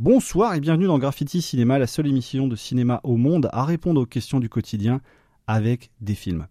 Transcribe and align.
Bonsoir 0.00 0.54
et 0.54 0.60
bienvenue 0.60 0.86
dans 0.86 0.98
Graffiti 0.98 1.40
Cinéma, 1.40 1.78
la 1.78 1.86
seule 1.86 2.08
émission 2.08 2.48
de 2.48 2.56
cinéma 2.56 2.98
au 3.04 3.16
monde 3.16 3.48
à 3.52 3.64
répondre 3.64 4.00
aux 4.00 4.06
questions 4.06 4.40
du 4.40 4.48
quotidien 4.48 5.00
avec 5.46 5.92
des 6.00 6.16
films. 6.16 6.48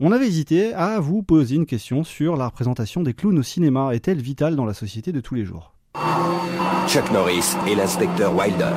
On 0.00 0.10
avait 0.10 0.26
hésité 0.26 0.74
à 0.74 0.98
vous 0.98 1.22
poser 1.22 1.54
une 1.54 1.64
question 1.64 2.02
sur 2.02 2.34
la 2.34 2.46
représentation 2.46 3.04
des 3.04 3.14
clowns 3.14 3.38
au 3.38 3.44
cinéma. 3.44 3.94
Est-elle 3.94 4.20
vitale 4.20 4.56
dans 4.56 4.64
la 4.64 4.74
société 4.74 5.12
de 5.12 5.20
tous 5.20 5.36
les 5.36 5.44
jours? 5.44 5.74
Chuck 6.88 7.08
Norris 7.12 7.54
et 7.68 7.76
l'inspecteur 7.76 8.34
Wilder. 8.34 8.72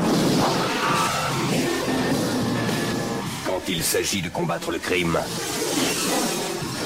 Quand 3.48 3.62
il 3.68 3.82
s'agit 3.82 4.22
de 4.22 4.30
combattre 4.30 4.70
le 4.70 4.78
crime, 4.78 5.18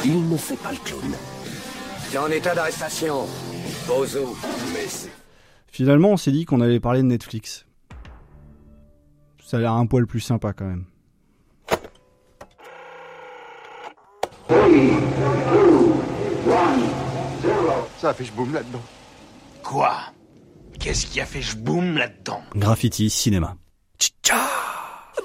il 0.05 0.29
ne 0.29 0.37
fait 0.37 0.55
pas 0.55 0.71
le 0.71 0.77
clown. 0.85 1.11
T'es 2.09 2.17
en 2.17 2.27
état 2.27 2.55
d'arrestation. 2.55 3.25
Bozo. 3.89 4.37
Mais 4.73 4.87
c'est 4.87 5.18
Finalement, 5.71 6.09
on 6.09 6.17
s'est 6.17 6.31
dit 6.31 6.45
qu'on 6.45 6.61
allait 6.61 6.79
parler 6.79 7.01
de 7.01 7.07
Netflix. 7.07 7.65
Ça 9.43 9.57
a 9.57 9.59
l'air 9.61 9.73
un 9.73 9.85
poil 9.85 10.05
plus 10.05 10.19
sympa 10.19 10.53
quand 10.53 10.65
même. 10.65 10.85
Ça 17.97 18.09
a 18.09 18.13
fait 18.13 18.31
boum 18.35 18.53
là-dedans. 18.53 18.81
Quoi? 19.63 19.93
Qu'est-ce 20.79 21.05
qui 21.05 21.19
a 21.19 21.25
fait 21.25 21.41
boum 21.57 21.97
là-dedans? 21.97 22.41
Graffiti 22.55 23.09
Cinéma. 23.09 23.57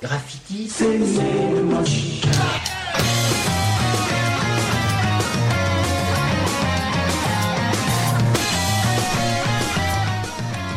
Graffiti 0.02 0.68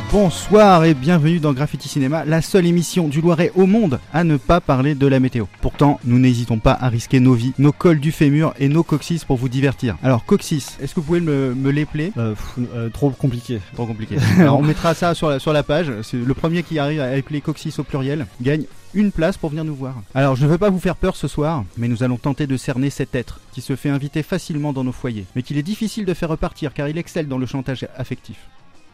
Bonsoir 0.09 0.85
et 0.85 0.93
bienvenue 0.93 1.39
dans 1.39 1.51
Graffiti 1.51 1.89
Cinéma, 1.89 2.23
la 2.23 2.41
seule 2.41 2.65
émission 2.65 3.09
du 3.09 3.19
Loiret 3.19 3.51
au 3.55 3.65
monde 3.65 3.99
à 4.13 4.23
ne 4.23 4.37
pas 4.37 4.61
parler 4.61 4.95
de 4.95 5.05
la 5.05 5.19
météo. 5.19 5.45
Pourtant, 5.59 5.99
nous 6.05 6.17
n'hésitons 6.17 6.59
pas 6.59 6.71
à 6.79 6.87
risquer 6.87 7.19
nos 7.19 7.33
vies, 7.33 7.51
nos 7.59 7.73
cols 7.73 7.99
du 7.99 8.13
fémur 8.13 8.53
et 8.57 8.69
nos 8.69 8.83
coccyx 8.83 9.25
pour 9.25 9.35
vous 9.35 9.49
divertir. 9.49 9.97
Alors, 10.01 10.23
coccyx, 10.23 10.77
est-ce 10.81 10.95
que 10.95 11.01
vous 11.01 11.05
pouvez 11.07 11.19
me, 11.19 11.53
me 11.53 11.71
l'épeler 11.71 12.13
Euh, 12.17 12.35
euh, 12.73 12.87
trop 12.87 13.09
compliqué. 13.09 13.59
Trop 13.73 13.85
compliqué. 13.85 14.15
Alors, 14.39 14.57
on 14.57 14.63
mettra 14.63 14.93
ça 14.93 15.13
sur 15.13 15.27
la, 15.29 15.39
sur 15.39 15.51
la 15.51 15.63
page. 15.63 15.91
C'est 16.03 16.15
le 16.17 16.33
premier 16.33 16.63
qui 16.63 16.79
arrive 16.79 17.01
à 17.01 17.17
épeler 17.17 17.41
coccyx 17.41 17.77
au 17.77 17.83
pluriel 17.83 18.27
gagne 18.41 18.63
une 18.93 19.11
place 19.11 19.35
pour 19.35 19.49
venir 19.49 19.65
nous 19.65 19.75
voir. 19.75 19.95
Alors, 20.15 20.37
je 20.37 20.45
ne 20.45 20.49
veux 20.49 20.57
pas 20.57 20.69
vous 20.69 20.79
faire 20.79 20.95
peur 20.95 21.17
ce 21.17 21.27
soir, 21.27 21.65
mais 21.77 21.89
nous 21.89 22.01
allons 22.01 22.17
tenter 22.17 22.47
de 22.47 22.55
cerner 22.55 22.89
cet 22.89 23.13
être 23.13 23.41
qui 23.51 23.59
se 23.59 23.75
fait 23.75 23.89
inviter 23.89 24.23
facilement 24.23 24.71
dans 24.71 24.85
nos 24.85 24.93
foyers, 24.93 25.25
mais 25.35 25.43
qu'il 25.43 25.57
est 25.57 25.63
difficile 25.63 26.05
de 26.05 26.13
faire 26.13 26.29
repartir 26.29 26.73
car 26.73 26.87
il 26.87 26.97
excelle 26.97 27.27
dans 27.27 27.37
le 27.37 27.45
chantage 27.45 27.85
affectif. 27.97 28.37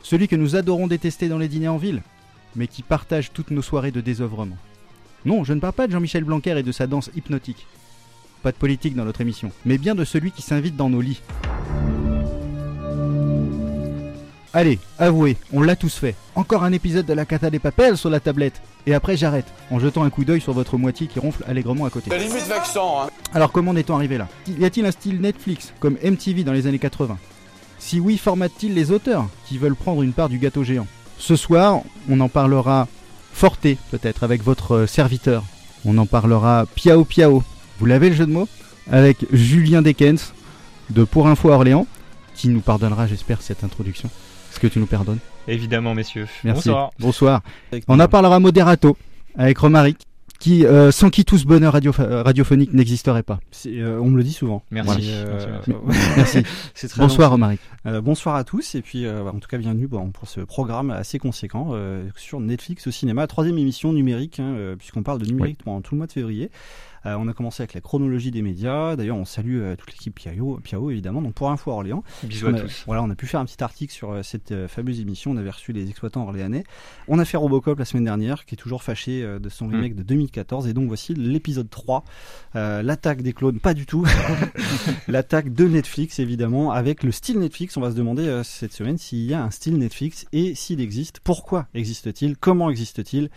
Celui 0.03 0.27
que 0.27 0.35
nous 0.35 0.57
adorons 0.57 0.87
détester 0.87 1.29
dans 1.29 1.37
les 1.37 1.47
dîners 1.47 1.69
en 1.69 1.77
ville, 1.77 2.01
mais 2.57 2.67
qui 2.67 2.83
partage 2.83 3.31
toutes 3.31 3.51
nos 3.51 3.61
soirées 3.61 3.91
de 3.91 4.01
désœuvrement. 4.01 4.57
Non, 5.25 5.45
je 5.45 5.53
ne 5.53 5.61
parle 5.61 5.73
pas 5.73 5.87
de 5.87 5.93
Jean-Michel 5.93 6.25
Blanquer 6.25 6.57
et 6.57 6.63
de 6.63 6.71
sa 6.73 6.87
danse 6.87 7.09
hypnotique. 7.15 7.65
Pas 8.43 8.51
de 8.51 8.57
politique 8.57 8.95
dans 8.95 9.05
notre 9.05 9.21
émission, 9.21 9.53
mais 9.65 9.77
bien 9.77 9.95
de 9.95 10.03
celui 10.03 10.31
qui 10.31 10.41
s'invite 10.41 10.75
dans 10.75 10.89
nos 10.89 10.99
lits. 10.99 11.21
Allez, 14.51 14.77
avouez, 14.99 15.37
on 15.53 15.61
l'a 15.61 15.77
tous 15.77 15.95
fait. 15.95 16.15
Encore 16.35 16.65
un 16.65 16.73
épisode 16.73 17.05
de 17.05 17.13
la 17.13 17.25
cata 17.25 17.49
des 17.49 17.57
papels 17.59 17.97
sur 17.97 18.09
la 18.09 18.19
tablette. 18.19 18.61
Et 18.85 18.93
après 18.93 19.15
j'arrête, 19.15 19.47
en 19.71 19.79
jetant 19.79 20.03
un 20.03 20.09
coup 20.09 20.25
d'œil 20.25 20.41
sur 20.41 20.51
votre 20.51 20.77
moitié 20.77 21.07
qui 21.07 21.19
ronfle 21.19 21.45
allègrement 21.47 21.85
à 21.85 21.89
côté. 21.89 22.09
La 22.09 22.17
limite 22.17 22.51
hein. 22.51 23.07
Alors 23.33 23.53
comment 23.53 23.71
en 23.71 23.75
est-on 23.77 23.95
arrivé 23.95 24.17
là? 24.17 24.27
Y 24.59 24.65
a-t-il 24.65 24.85
un 24.85 24.91
style 24.91 25.21
Netflix, 25.21 25.73
comme 25.79 25.97
MTV 26.03 26.43
dans 26.43 26.51
les 26.51 26.67
années 26.67 26.77
80 26.77 27.17
Si 27.85 27.99
oui, 27.99 28.17
formate-t-il 28.17 28.73
les 28.73 28.91
auteurs 28.91 29.27
qui 29.45 29.57
veulent 29.57 29.75
prendre 29.75 30.03
une 30.03 30.13
part 30.13 30.29
du 30.29 30.37
gâteau 30.37 30.63
géant? 30.63 30.87
Ce 31.17 31.35
soir, 31.35 31.81
on 32.09 32.21
en 32.21 32.29
parlera 32.29 32.87
forté, 33.33 33.77
peut-être, 33.91 34.23
avec 34.23 34.41
votre 34.41 34.71
euh, 34.71 34.87
serviteur. 34.87 35.43
On 35.83 35.97
en 35.97 36.05
parlera 36.05 36.65
piao 36.75 37.03
piao. 37.03 37.43
Vous 37.79 37.85
l'avez 37.85 38.09
le 38.09 38.15
jeu 38.15 38.25
de 38.25 38.31
mots? 38.31 38.47
Avec 38.89 39.25
Julien 39.33 39.81
Dekens, 39.81 40.33
de 40.91 41.03
Pour 41.03 41.27
Info 41.27 41.49
Orléans, 41.49 41.85
qui 42.33 42.47
nous 42.47 42.61
pardonnera, 42.61 43.05
j'espère, 43.05 43.41
cette 43.41 43.65
introduction. 43.65 44.09
Est-ce 44.49 44.61
que 44.61 44.67
tu 44.67 44.79
nous 44.79 44.87
pardonnes? 44.87 45.19
Évidemment, 45.49 45.93
messieurs. 45.93 46.27
Merci. 46.45 46.69
Bonsoir. 46.69 46.91
Bonsoir. 46.99 47.41
On 47.89 47.99
en 47.99 48.07
parlera 48.07 48.39
moderato 48.39 48.95
avec 49.37 49.57
Romaric, 49.57 49.97
qui, 50.43 50.65
euh, 50.65 50.91
sans 50.91 51.09
qui 51.09 51.23
tout 51.23 51.37
ce 51.37 51.45
bonheur 51.45 51.71
radio- 51.71 51.93
euh, 51.99 52.21
radiophonique 52.21 52.73
n'existerait 52.73 53.23
pas. 53.23 53.39
C'est, 53.51 53.79
euh, 53.79 53.97
on 54.01 54.09
me 54.09 54.17
le 54.17 54.23
dit 54.25 54.33
souvent. 54.33 54.61
Merci. 54.71 55.09
Euh, 55.09 55.39
Merci, 56.17 56.43
c'est 56.73 56.89
très 56.89 57.01
Bonsoir. 57.01 57.31
Romaric. 57.31 57.61
Euh, 57.85 58.01
bonsoir 58.01 58.35
à 58.35 58.43
tous 58.43 58.75
et 58.75 58.81
puis 58.81 59.05
euh, 59.05 59.23
en 59.25 59.39
tout 59.39 59.47
cas 59.47 59.57
bienvenue 59.57 59.87
bon, 59.87 60.11
pour 60.11 60.27
ce 60.27 60.41
programme 60.41 60.91
assez 60.91 61.17
conséquent 61.17 61.69
euh, 61.71 62.03
sur 62.17 62.41
Netflix 62.41 62.87
au 62.87 62.91
cinéma, 62.91 63.25
troisième 63.27 63.57
émission 63.57 63.93
numérique 63.93 64.41
hein, 64.41 64.53
euh, 64.57 64.75
puisqu'on 64.75 65.01
parle 65.01 65.19
de 65.19 65.25
numérique 65.25 65.59
pendant 65.63 65.79
tout 65.79 65.95
le 65.95 65.99
mois 65.99 66.07
de 66.07 66.11
février. 66.11 66.51
Euh, 67.05 67.15
on 67.17 67.27
a 67.27 67.33
commencé 67.33 67.61
avec 67.63 67.73
la 67.73 67.81
chronologie 67.81 68.31
des 68.31 68.41
médias. 68.41 68.95
D'ailleurs, 68.95 69.17
on 69.17 69.25
salue 69.25 69.61
euh, 69.61 69.75
toute 69.75 69.91
l'équipe 69.91 70.15
Piao, 70.15 70.59
Piao 70.63 70.91
évidemment. 70.91 71.21
Donc 71.21 71.33
pour 71.33 71.49
Info 71.51 71.71
Orléans, 71.71 72.03
Bisous 72.23 72.47
on 72.47 72.53
à 72.53 72.57
a, 72.57 72.61
tous. 72.61 72.83
Voilà, 72.85 73.03
on 73.03 73.09
a 73.09 73.15
pu 73.15 73.27
faire 73.27 73.39
un 73.39 73.45
petit 73.45 73.63
article 73.63 73.93
sur 73.93 74.11
euh, 74.11 74.23
cette 74.23 74.67
fameuse 74.67 74.99
émission. 74.99 75.31
On 75.31 75.37
avait 75.37 75.49
reçu 75.49 75.73
les 75.73 75.89
exploitants 75.89 76.23
orléanais. 76.23 76.63
On 77.07 77.19
a 77.19 77.25
fait 77.25 77.37
Robocop 77.37 77.77
la 77.79 77.85
semaine 77.85 78.05
dernière, 78.05 78.45
qui 78.45 78.55
est 78.55 78.57
toujours 78.57 78.83
fâché 78.83 79.23
de 79.23 79.49
son 79.49 79.67
remake 79.67 79.95
de 79.95 80.03
2014. 80.03 80.67
Et 80.67 80.73
donc 80.73 80.87
voici 80.87 81.13
l'épisode 81.13 81.69
3, 81.69 82.03
euh, 82.55 82.81
l'attaque 82.81 83.21
des 83.21 83.33
clones. 83.33 83.59
Pas 83.59 83.73
du 83.73 83.85
tout. 83.85 84.05
l'attaque 85.07 85.53
de 85.53 85.67
Netflix, 85.67 86.19
évidemment, 86.19 86.71
avec 86.71 87.03
le 87.03 87.11
style 87.11 87.39
Netflix. 87.39 87.77
On 87.77 87.81
va 87.81 87.91
se 87.91 87.95
demander 87.95 88.41
cette 88.43 88.73
semaine 88.73 88.97
s'il 88.97 89.25
y 89.25 89.33
a 89.33 89.43
un 89.43 89.51
style 89.51 89.77
Netflix 89.77 90.25
et 90.31 90.55
s'il 90.55 90.81
existe. 90.81 91.19
Pourquoi 91.19 91.67
existe-t-il? 91.73 92.37
Comment 92.37 92.69
existe-t-il? 92.69 93.29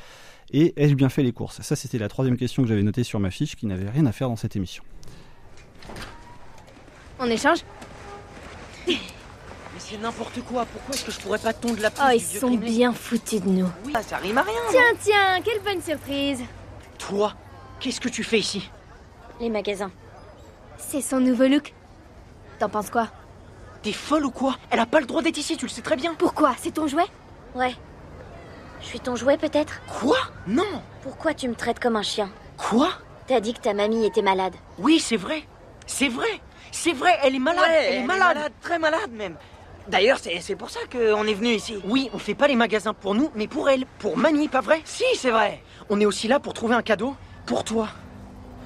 Et 0.52 0.72
ai-je 0.76 0.94
bien 0.94 1.08
fait 1.08 1.22
les 1.22 1.32
courses? 1.32 1.60
Ça, 1.62 1.76
c'était 1.76 1.98
la 1.98 2.08
troisième 2.08 2.36
question 2.36 2.62
que 2.62 2.68
j'avais 2.68 2.82
notée 2.82 3.04
sur 3.04 3.20
ma 3.20 3.30
fiche, 3.30 3.56
qui 3.56 3.66
n'avait 3.66 3.90
rien 3.90 4.06
à 4.06 4.12
faire 4.12 4.28
dans 4.28 4.36
cette 4.36 4.56
émission. 4.56 4.82
On 7.18 7.26
échange? 7.26 7.60
Mais 8.86 8.94
c'est 9.78 9.98
n'importe 9.98 10.40
quoi, 10.42 10.64
pourquoi 10.66 10.94
est-ce 10.94 11.04
que 11.04 11.12
je 11.12 11.20
pourrais 11.20 11.38
pas 11.38 11.52
tondre 11.52 11.80
la 11.80 11.90
pelouse 11.90 12.08
Oh, 12.10 12.14
ils 12.14 12.20
du 12.20 12.26
vieux 12.26 12.40
sont 12.40 12.54
bien 12.56 12.92
foutus 12.92 13.42
de 13.42 13.48
nous. 13.48 13.68
Oui, 13.84 13.92
ça 14.06 14.16
rime 14.18 14.38
à 14.38 14.42
rien 14.42 14.60
Tiens, 14.70 14.80
tiens, 15.00 15.40
quelle 15.44 15.62
bonne 15.62 15.82
surprise. 15.82 16.42
Toi, 16.98 17.34
qu'est-ce 17.80 18.00
que 18.00 18.08
tu 18.08 18.24
fais 18.24 18.38
ici? 18.38 18.70
Les 19.40 19.50
magasins. 19.50 19.90
C'est 20.78 21.02
son 21.02 21.20
nouveau 21.20 21.46
look. 21.46 21.74
T'en 22.58 22.68
penses 22.68 22.90
quoi? 22.90 23.08
T'es 23.82 23.92
folle 23.92 24.24
ou 24.24 24.30
quoi? 24.30 24.56
Elle 24.70 24.80
a 24.80 24.86
pas 24.86 25.00
le 25.00 25.06
droit 25.06 25.22
d'être 25.22 25.36
ici, 25.36 25.56
tu 25.56 25.66
le 25.66 25.70
sais 25.70 25.82
très 25.82 25.96
bien. 25.96 26.14
Pourquoi? 26.14 26.54
C'est 26.58 26.72
ton 26.72 26.86
jouet? 26.86 27.04
Ouais. 27.54 27.74
Je 28.80 28.86
suis 28.86 29.00
ton 29.00 29.16
jouet 29.16 29.36
peut-être 29.36 29.80
Quoi? 29.86 30.18
Non 30.46 30.82
Pourquoi 31.02 31.34
tu 31.34 31.48
me 31.48 31.54
traites 31.54 31.80
comme 31.80 31.96
un 31.96 32.02
chien? 32.02 32.30
Quoi? 32.56 32.90
T'as 33.26 33.40
dit 33.40 33.54
que 33.54 33.60
ta 33.60 33.74
mamie 33.74 34.06
était 34.06 34.22
malade. 34.22 34.54
Oui, 34.78 35.00
c'est 35.00 35.16
vrai 35.16 35.42
C'est 35.86 36.08
vrai 36.08 36.28
C'est 36.70 36.92
vrai, 36.92 37.18
elle 37.22 37.34
est 37.34 37.40
malade 37.40 37.64
Ouais, 37.66 37.86
Elle 37.90 38.02
est 38.02 38.06
malade 38.06 38.52
Très 38.60 38.78
malade 38.78 39.10
même 39.12 39.36
D'ailleurs, 39.88 40.18
c'est 40.20 40.40
c'est 40.40 40.56
pour 40.56 40.70
ça 40.70 40.80
qu'on 40.90 41.26
est 41.26 41.34
venu 41.34 41.50
ici. 41.50 41.76
Oui, 41.84 42.10
on 42.12 42.18
fait 42.18 42.34
pas 42.34 42.48
les 42.48 42.56
magasins 42.56 42.92
pour 42.92 43.14
nous, 43.14 43.30
mais 43.36 43.46
pour 43.46 43.68
elle. 43.68 43.86
Pour 44.00 44.16
Mamie, 44.16 44.48
pas 44.48 44.60
vrai? 44.60 44.80
Si, 44.84 45.04
c'est 45.14 45.30
vrai 45.30 45.62
On 45.90 46.00
est 46.00 46.06
aussi 46.06 46.26
là 46.26 46.40
pour 46.40 46.54
trouver 46.54 46.74
un 46.74 46.82
cadeau 46.82 47.14
pour 47.46 47.62
toi. 47.62 47.88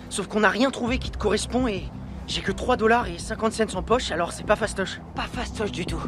Sauf 0.09 0.29
qu'on 0.29 0.41
n'a 0.41 0.49
rien 0.49 0.71
trouvé 0.71 0.99
qui 0.99 1.11
te 1.11 1.19
correspond 1.19 1.69
et 1.69 1.85
j'ai 2.27 2.41
que 2.41 2.53
3 2.53 2.77
dollars 2.77 3.07
et 3.07 3.19
50 3.19 3.53
cents 3.53 3.75
en 3.79 3.83
poche, 3.83 4.11
alors 4.13 4.33
c'est 4.33 4.45
pas 4.47 4.57
fastoche. 4.57 4.99
Pas 5.15 5.27
fastoche 5.31 5.73
du 5.73 5.85
tout. 5.85 6.01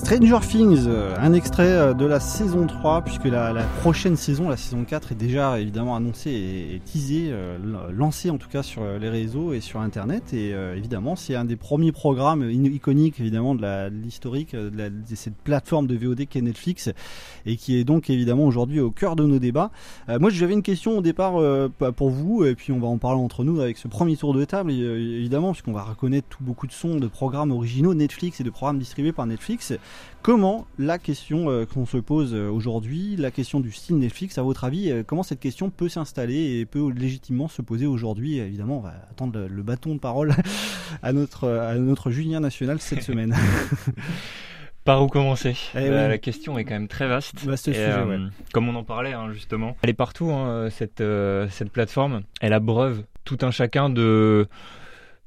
Stranger 0.00 0.38
Things, 0.40 0.86
euh, 0.86 1.14
un 1.18 1.34
extrait 1.34 1.72
euh, 1.72 1.92
de 1.92 2.06
la 2.06 2.20
saison 2.20 2.66
3, 2.66 3.02
puisque 3.02 3.26
la, 3.26 3.52
prochaine 3.80 4.16
saison, 4.16 4.48
la 4.48 4.56
saison 4.56 4.82
4, 4.82 5.12
est 5.12 5.14
déjà 5.14 5.60
évidemment 5.60 5.94
annoncée 5.94 6.30
et, 6.30 6.80
teasée, 6.80 7.28
euh, 7.30 7.58
lancée 7.92 8.30
en 8.30 8.38
tout 8.38 8.48
cas 8.48 8.62
sur 8.62 8.82
les 8.98 9.08
réseaux 9.10 9.52
et 9.52 9.60
sur 9.60 9.80
Internet. 9.80 10.32
Et 10.32 10.52
évidemment, 10.76 11.16
c'est 11.16 11.34
un 11.34 11.44
des 11.44 11.56
premiers 11.56 11.92
programmes 11.92 12.50
iconiques 12.50 13.20
évidemment 13.20 13.54
de 13.54 13.88
l'historique 13.90 14.56
de, 14.56 14.90
cette 15.14 15.36
plateforme 15.36 15.86
de 15.86 15.96
VOD 15.96 16.26
qu'est 16.28 16.40
Netflix, 16.40 16.90
et 17.46 17.56
qui 17.56 17.78
est 17.78 17.84
donc 17.84 18.10
évidemment 18.10 18.44
aujourd'hui 18.44 18.80
au 18.80 18.90
cœur 18.90 19.16
de 19.16 19.24
nos 19.24 19.38
débats. 19.38 19.70
Moi, 20.08 20.30
j'avais 20.30 20.54
une 20.54 20.62
question 20.62 20.98
au 20.98 21.02
départ 21.02 21.34
pour 21.96 22.10
vous, 22.10 22.44
et 22.44 22.54
puis 22.54 22.72
on 22.72 22.80
va 22.80 22.88
en 22.88 22.98
parler 22.98 23.20
entre 23.20 23.44
nous 23.44 23.60
avec 23.60 23.76
ce 23.76 23.88
premier 23.88 24.16
tour 24.16 24.34
de 24.34 24.44
table, 24.44 24.70
évidemment, 24.72 25.52
puisqu'on 25.52 25.72
va 25.72 25.82
reconnaître 25.82 26.28
tout, 26.28 26.42
beaucoup 26.42 26.66
de 26.66 26.72
sons 26.72 26.96
de 26.96 27.06
programmes 27.06 27.50
originaux 27.50 27.94
Netflix 27.94 28.40
et 28.40 28.44
de 28.44 28.50
programmes 28.50 28.78
distribués 28.78 29.12
par 29.12 29.26
Netflix. 29.26 29.72
Comment 30.22 30.66
la 30.78 30.98
question 30.98 31.50
euh, 31.50 31.64
qu'on 31.64 31.86
se 31.86 31.96
pose 31.96 32.34
euh, 32.34 32.50
aujourd'hui, 32.50 33.16
la 33.16 33.30
question 33.30 33.58
du 33.58 33.72
style 33.72 33.96
Netflix, 33.96 34.36
à 34.36 34.42
votre 34.42 34.64
avis, 34.64 34.90
euh, 34.90 35.02
comment 35.02 35.22
cette 35.22 35.40
question 35.40 35.70
peut 35.70 35.88
s'installer 35.88 36.58
et 36.58 36.66
peut 36.66 36.90
légitimement 36.90 37.48
se 37.48 37.62
poser 37.62 37.86
aujourd'hui? 37.86 38.38
Évidemment, 38.38 38.78
on 38.78 38.82
va 38.82 38.92
attendre 39.10 39.46
le, 39.48 39.62
bâton 39.62 39.94
de 39.94 39.98
parole 39.98 40.34
à 41.02 41.14
notre, 41.14 41.48
à 41.48 41.74
notre 41.76 42.10
Julien 42.10 42.40
National 42.40 42.80
cette 42.80 43.02
semaine. 43.02 43.34
Par 44.84 45.02
où 45.02 45.08
commencer? 45.08 45.56
Eh 45.74 45.90
la, 45.90 46.04
oui. 46.04 46.08
la 46.08 46.18
question 46.18 46.58
est 46.58 46.64
quand 46.64 46.74
même 46.74 46.88
très 46.88 47.06
vaste. 47.06 47.44
Vaste 47.44 47.68
Et, 47.68 47.74
sujet, 47.74 47.92
euh, 47.92 48.06
ouais. 48.06 48.30
Comme 48.52 48.68
on 48.68 48.74
en 48.74 48.84
parlait 48.84 49.12
hein, 49.12 49.30
justement. 49.32 49.76
Elle 49.82 49.90
est 49.90 49.94
partout, 49.94 50.30
hein, 50.30 50.68
cette, 50.70 51.02
euh, 51.02 51.48
cette 51.50 51.70
plateforme. 51.70 52.22
Elle 52.40 52.54
abreuve 52.54 53.04
tout 53.24 53.38
un 53.42 53.50
chacun 53.50 53.90
de, 53.90 54.48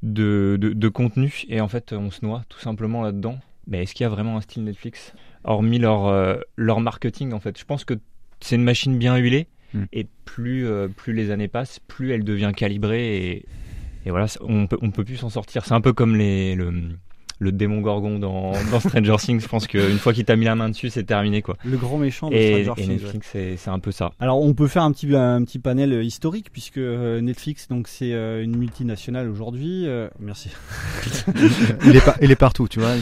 de, 0.01 0.57
de, 0.59 0.74
de 0.74 0.88
contenu. 0.89 1.44
Et 1.50 1.62
en 1.62 1.68
fait, 1.68 1.94
on 1.94 2.09
se 2.09 2.25
noie 2.25 2.44
tout 2.50 2.59
simplement 2.59 3.04
là-dedans. 3.04 3.38
Mais 3.68 3.83
est-ce 3.83 3.94
qu'il 3.94 4.04
y 4.04 4.07
a 4.07 4.10
vraiment 4.10 4.38
un 4.38 4.42
style 4.42 4.63
Netflix? 4.63 5.13
Hormis 5.44 5.80
leur, 5.80 6.07
euh, 6.07 6.36
leur 6.57 6.80
marketing 6.81 7.33
en 7.33 7.39
fait. 7.39 7.57
Je 7.57 7.65
pense 7.65 7.86
que 7.86 7.95
c'est 8.39 8.56
une 8.56 8.63
machine 8.63 8.98
bien 8.98 9.15
huilée 9.18 9.48
Mm. 9.74 9.86
et 9.92 10.06
plus, 10.25 10.68
euh, 10.68 10.88
plus 10.88 11.13
les 11.13 11.31
années 11.31 11.48
passent, 11.48 11.80
plus 11.80 12.12
elle 12.12 12.24
devient 12.24 12.51
calibrée 12.56 13.18
et, 13.31 13.45
et 14.06 14.12
voilà, 14.12 14.27
on 14.42 14.68
peut, 14.68 14.77
on 14.83 14.92
peut 14.92 15.04
plus 15.04 15.18
s'en 15.18 15.30
sortir. 15.31 15.65
C'est 15.65 15.74
un 15.74 15.81
peu 15.81 15.94
comme 15.94 16.15
les, 16.15 16.54
le, 16.54 16.71
le 17.44 17.51
démon 17.51 17.81
Gorgon 17.81 18.18
dans, 18.19 18.54
dans 18.72 18.80
Stranger 18.80 19.16
Things. 19.19 19.40
Je 19.42 19.48
pense 19.48 19.68
qu'une 19.68 19.98
fois 20.00 20.13
qu'il 20.13 20.25
t'a 20.25 20.36
mis 20.36 20.45
la 20.45 20.56
main 20.56 20.69
dessus, 20.69 20.90
c'est 20.90 21.04
terminé 21.04 21.42
quoi. 21.42 21.57
Le 21.63 21.78
grand 21.78 21.98
méchant 21.98 22.30
de 22.30 22.36
Et, 22.36 22.63
Stranger 22.63 22.81
et 22.81 22.86
Things. 22.86 22.94
Netflix, 23.01 23.28
c'est 23.31 23.57
c'est 23.57 23.69
un 23.69 23.80
peu 23.80 23.92
ça. 23.92 24.12
Alors 24.19 24.42
on 24.42 24.54
peut 24.54 24.68
faire 24.68 24.84
un 24.84 24.92
petit, 24.92 25.13
un 25.16 25.44
petit 25.44 25.60
panel 25.60 25.94
euh, 25.94 26.04
historique 26.04 26.48
puisque 26.51 26.78
euh, 26.78 27.22
Netflix 27.22 27.68
donc 27.68 27.88
c'est 27.88 28.13
euh, 28.13 28.44
une 28.44 28.56
multinationale 28.57 29.30
aujourd'hui. 29.30 29.86
euh, 29.88 30.07
merci. 30.19 30.50
il, 31.86 31.95
est 31.95 32.04
par- 32.06 32.16
il 32.22 32.31
est 32.31 32.36
partout, 32.36 32.68
tu 32.68 32.80
vois. 32.80 32.94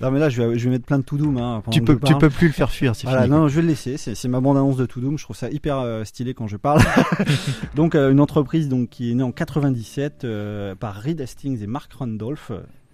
Non 0.00 0.10
mais 0.10 0.18
là 0.18 0.28
je 0.28 0.42
vais, 0.42 0.58
je 0.58 0.64
vais 0.64 0.70
mettre 0.70 0.86
plein 0.86 0.98
de 0.98 1.04
to 1.04 1.16
doom. 1.16 1.36
Hein, 1.36 1.62
Tu 1.70 1.82
peux, 1.82 1.98
tu 2.04 2.14
peux 2.16 2.30
plus 2.30 2.46
le 2.48 2.52
faire 2.52 2.70
fuir, 2.70 2.94
c'est 2.96 3.06
Voilà, 3.06 3.24
fini. 3.24 3.34
non, 3.36 3.48
je 3.48 3.56
vais 3.56 3.62
le 3.62 3.68
laisser. 3.68 3.96
C'est 3.96 4.14
c'est 4.14 4.28
ma 4.28 4.40
bande 4.40 4.56
annonce 4.56 4.76
de 4.76 4.86
To 4.86 5.00
Doom. 5.00 5.18
Je 5.18 5.24
trouve 5.24 5.36
ça 5.36 5.50
hyper 5.50 5.78
euh, 5.78 6.04
stylé 6.04 6.34
quand 6.34 6.46
je 6.46 6.56
parle. 6.56 6.80
donc, 7.74 7.94
euh, 7.94 8.10
une 8.10 8.20
entreprise 8.20 8.68
donc 8.68 8.88
qui 8.90 9.10
est 9.10 9.14
née 9.14 9.22
en 9.22 9.32
97 9.32 10.24
euh, 10.24 10.74
par 10.74 10.94
Reed 10.96 11.20
Hastings 11.20 11.62
et 11.62 11.66
Mark 11.66 11.92
Randolph. 11.92 12.52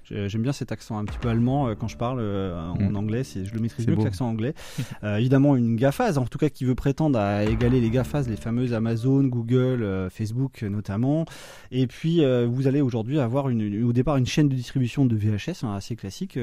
J'ai- 0.09 0.29
J'aime 0.29 0.43
bien 0.43 0.53
cet 0.53 0.73
accent 0.73 0.99
un 0.99 1.05
petit 1.05 1.19
peu 1.19 1.29
allemand 1.29 1.69
euh, 1.69 1.75
quand 1.75 1.89
je 1.89 1.97
parle 1.97 2.19
euh, 2.21 2.59
en 2.61 2.91
Mm. 2.91 2.97
anglais. 2.97 3.23
Je 3.25 3.53
le 3.53 3.61
maîtrise 3.61 3.87
mieux 3.87 3.97
que 3.97 4.03
l'accent 4.03 4.29
anglais. 4.29 4.55
Euh, 5.05 5.17
évidemment, 5.17 5.57
une 5.57 5.77
GAFAS, 5.77 6.17
en 6.17 6.25
tout 6.27 6.39
cas 6.39 6.49
qui 6.49 6.65
veut 6.65 6.75
prétendre 6.75 7.19
à 7.19 7.45
égaler 7.45 7.81
les 7.81 7.91
GAFAS, 7.91 8.23
les 8.29 8.37
fameuses 8.37 8.73
Amazon, 8.73 9.25
Google, 9.25 10.09
Facebook 10.11 10.63
notamment. 10.63 11.27
Et 11.71 11.87
puis, 11.87 12.23
vous 12.47 12.67
allez 12.67 12.81
aujourd'hui 12.81 13.19
avoir 13.19 13.49
une, 13.49 13.85
au 13.85 13.93
départ 13.93 14.17
une 14.17 14.27
chaîne 14.27 14.49
de 14.49 14.55
distribution 14.55 15.05
de 15.07 15.15
VHS 15.17 15.65
hein, 15.65 15.75
assez 15.75 15.97
classique 15.97 16.39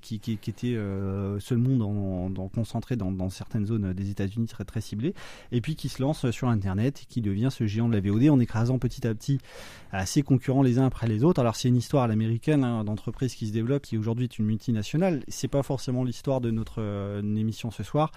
qui, 0.00 0.20
qui, 0.20 0.36
qui 0.38 0.50
était 0.50 0.76
seulement 1.38 1.76
dans, 1.76 2.30
dans, 2.30 2.48
concentré 2.48 2.96
dans, 2.96 3.10
dans 3.12 3.30
certaines 3.30 3.66
zones 3.66 3.92
des 3.92 4.10
États-Unis 4.10 4.46
très 4.46 4.64
très 4.64 4.80
ciblées, 4.80 5.14
et 5.52 5.60
puis 5.60 5.74
qui 5.76 5.88
se 5.88 6.00
lance 6.02 6.30
sur 6.30 6.48
Internet 6.48 7.00
et 7.02 7.06
qui 7.06 7.20
devient 7.20 7.48
ce 7.50 7.66
géant 7.66 7.88
de 7.88 7.94
la 7.94 8.00
VOD 8.00 8.28
en 8.30 8.38
écrasant 8.40 8.78
petit 8.78 9.06
à 9.06 9.14
petit 9.14 9.38
assez 9.92 10.22
concurrents 10.22 10.62
les 10.62 10.78
uns 10.78 10.86
après 10.86 11.08
les 11.08 11.24
autres. 11.24 11.40
Alors 11.40 11.56
c'est 11.56 11.68
une 11.68 11.76
histoire 11.76 12.04
à 12.04 12.08
l'américaine 12.08 12.64
hein, 12.64 12.84
d'entreprise 12.98 13.34
qui 13.34 13.46
se 13.46 13.52
développe, 13.52 13.82
qui 13.82 13.96
aujourd'hui 13.96 14.24
est 14.24 14.38
une 14.38 14.46
multinationale. 14.46 15.22
C'est 15.28 15.48
pas 15.48 15.62
forcément 15.62 16.04
l'histoire 16.04 16.40
de 16.40 16.50
notre 16.50 16.80
euh, 16.82 17.22
émission 17.22 17.70
ce 17.70 17.82
soir. 17.82 18.10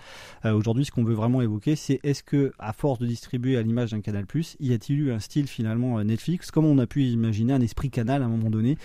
Euh, 0.45 0.53
aujourd'hui, 0.53 0.85
ce 0.85 0.91
qu'on 0.91 1.03
veut 1.03 1.13
vraiment 1.13 1.41
évoquer, 1.41 1.75
c'est 1.75 1.99
est-ce 2.03 2.23
que 2.23 2.51
à 2.59 2.73
force 2.73 2.99
de 2.99 3.05
distribuer 3.05 3.57
à 3.57 3.61
l'image 3.61 3.91
d'un 3.91 4.01
Canal+, 4.01 4.25
y 4.59 4.73
a-t-il 4.73 4.99
eu 4.99 5.11
un 5.11 5.19
style 5.19 5.47
finalement 5.47 5.99
euh, 5.99 6.03
Netflix, 6.03 6.51
comme 6.51 6.65
on 6.65 6.79
a 6.79 6.87
pu 6.87 7.03
imaginer 7.03 7.53
un 7.53 7.61
esprit 7.61 7.89
Canal 7.89 8.23
à 8.23 8.25
un 8.25 8.29
moment 8.29 8.49
donné. 8.49 8.77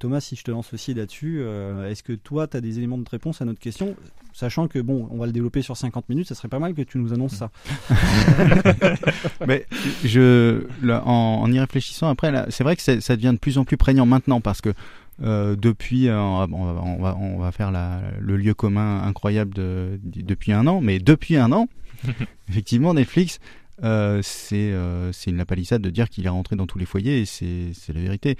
Thomas, 0.00 0.20
si 0.20 0.34
je 0.34 0.42
te 0.42 0.50
lance 0.50 0.74
aussi 0.74 0.92
là-dessus, 0.92 1.40
est-ce 1.86 2.02
que 2.02 2.12
toi, 2.12 2.48
tu 2.48 2.56
as 2.56 2.60
des 2.60 2.78
éléments 2.78 2.98
de 2.98 3.08
réponse 3.08 3.40
à 3.40 3.44
notre 3.44 3.60
question? 3.60 3.94
Sachant 4.32 4.68
que, 4.68 4.78
bon, 4.78 5.08
on 5.10 5.18
va 5.18 5.26
le 5.26 5.32
développer 5.32 5.62
sur 5.62 5.76
50 5.76 6.08
minutes, 6.08 6.28
ça 6.28 6.34
serait 6.34 6.48
pas 6.48 6.58
mal 6.58 6.74
que 6.74 6.82
tu 6.82 6.98
nous 6.98 7.12
annonces 7.12 7.34
ça. 7.34 7.50
Mais 9.46 9.66
je, 10.04 10.64
en, 10.88 11.50
y 11.52 11.58
réfléchissant 11.60 12.08
après, 12.08 12.32
c'est 12.50 12.64
vrai 12.64 12.76
que 12.76 12.82
ça 12.82 13.16
devient 13.16 13.32
de 13.32 13.38
plus 13.38 13.58
en 13.58 13.64
plus 13.64 13.76
prégnant 13.76 14.06
maintenant 14.06 14.40
parce 14.40 14.60
que 14.60 14.74
euh, 15.22 15.56
depuis, 15.56 16.08
euh, 16.08 16.18
on, 16.20 16.46
va, 16.46 16.82
on, 16.82 17.02
va, 17.02 17.16
on 17.16 17.38
va 17.38 17.52
faire 17.52 17.70
la, 17.70 18.00
le 18.20 18.36
lieu 18.36 18.54
commun 18.54 19.02
incroyable 19.02 19.54
de, 19.54 19.98
de- 20.02 20.22
depuis 20.22 20.52
un 20.52 20.66
an, 20.66 20.80
mais 20.80 20.98
depuis 20.98 21.36
un 21.36 21.50
an, 21.52 21.68
effectivement, 22.48 22.94
Netflix, 22.94 23.40
euh, 23.84 24.20
c'est 24.22 25.30
une 25.30 25.36
lapalissade 25.36 25.82
de 25.82 25.90
dire 25.90 26.08
qu'il 26.08 26.26
est 26.26 26.30
rentré 26.30 26.56
dans 26.56 26.66
tous 26.66 26.78
les 26.78 26.86
foyers 26.86 27.20
et 27.20 27.24
c'est 27.26 27.72
la 27.94 28.00
vérité. 28.00 28.36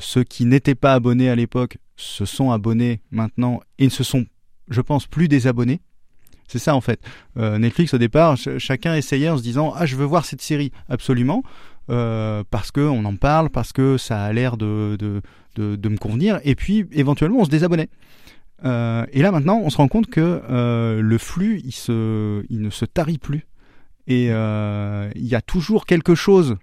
Ceux 0.00 0.24
qui 0.24 0.44
n'étaient 0.46 0.74
pas 0.74 0.94
abonnés 0.94 1.28
à 1.30 1.34
l'époque 1.34 1.78
se 1.96 2.24
sont 2.24 2.50
abonnés 2.50 3.00
maintenant 3.10 3.60
et 3.78 3.84
ne 3.84 3.90
se 3.90 4.04
sont, 4.04 4.24
je 4.68 4.80
pense, 4.80 5.06
plus 5.06 5.28
désabonnés. 5.28 5.80
C'est 6.48 6.58
ça 6.58 6.74
en 6.74 6.80
fait. 6.80 7.00
Netflix 7.36 7.94
au 7.94 7.98
départ, 7.98 8.36
ch- 8.36 8.58
chacun 8.58 8.94
essayait 8.96 9.28
en 9.28 9.36
se 9.38 9.42
disant 9.42 9.72
ah 9.76 9.86
je 9.86 9.94
veux 9.96 10.04
voir 10.06 10.24
cette 10.24 10.40
série 10.42 10.72
absolument 10.88 11.42
euh, 11.90 12.42
parce 12.50 12.70
que 12.70 12.80
on 12.80 13.04
en 13.04 13.16
parle, 13.16 13.50
parce 13.50 13.72
que 13.72 13.96
ça 13.98 14.22
a 14.22 14.32
l'air 14.32 14.56
de, 14.56 14.96
de, 14.98 15.20
de, 15.56 15.76
de 15.76 15.88
me 15.88 15.96
convenir 15.96 16.40
et 16.44 16.54
puis 16.54 16.86
éventuellement 16.92 17.40
on 17.40 17.44
se 17.44 17.50
désabonnait. 17.50 17.88
Euh, 18.64 19.04
et 19.12 19.22
là 19.22 19.32
maintenant 19.32 19.60
on 19.62 19.70
se 19.70 19.78
rend 19.78 19.88
compte 19.88 20.06
que 20.06 20.42
euh, 20.50 21.00
le 21.00 21.18
flux 21.18 21.62
il 21.64 21.72
se 21.72 22.44
il 22.50 22.60
ne 22.60 22.70
se 22.70 22.84
tarit 22.84 23.18
plus 23.18 23.46
et 24.06 24.26
il 24.26 25.26
y 25.26 25.34
a 25.34 25.40
toujours 25.40 25.86
quelque 25.86 26.14
chose. 26.14 26.56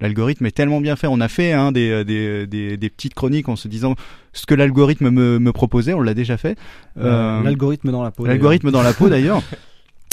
L'algorithme 0.00 0.46
est 0.46 0.50
tellement 0.50 0.80
bien 0.80 0.96
fait. 0.96 1.06
On 1.06 1.20
a 1.20 1.28
fait 1.28 1.52
hein, 1.52 1.72
des, 1.72 2.04
des, 2.04 2.46
des, 2.46 2.76
des 2.78 2.90
petites 2.90 3.12
chroniques 3.14 3.50
en 3.50 3.56
se 3.56 3.68
disant 3.68 3.96
ce 4.32 4.46
que 4.46 4.54
l'algorithme 4.54 5.10
me, 5.10 5.38
me 5.38 5.52
proposait. 5.52 5.92
On 5.92 6.00
l'a 6.00 6.14
déjà 6.14 6.38
fait. 6.38 6.58
Euh, 6.96 7.42
L'algorithme 7.42 7.90
dans 7.90 8.02
la 8.02 8.10
peau. 8.10 8.24
L'algorithme 8.24 8.70
dans 8.70 8.82
la 8.82 8.94
peau 8.94 9.08
d'ailleurs. 9.08 9.42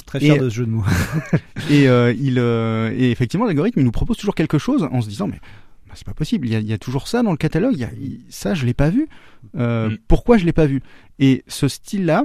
Très 0.07 0.19
fier 0.19 0.36
Et- 0.36 0.39
de 0.39 0.50
ce 0.50 0.56
jeu 0.56 0.65
de 0.65 0.71
mots. 0.71 0.83
et, 1.69 1.88
euh, 1.88 2.12
il, 2.19 2.39
euh, 2.39 2.92
et 2.98 3.12
effectivement, 3.12 3.45
l'algorithme, 3.45 3.80
il 3.80 3.86
nous 3.86 3.92
propose 3.92 4.18
toujours 4.18 4.33
quelque 4.36 4.57
chose 4.57 4.88
en 4.92 5.01
se 5.01 5.07
disant, 5.09 5.27
mais 5.27 5.39
bah, 5.88 5.94
c'est 5.95 6.07
pas 6.07 6.13
possible, 6.15 6.48
il 6.48 6.54
y, 6.54 6.56
a, 6.56 6.59
il 6.59 6.68
y 6.68 6.74
a 6.74 6.77
toujours 6.80 7.07
ça 7.07 7.21
dans 7.24 7.31
le 7.31 7.38
catalogue, 7.38 7.74
il 7.75 7.80
y 7.81 7.83
a- 7.83 7.92
il- 8.01 8.21
ça, 8.30 8.56
je 8.56 8.65
l'ai 8.65 8.74
pas 8.74 8.89
vu. 8.89 9.07
Euh, 9.57 9.89
Mm. 9.92 9.98
Pourquoi 10.07 10.38
je 10.38 10.45
l'ai 10.45 10.54
pas 10.54 10.65
vu? 10.65 10.81
Et 11.19 11.44
ce 11.48 11.68
style-là, 11.68 12.24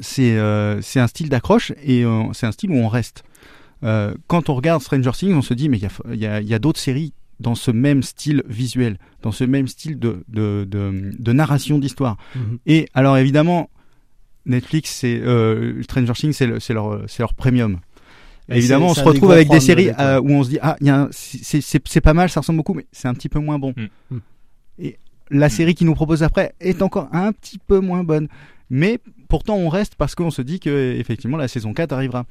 c'est 0.00 0.38
c'est 0.82 1.00
un 1.00 1.06
style 1.06 1.28
d'accroche 1.28 1.72
et 1.84 2.04
c'est 2.32 2.46
un 2.46 2.52
style 2.52 2.70
où 2.70 2.76
on 2.76 2.88
reste. 2.88 3.24
Quand 3.82 4.48
on 4.48 4.54
regarde 4.54 4.80
Stranger 4.82 5.10
Things, 5.12 5.34
on 5.34 5.42
se 5.42 5.54
dit, 5.54 5.68
mais 5.68 5.78
il 5.78 6.14
y 6.20 6.26
a, 6.26 6.40
y 6.40 6.54
a, 6.54 6.58
d'autres 6.58 6.80
séries 6.80 7.12
dans 7.40 7.54
ce 7.56 7.70
même 7.72 8.02
style 8.02 8.42
visuel, 8.48 8.98
dans 9.22 9.32
ce 9.32 9.42
même 9.44 9.66
style 9.66 9.98
de, 9.98 10.24
de, 10.28 10.64
de, 10.68 11.10
de 11.18 11.32
narration 11.32 11.78
d'histoire. 11.78 12.16
Mhm. 12.36 12.58
Et 12.66 12.88
alors 12.94 13.18
évidemment, 13.18 13.68
Netflix, 14.46 14.90
c'est 14.90 15.20
euh, 15.20 15.82
Stranger 15.82 16.12
Things, 16.14 16.32
c'est 16.32 16.46
le- 16.46 16.60
c'est 16.60 16.74
leur, 16.74 17.02
c'est 17.08 17.20
leur 17.22 17.34
premium. 17.34 17.78
Et 18.48 18.56
Évidemment, 18.58 18.88
on 18.88 18.94
se 18.94 19.04
retrouve 19.04 19.30
avec 19.30 19.48
des 19.48 19.60
séries 19.60 19.90
euh, 19.98 20.20
où 20.20 20.30
on 20.30 20.42
se 20.42 20.50
dit 20.50 20.58
ah, 20.60 20.76
c'est- 21.12 22.00
pas 22.00 22.12
mal, 22.14 22.28
ça 22.28 22.40
ressemble 22.40 22.56
beaucoup, 22.58 22.74
mais 22.74 22.86
c'est 22.92 23.08
un 23.08 23.14
petit 23.14 23.28
peu 23.28 23.38
moins 23.38 23.58
bon. 23.58 23.72
Mm. 23.76 24.14
Mm. 24.16 24.20
Et 24.80 24.98
la 25.30 25.48
série 25.48 25.74
qui 25.74 25.84
nous 25.84 25.94
propose 25.94 26.22
après 26.22 26.54
est 26.60 26.82
encore 26.82 27.08
un 27.12 27.32
petit 27.32 27.58
peu 27.58 27.78
moins 27.80 28.02
bonne, 28.04 28.28
mais 28.68 28.98
pourtant 29.28 29.54
on 29.56 29.68
reste 29.68 29.94
parce 29.94 30.14
qu'on 30.14 30.30
se 30.30 30.42
dit 30.42 30.58
que 30.60 30.94
effectivement 30.98 31.36
la 31.36 31.48
saison 31.48 31.72
4 31.72 31.92
arrivera. 31.92 32.26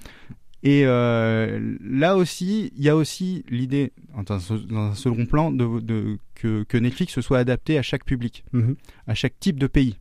Et 0.63 0.83
euh, 0.85 1.75
là 1.83 2.17
aussi, 2.17 2.71
il 2.77 2.83
y 2.83 2.89
a 2.89 2.95
aussi 2.95 3.43
l'idée, 3.49 3.93
dans 4.27 4.35
un 4.35 4.93
second 4.93 5.25
plan, 5.25 5.49
de, 5.51 5.79
de- 5.79 6.17
que, 6.35 6.63
que 6.67 6.77
Netflix 6.77 7.13
se 7.13 7.21
soit 7.21 7.39
adapté 7.39 7.79
à 7.79 7.81
chaque 7.81 8.05
public, 8.05 8.43
Mhm. 8.53 8.75
à 9.07 9.15
chaque 9.15 9.39
type 9.39 9.59
de 9.59 9.65
pays. 9.65 9.97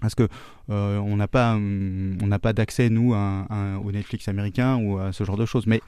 Parce 0.00 0.14
que 0.16 0.26
euh, 0.70 0.98
on 0.98 1.16
n'a 1.16 1.28
pas, 1.28 1.54
hum, 1.54 2.18
on 2.22 2.26
n'a 2.26 2.38
pas 2.38 2.52
d'accès 2.52 2.88
nous 2.90 3.14
à, 3.14 3.46
à- 3.50 3.78
au 3.78 3.92
Netflix 3.92 4.26
américain 4.28 4.76
ou 4.76 4.98
à 4.98 5.12
ce 5.12 5.22
genre 5.24 5.36
de 5.36 5.46
choses. 5.46 5.66
Mais 5.66 5.80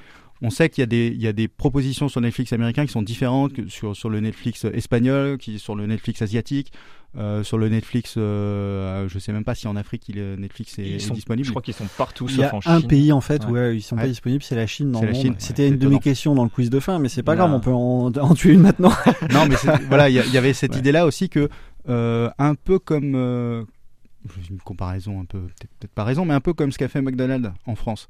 on 0.42 0.50
sait 0.50 0.68
qu'il 0.68 0.82
y 0.82 0.84
a 0.84 0.86
des, 0.86 1.08
il 1.08 1.20
y 1.20 1.26
a 1.26 1.32
des 1.32 1.48
propositions 1.48 2.08
sur 2.08 2.20
Netflix 2.20 2.52
américain 2.52 2.86
qui 2.86 2.92
sont 2.92 3.02
différentes 3.02 3.52
que 3.54 3.68
sur 3.68 3.96
sur 3.96 4.10
le 4.10 4.20
Netflix 4.20 4.64
espagnol, 4.66 5.38
qui 5.38 5.58
sur 5.58 5.74
le 5.74 5.86
Netflix 5.86 6.22
asiatique, 6.22 6.72
euh, 7.16 7.42
sur 7.42 7.58
le 7.58 7.68
Netflix. 7.68 8.14
Euh, 8.16 9.08
je 9.08 9.18
sais 9.18 9.32
même 9.32 9.42
pas 9.44 9.54
si 9.56 9.66
en 9.66 9.74
Afrique 9.74 10.08
il 10.08 10.20
Netflix 10.38 10.78
est, 10.78 10.82
Ils 10.82 10.94
est 10.94 10.98
sont- 11.00 11.14
disponible. 11.14 11.46
Je 11.46 11.50
crois 11.50 11.62
qu'ils 11.62 11.74
sont 11.74 11.86
partout 11.96 12.26
Il 12.28 12.36
y 12.38 12.44
a 12.44 12.54
en 12.54 12.60
un 12.66 12.78
Chine. 12.80 12.88
pays 12.88 13.10
en 13.10 13.20
fait 13.20 13.44
Ouais. 13.46 13.50
où 13.50 13.54
ouais, 13.54 13.76
ils 13.76 13.82
sont 13.82 13.96
pas 13.96 14.06
disponibles, 14.06 14.44
c'est 14.44 14.54
la 14.56 14.66
Chine 14.68 14.92
dans 14.92 15.00
C'est 15.00 15.06
le 15.06 15.12
la 15.12 15.16
monde. 15.16 15.22
Chine, 15.24 15.32
ouais, 15.32 15.38
C'était 15.40 15.68
une 15.68 15.78
de 15.78 15.88
mes 15.88 15.98
questions 15.98 16.34
dans 16.36 16.44
le 16.44 16.50
quiz 16.50 16.70
de 16.70 16.78
fin, 16.78 16.98
mais 17.00 17.08
c'est 17.08 17.22
pas 17.24 17.34
Là. 17.34 17.46
grave, 17.46 17.54
on 17.54 17.60
peut 17.60 17.72
en, 17.72 18.12
en 18.16 18.34
tuer 18.34 18.52
une 18.52 18.60
maintenant. 18.60 18.92
non, 19.32 19.46
mais 19.48 19.56
voilà, 19.88 20.08
il 20.08 20.14
y, 20.14 20.38
avait 20.38 20.52
cette 20.52 20.72
Ouais. 20.74 20.78
idée-là 20.78 21.06
aussi 21.06 21.28
que, 21.28 21.48
euh, 21.88 22.28
un 22.38 22.54
peu 22.54 22.78
comme, 22.78 23.14
euh, 23.14 23.64
une 24.50 24.58
comparaison 24.58 25.20
un 25.20 25.24
peu, 25.24 25.40
peut-être 25.40 25.92
pas 25.94 26.04
raison, 26.04 26.24
mais 26.24 26.34
un 26.34 26.40
peu 26.40 26.52
comme 26.54 26.72
ce 26.72 26.78
qu'a 26.78 26.88
fait 26.88 27.02
McDonald's 27.02 27.50
en 27.66 27.74
France. 27.74 28.08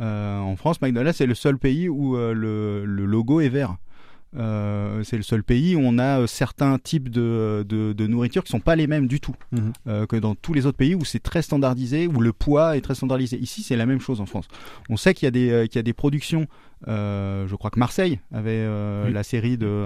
Euh, 0.00 0.38
en 0.38 0.56
France, 0.56 0.80
McDonald's 0.80 1.18
c'est 1.18 1.26
le 1.26 1.34
seul 1.34 1.58
pays 1.58 1.88
où 1.88 2.16
euh, 2.16 2.32
le, 2.32 2.84
le 2.84 3.04
logo 3.04 3.40
est 3.40 3.48
vert. 3.50 3.76
Euh, 4.34 5.02
c'est 5.04 5.18
le 5.18 5.22
seul 5.22 5.44
pays 5.44 5.76
où 5.76 5.80
on 5.84 5.98
a 5.98 6.26
certains 6.26 6.78
types 6.78 7.10
de, 7.10 7.66
de, 7.68 7.92
de 7.92 8.06
nourriture 8.06 8.42
qui 8.42 8.50
sont 8.50 8.60
pas 8.60 8.76
les 8.76 8.86
mêmes 8.86 9.06
du 9.06 9.20
tout 9.20 9.34
Mhm. 9.52 10.06
que 10.06 10.16
dans 10.16 10.34
tous 10.34 10.54
les 10.54 10.64
autres 10.64 10.78
pays 10.78 10.94
où 10.94 11.04
c'est 11.04 11.22
très 11.22 11.42
standardisé, 11.42 12.06
où 12.06 12.18
le 12.20 12.32
poids 12.32 12.76
est 12.78 12.80
très 12.80 12.94
standardisé. 12.94 13.36
Ici, 13.36 13.62
c'est 13.62 13.76
la 13.76 13.84
même 13.84 14.00
chose 14.00 14.22
en 14.22 14.26
France. 14.26 14.48
On 14.88 14.96
sait 14.96 15.12
qu'il 15.12 15.26
y 15.26 15.28
a 15.28 15.30
des, 15.30 15.68
qu'il 15.68 15.76
y 15.76 15.80
a 15.80 15.82
des 15.82 15.92
productions. 15.92 16.46
je 16.86 17.54
crois 17.56 17.70
que 17.70 17.78
Marseille 17.78 18.20
avait 18.32 18.66
Oui. 19.04 19.12
la 19.12 19.22
série 19.22 19.58
de 19.58 19.84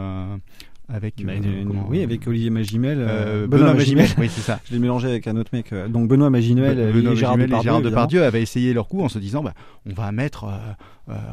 avec 0.88 1.14
Bah, 1.24 1.32
euh, 1.32 1.40
euh, 1.44 1.64
comment- 1.66 1.86
oui, 1.88 2.02
avec 2.02 2.26
Olivier 2.28 2.50
Magimel, 2.50 2.98
euh, 3.00 3.06
euh, 3.08 3.46
Benoît, 3.46 3.58
Benoît 3.58 3.74
Magimel. 3.74 4.04
Magimel. 4.04 4.24
Oui, 4.28 4.30
c'est 4.32 4.40
ça. 4.42 4.60
Je 4.68 4.72
l'ai 4.74 4.78
mélangé 4.78 5.08
avec 5.08 5.26
un 5.26 5.36
autre 5.36 5.50
mec. 5.52 5.72
euh, 5.72 5.88
Donc 5.88 6.08
Benoît 6.08 6.30
Magimel 6.30 6.76
Be- 6.76 6.88
et 6.88 6.92
Benoît 6.92 7.14
Gérard 7.14 7.36
Magimel 7.36 7.44
et 7.44 7.46
Depardieu. 7.48 7.62
Gérard 7.64 7.78
évidemment. 7.80 7.80
Depardieu 7.90 8.22
avaient 8.24 8.42
essayé 8.42 8.72
leur 8.72 8.86
coup 8.88 9.02
en 9.02 9.08
se 9.08 9.18
disant 9.18 9.42
bah, 9.42 9.54
on 9.88 9.92
va 9.94 10.12
mettre 10.12 10.44
euh, 10.44 10.48
euh, 10.48 10.72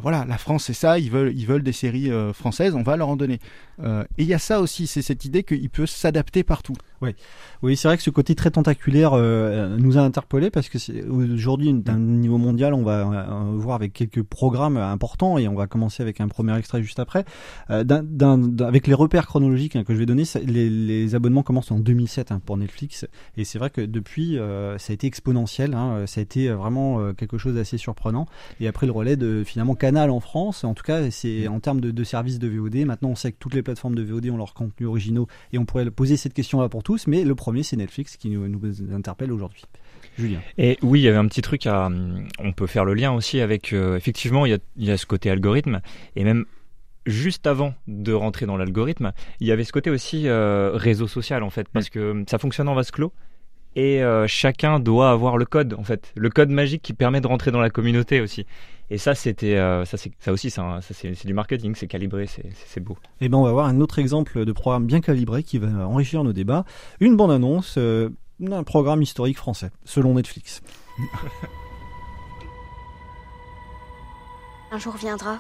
voilà 0.02 0.26
la 0.26 0.38
France 0.38 0.66
c'est 0.66 0.74
ça 0.74 1.00
ils 1.00 1.10
veulent 1.10 1.34
ils 1.36 1.48
veulent 1.48 1.64
des 1.64 1.72
séries 1.72 2.12
euh, 2.12 2.32
françaises 2.34 2.76
on 2.76 2.84
va 2.84 2.96
leur 2.96 3.10
en 3.10 3.16
donner 3.16 3.40
Euh, 3.82 4.04
et 4.20 4.22
il 4.22 4.28
y 4.28 4.36
a 4.36 4.40
ça 4.40 4.62
aussi 4.62 4.86
c'est 4.86 5.02
cette 5.02 5.26
idée 5.26 5.42
qu'il 5.42 5.68
peut 5.68 5.88
s'adapter 5.88 6.44
partout 6.44 6.76
Oui, 7.02 7.16
oui, 7.64 7.78
c'est 7.78 7.88
vrai 7.88 7.96
que 7.96 8.04
ce 8.04 8.10
côté 8.10 8.36
très 8.36 8.52
tentaculaire 8.52 9.14
euh, 9.14 9.78
nous 9.78 9.98
a 9.98 10.02
interpellés 10.02 10.52
parce 10.52 10.68
que 10.68 10.78
aujourd'hui, 11.34 11.74
d'un 11.74 11.98
niveau 11.98 12.38
mondial, 12.38 12.74
on 12.74 12.84
va 12.84 13.08
euh, 13.08 13.56
voir 13.56 13.76
avec 13.76 13.94
quelques 13.94 14.22
programmes 14.22 14.76
importants 14.76 15.38
et 15.38 15.48
on 15.48 15.56
va 15.56 15.66
commencer 15.68 16.04
avec 16.04 16.20
un 16.20 16.28
premier 16.28 16.58
extrait 16.58 16.84
juste 16.84 17.00
après. 17.00 17.24
Euh, 17.70 17.86
avec 18.60 18.86
les 18.86 18.94
repères 18.94 19.28
chronologiques 19.28 19.78
hein, 19.78 19.86
que 19.86 19.94
je 19.94 20.00
vais 20.00 20.06
donner, 20.06 20.24
les, 20.46 21.16
abonnements 21.16 21.42
commencent 21.42 21.72
en 21.72 21.80
2007 21.80 22.34
hein, 22.34 22.42
pour 22.46 22.58
Netflix 22.58 23.06
et 23.38 23.46
c'est 23.46 23.60
vrai 23.60 23.70
que 23.70 23.80
depuis, 23.80 24.38
euh, 24.38 24.78
ça 24.78 24.92
a 24.92 24.94
été 24.94 25.08
exponentiel. 25.08 25.76
Hein, 25.76 26.04
ça 26.06 26.20
a 26.20 26.22
été 26.22 26.50
vraiment 26.50 27.00
euh, 27.00 27.14
quelque 27.14 27.38
chose 27.38 27.56
d'assez 27.56 27.78
surprenant. 27.78 28.26
Et 28.60 28.68
après 28.68 28.88
le 28.88 28.92
relais 28.92 29.16
de 29.16 29.46
finalement 29.46 29.63
Canal 29.76 30.10
en 30.10 30.20
France, 30.20 30.64
en 30.64 30.74
tout 30.74 30.84
cas, 30.84 31.10
c'est 31.12 31.48
en 31.48 31.60
termes 31.60 31.82
de, 31.82 31.92
de 31.92 32.04
services 32.04 32.40
de 32.40 32.48
VOD. 32.48 32.86
Maintenant, 32.86 33.10
on 33.10 33.16
sait 33.16 33.32
que 33.32 33.38
toutes 33.40 33.54
les 33.54 33.64
plateformes 33.64 33.96
de 33.96 34.04
VOD 34.04 34.30
ont 34.30 34.38
leurs 34.38 34.54
contenus 34.54 34.88
originaux 34.88 35.28
et 35.52 35.58
on 35.58 35.66
pourrait 35.66 35.90
poser 35.90 36.18
cette 36.18 36.34
question-là 36.34 36.70
pour 36.70 36.84
tous. 36.84 37.08
Mais 37.08 37.24
le 37.24 37.36
premier, 37.36 37.64
c'est 37.64 37.78
Netflix 37.78 38.18
qui 38.18 38.30
nous, 38.30 38.48
nous 38.48 38.94
interpelle 38.94 39.32
aujourd'hui. 39.32 39.64
Julien. 40.18 40.40
Et 40.58 40.78
oui, 40.82 41.00
il 41.00 41.04
y 41.04 41.08
avait 41.08 41.18
un 41.18 41.28
petit 41.28 41.42
truc 41.42 41.66
à. 41.66 41.90
On 42.40 42.52
peut 42.54 42.68
faire 42.68 42.86
le 42.86 42.94
lien 42.94 43.12
aussi 43.14 43.40
avec. 43.40 43.74
euh, 43.74 43.96
effectivement, 43.96 44.46
il 44.46 44.52
y, 44.52 44.54
a, 44.54 44.60
il 44.76 44.86
y 44.86 44.92
a 44.92 44.98
ce 44.98 45.06
côté 45.06 45.30
algorithme. 45.30 45.82
Et 46.16 46.24
même 46.24 46.46
juste 47.06 47.48
avant 47.48 47.74
de 47.88 48.14
rentrer 48.14 48.46
dans 48.46 48.58
l'algorithme, 48.58 49.12
il 49.40 49.48
y 49.48 49.52
avait 49.52 49.64
ce 49.64 49.72
côté 49.72 49.90
aussi 49.90 50.28
euh, 50.28 50.72
réseau 50.74 51.08
social, 51.08 51.42
en 51.44 51.50
fait. 51.50 51.68
Parce 51.70 51.90
que 51.90 52.24
ça 52.30 52.38
fonctionne 52.38 52.68
en 52.70 52.76
vase 52.76 52.92
clos. 52.92 53.12
Et 53.76 54.04
euh, 54.04 54.28
chacun 54.28 54.80
doit 54.80 55.10
avoir 55.10 55.38
le 55.38 55.46
code, 55.46 55.74
en 55.74 55.84
fait. 55.84 56.12
Le 56.16 56.30
code 56.30 56.50
magique 56.50 56.82
qui 56.82 56.94
permet 56.94 57.22
de 57.22 57.28
rentrer 57.28 57.52
dans 57.52 57.62
la 57.62 57.70
communauté 57.70 58.22
aussi. 58.22 58.46
Et 58.90 58.98
ça, 58.98 59.16
c'était. 59.16 59.56
euh, 59.56 59.86
ça, 59.86 59.98
aussi, 60.32 60.52
c'est 60.52 60.94
ça, 60.94 61.26
du 61.26 61.34
marketing, 61.34 61.74
c'est 61.76 61.88
calibré, 61.88 62.28
c'est 62.28 62.80
beau. 62.80 62.98
Et 63.22 63.30
ben, 63.30 63.38
on 63.40 63.44
va 63.44 63.52
voir 63.52 63.66
un 63.66 63.80
autre 63.82 63.98
exemple 63.98 64.46
de 64.46 64.52
programme 64.52 64.86
bien 64.86 65.02
calibré 65.02 65.42
qui 65.42 65.58
va 65.58 65.88
enrichir 65.88 66.24
nos 66.24 66.34
débats. 66.34 66.66
Une 67.00 67.16
bande-annonce 67.16 67.76
euh, 67.78 68.10
d'un 68.40 68.64
programme 68.64 69.02
historique 69.02 69.38
français, 69.38 69.72
selon 69.86 70.14
Netflix. 70.14 70.62
Un 74.72 74.78
jour 74.78 74.96
viendra 74.96 75.40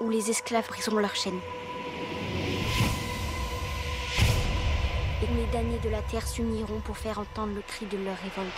où 0.00 0.10
les 0.10 0.30
esclaves 0.30 0.68
briseront 0.68 0.98
leurs 0.98 1.14
chaînes. 1.14 1.40
Et 5.22 5.26
les 5.34 5.46
damnés 5.46 5.78
de 5.78 5.88
la 5.88 6.02
terre 6.02 6.26
s'uniront 6.26 6.80
pour 6.80 6.98
faire 6.98 7.18
entendre 7.18 7.54
le 7.54 7.62
cri 7.62 7.86
de 7.86 7.96
leur 7.96 8.16
révolte. 8.18 8.52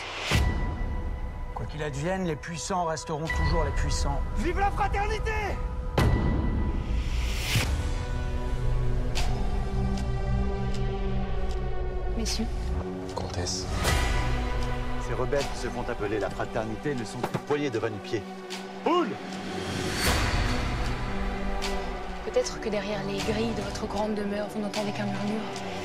Quoi 1.54 1.66
qu'il 1.66 1.80
advienne, 1.84 2.24
les 2.24 2.34
puissants 2.34 2.84
resteront 2.84 3.26
toujours 3.26 3.62
les 3.62 3.70
puissants. 3.70 4.20
Vive 4.38 4.58
la 4.58 4.70
fraternité 4.72 5.30
Messieurs. 12.16 12.46
Comtesse. 13.14 13.64
Ces 15.06 15.14
rebelles 15.14 15.46
qui 15.54 15.58
se 15.60 15.68
font 15.68 15.84
appeler 15.88 16.18
la 16.18 16.28
fraternité 16.28 16.96
ne 16.96 17.04
sont 17.04 17.20
que 17.20 17.38
poignée 17.46 17.70
de 17.70 17.78
pieds. 18.02 18.22
Boule 18.84 19.10
Peut-être 22.24 22.60
que 22.60 22.68
derrière 22.68 23.04
les 23.04 23.18
grilles 23.18 23.54
de 23.56 23.62
votre 23.62 23.86
grande 23.86 24.16
demeure, 24.16 24.48
vous 24.48 24.60
n'entendez 24.60 24.90
qu'un 24.90 25.06
murmure. 25.06 25.77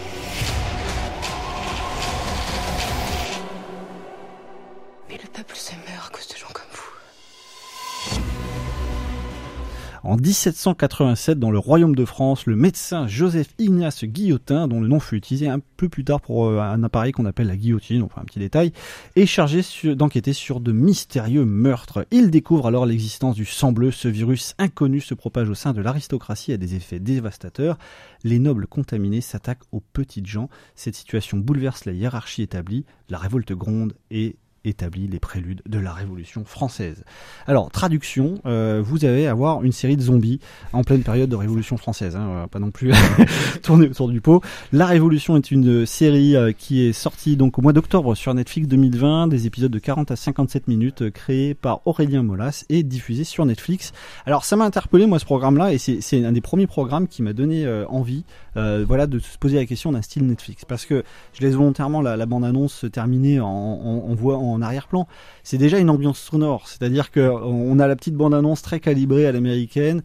En 10.05 10.17
1787, 10.17 11.39
dans 11.39 11.49
le 11.49 11.57
royaume 11.57 11.95
de 11.95 12.03
France, 12.03 12.45
le 12.45 12.57
médecin 12.57 13.07
Joseph 13.07 13.47
Ignace 13.57 14.03
Guillotin, 14.03 14.67
dont 14.67 14.81
le 14.81 14.89
nom 14.89 14.99
fut 14.99 15.15
utilisé 15.15 15.47
un 15.47 15.61
peu 15.77 15.87
plus 15.87 16.03
tard 16.03 16.19
pour 16.19 16.47
euh, 16.47 16.59
un 16.59 16.83
appareil 16.83 17.13
qu'on 17.13 17.23
appelle 17.23 17.47
la 17.47 17.55
guillotine, 17.55 18.01
enfin 18.03 18.19
un 18.19 18.25
petit 18.25 18.39
détail, 18.39 18.73
est 19.15 19.25
chargé 19.25 19.61
d'enquêter 19.95 20.33
sur 20.33 20.59
de 20.59 20.73
mystérieux 20.73 21.45
meurtres. 21.45 22.05
Il 22.11 22.31
découvre 22.31 22.67
alors 22.67 22.85
l'existence 22.85 23.35
du 23.35 23.45
sang 23.45 23.71
bleu. 23.71 23.91
Ce 23.91 24.09
virus 24.09 24.55
inconnu 24.57 24.99
se 24.99 25.13
propage 25.13 25.47
au 25.49 25.55
sein 25.55 25.71
de 25.71 25.81
l'aristocratie 25.81 26.51
a 26.51 26.57
des 26.57 26.75
effets 26.75 26.99
dévastateurs. 26.99 27.77
Les 28.25 28.39
nobles 28.39 28.67
contaminés 28.67 29.21
s'attaquent 29.21 29.63
aux 29.71 29.79
petites 29.93 30.27
gens. 30.27 30.49
Cette 30.75 30.95
situation 30.95 31.37
bouleverse 31.37 31.85
la 31.85 31.93
hiérarchie 31.93 32.41
établie. 32.41 32.83
La 33.07 33.19
révolte 33.19 33.53
gronde 33.53 33.93
et 34.11 34.35
établit 34.65 35.07
les 35.07 35.19
préludes 35.19 35.61
de 35.67 35.79
la 35.79 35.91
Révolution 35.91 36.45
française. 36.45 37.03
Alors, 37.47 37.69
traduction, 37.71 38.39
euh, 38.45 38.81
vous 38.83 39.05
allez 39.05 39.27
avoir 39.27 39.63
une 39.63 39.71
série 39.71 39.97
de 39.97 40.01
zombies 40.01 40.39
en 40.71 40.83
pleine 40.83 41.03
période 41.03 41.29
de 41.29 41.35
Révolution 41.35 41.77
française, 41.77 42.15
hein, 42.15 42.47
pas 42.49 42.59
non 42.59 42.71
plus 42.71 42.91
tourner 43.63 43.87
autour 43.87 44.09
du 44.09 44.21
pot. 44.21 44.41
La 44.71 44.85
Révolution 44.85 45.35
est 45.37 45.51
une 45.51 45.85
série 45.85 46.35
euh, 46.35 46.51
qui 46.51 46.85
est 46.85 46.93
sortie 46.93 47.35
donc 47.35 47.59
au 47.59 47.61
mois 47.61 47.73
d'octobre 47.73 48.15
sur 48.15 48.33
Netflix 48.33 48.67
2020, 48.67 49.27
des 49.27 49.47
épisodes 49.47 49.71
de 49.71 49.79
40 49.79 50.11
à 50.11 50.15
57 50.15 50.67
minutes 50.67 51.03
euh, 51.03 51.11
créés 51.11 51.53
par 51.53 51.81
Aurélien 51.85 52.23
Molas 52.23 52.65
et 52.69 52.83
diffusés 52.83 53.23
sur 53.23 53.45
Netflix. 53.45 53.91
Alors, 54.25 54.45
ça 54.45 54.55
m'a 54.55 54.65
interpellé 54.65 55.05
moi 55.05 55.19
ce 55.19 55.25
programme-là 55.25 55.73
et 55.73 55.77
c'est 55.77 56.25
un 56.25 56.31
des 56.31 56.41
premiers 56.41 56.67
programmes 56.67 57.07
qui 57.07 57.21
m'a 57.21 57.33
donné 57.33 57.65
euh, 57.65 57.85
envie, 57.87 58.23
euh, 58.57 58.85
voilà, 58.87 59.07
de 59.07 59.19
se 59.19 59.37
poser 59.37 59.57
la 59.57 59.65
question 59.65 59.91
d'un 59.91 60.01
style 60.01 60.25
Netflix, 60.25 60.65
parce 60.65 60.85
que 60.85 61.03
je 61.33 61.41
laisse 61.41 61.55
volontairement 61.55 62.01
la, 62.01 62.17
la 62.17 62.25
bande-annonce 62.25 62.73
se 62.73 62.87
terminer 62.87 63.39
en, 63.39 63.47
en, 63.47 64.09
en 64.09 64.15
voix 64.15 64.37
en 64.37 64.52
arrière-plan. 64.61 65.07
C'est 65.43 65.57
déjà 65.57 65.79
une 65.79 65.89
ambiance 65.89 66.19
sonore, 66.19 66.67
c'est-à-dire 66.67 67.11
que 67.11 67.19
on 67.21 67.79
a 67.79 67.87
la 67.87 67.95
petite 67.95 68.15
bande-annonce 68.15 68.61
très 68.61 68.79
calibrée 68.79 69.25
à 69.25 69.31
l'américaine, 69.31 70.01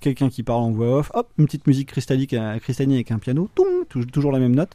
quelqu'un 0.00 0.28
qui 0.28 0.42
parle 0.42 0.60
en 0.62 0.70
voix 0.70 0.98
off, 0.98 1.10
hop, 1.14 1.28
une 1.38 1.46
petite 1.46 1.66
musique 1.66 1.88
cristallique, 1.88 2.34
euh, 2.34 2.58
cristalline 2.58 2.92
avec 2.92 3.10
un 3.10 3.18
piano, 3.18 3.48
toum, 3.54 3.84
toujours 4.12 4.32
la 4.32 4.38
même 4.38 4.54
note, 4.54 4.70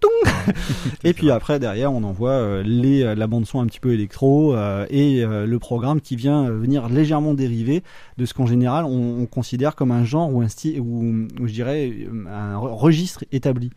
toum, 0.00 0.32
et 1.04 1.12
puis 1.12 1.30
après 1.30 1.58
derrière 1.58 1.92
on 1.92 2.02
envoie 2.04 2.30
euh, 2.30 2.62
les 2.64 3.02
euh, 3.02 3.14
la 3.14 3.26
bande 3.26 3.46
son 3.46 3.60
un 3.60 3.66
petit 3.66 3.80
peu 3.80 3.92
électro 3.92 4.54
euh, 4.54 4.86
et 4.90 5.24
euh, 5.24 5.46
le 5.46 5.58
programme 5.58 6.00
qui 6.00 6.16
vient 6.16 6.48
venir 6.50 6.88
légèrement 6.88 7.34
dériver 7.34 7.82
de 8.18 8.24
ce 8.24 8.34
qu'en 8.34 8.46
général 8.46 8.84
on, 8.84 9.20
on 9.20 9.26
considère 9.26 9.74
comme 9.76 9.90
un 9.90 10.04
genre 10.04 10.32
ou 10.32 10.42
un 10.42 10.48
style 10.48 10.80
ou, 10.80 11.26
ou 11.40 11.46
je 11.46 11.52
dirais 11.52 11.92
un 12.28 12.56
re- 12.56 12.72
registre 12.72 13.24
établi. 13.32 13.70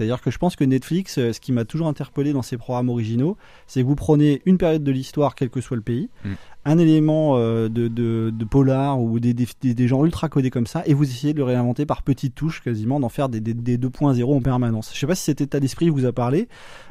C'est-à-dire 0.00 0.22
que 0.22 0.30
je 0.30 0.38
pense 0.38 0.56
que 0.56 0.64
Netflix, 0.64 1.18
euh, 1.18 1.34
ce 1.34 1.40
qui 1.40 1.52
m'a 1.52 1.66
toujours 1.66 1.86
interpellé 1.88 2.32
dans 2.32 2.40
ses 2.40 2.56
programmes 2.56 2.88
originaux, 2.88 3.36
c'est 3.66 3.82
que 3.82 3.86
vous 3.86 3.96
prenez 3.96 4.40
une 4.46 4.56
période 4.56 4.82
de 4.82 4.90
l'histoire, 4.90 5.34
quel 5.34 5.50
que 5.50 5.60
soit 5.60 5.76
le 5.76 5.82
pays, 5.82 6.08
Mm. 6.24 6.28
un 6.64 6.78
élément 6.78 7.36
euh, 7.36 7.68
de, 7.68 7.88
de, 7.88 8.32
de 8.34 8.44
polar 8.46 8.98
ou 8.98 9.20
des, 9.20 9.34
des, 9.34 9.46
des- 9.60 9.74
des 9.74 9.88
genres 9.88 10.06
ultra 10.06 10.30
codés 10.30 10.48
comme 10.48 10.66
ça, 10.66 10.82
et 10.86 10.94
vous 10.94 11.04
essayez 11.04 11.34
de 11.34 11.38
le 11.38 11.44
réinventer 11.44 11.84
par 11.84 12.02
petites 12.02 12.34
touches 12.34 12.62
quasiment, 12.62 12.98
d'en 12.98 13.10
faire 13.10 13.28
des, 13.28 13.40
des, 13.40 13.52
des 13.52 13.76
2.0 13.76 14.24
en 14.34 14.40
permanence. 14.40 14.90
Je 14.94 14.98
sais 14.98 15.06
pas 15.06 15.14
si 15.14 15.24
cet 15.24 15.42
état 15.42 15.60
d'esprit 15.60 15.90
vous 15.90 16.06
a 16.06 16.12
parlé, 16.12 16.48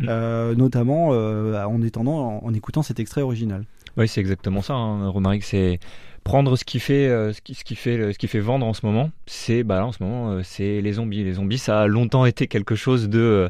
euh, 0.08 0.54
notamment 0.56 1.10
euh, 1.14 1.64
en, 1.64 1.82
étendant, 1.82 2.42
en, 2.44 2.46
en 2.46 2.54
écoutant 2.54 2.84
cet 2.84 3.00
extrait 3.00 3.22
original. 3.24 3.66
Oui, 3.98 4.08
c'est 4.08 4.22
exactement 4.22 4.62
ça, 4.62 4.76
hein, 4.76 5.08
Romaric. 5.10 5.44
C'est 5.44 5.80
prendre 6.24 6.56
ce 6.56 6.64
qui 6.66 6.80
fait, 6.80 7.08
euh, 7.08 7.34
ce 7.34 7.42
qui, 7.42 7.54
ce 7.54 7.64
qui 7.64 7.76
fait, 7.76 8.14
ce 8.14 8.18
qui 8.18 8.28
fait 8.28 8.40
vendre 8.40 8.66
en 8.66 8.74
ce 8.74 8.86
moment. 8.86 9.12
C'est, 9.26 9.64
bah 9.64 9.86
en 9.86 9.92
ce 9.92 10.04
moment, 10.04 10.32
euh, 10.32 10.42
c'est 10.44 10.82
les 10.82 10.94
zombies. 10.94 11.24
Les 11.24 11.34
zombies, 11.34 11.58
ça 11.58 11.82
a 11.82 11.88
longtemps 11.88 12.26
été 12.26 12.48
quelque 12.48 12.76
chose 12.76 13.10
de 13.10 13.20
euh, 13.20 13.50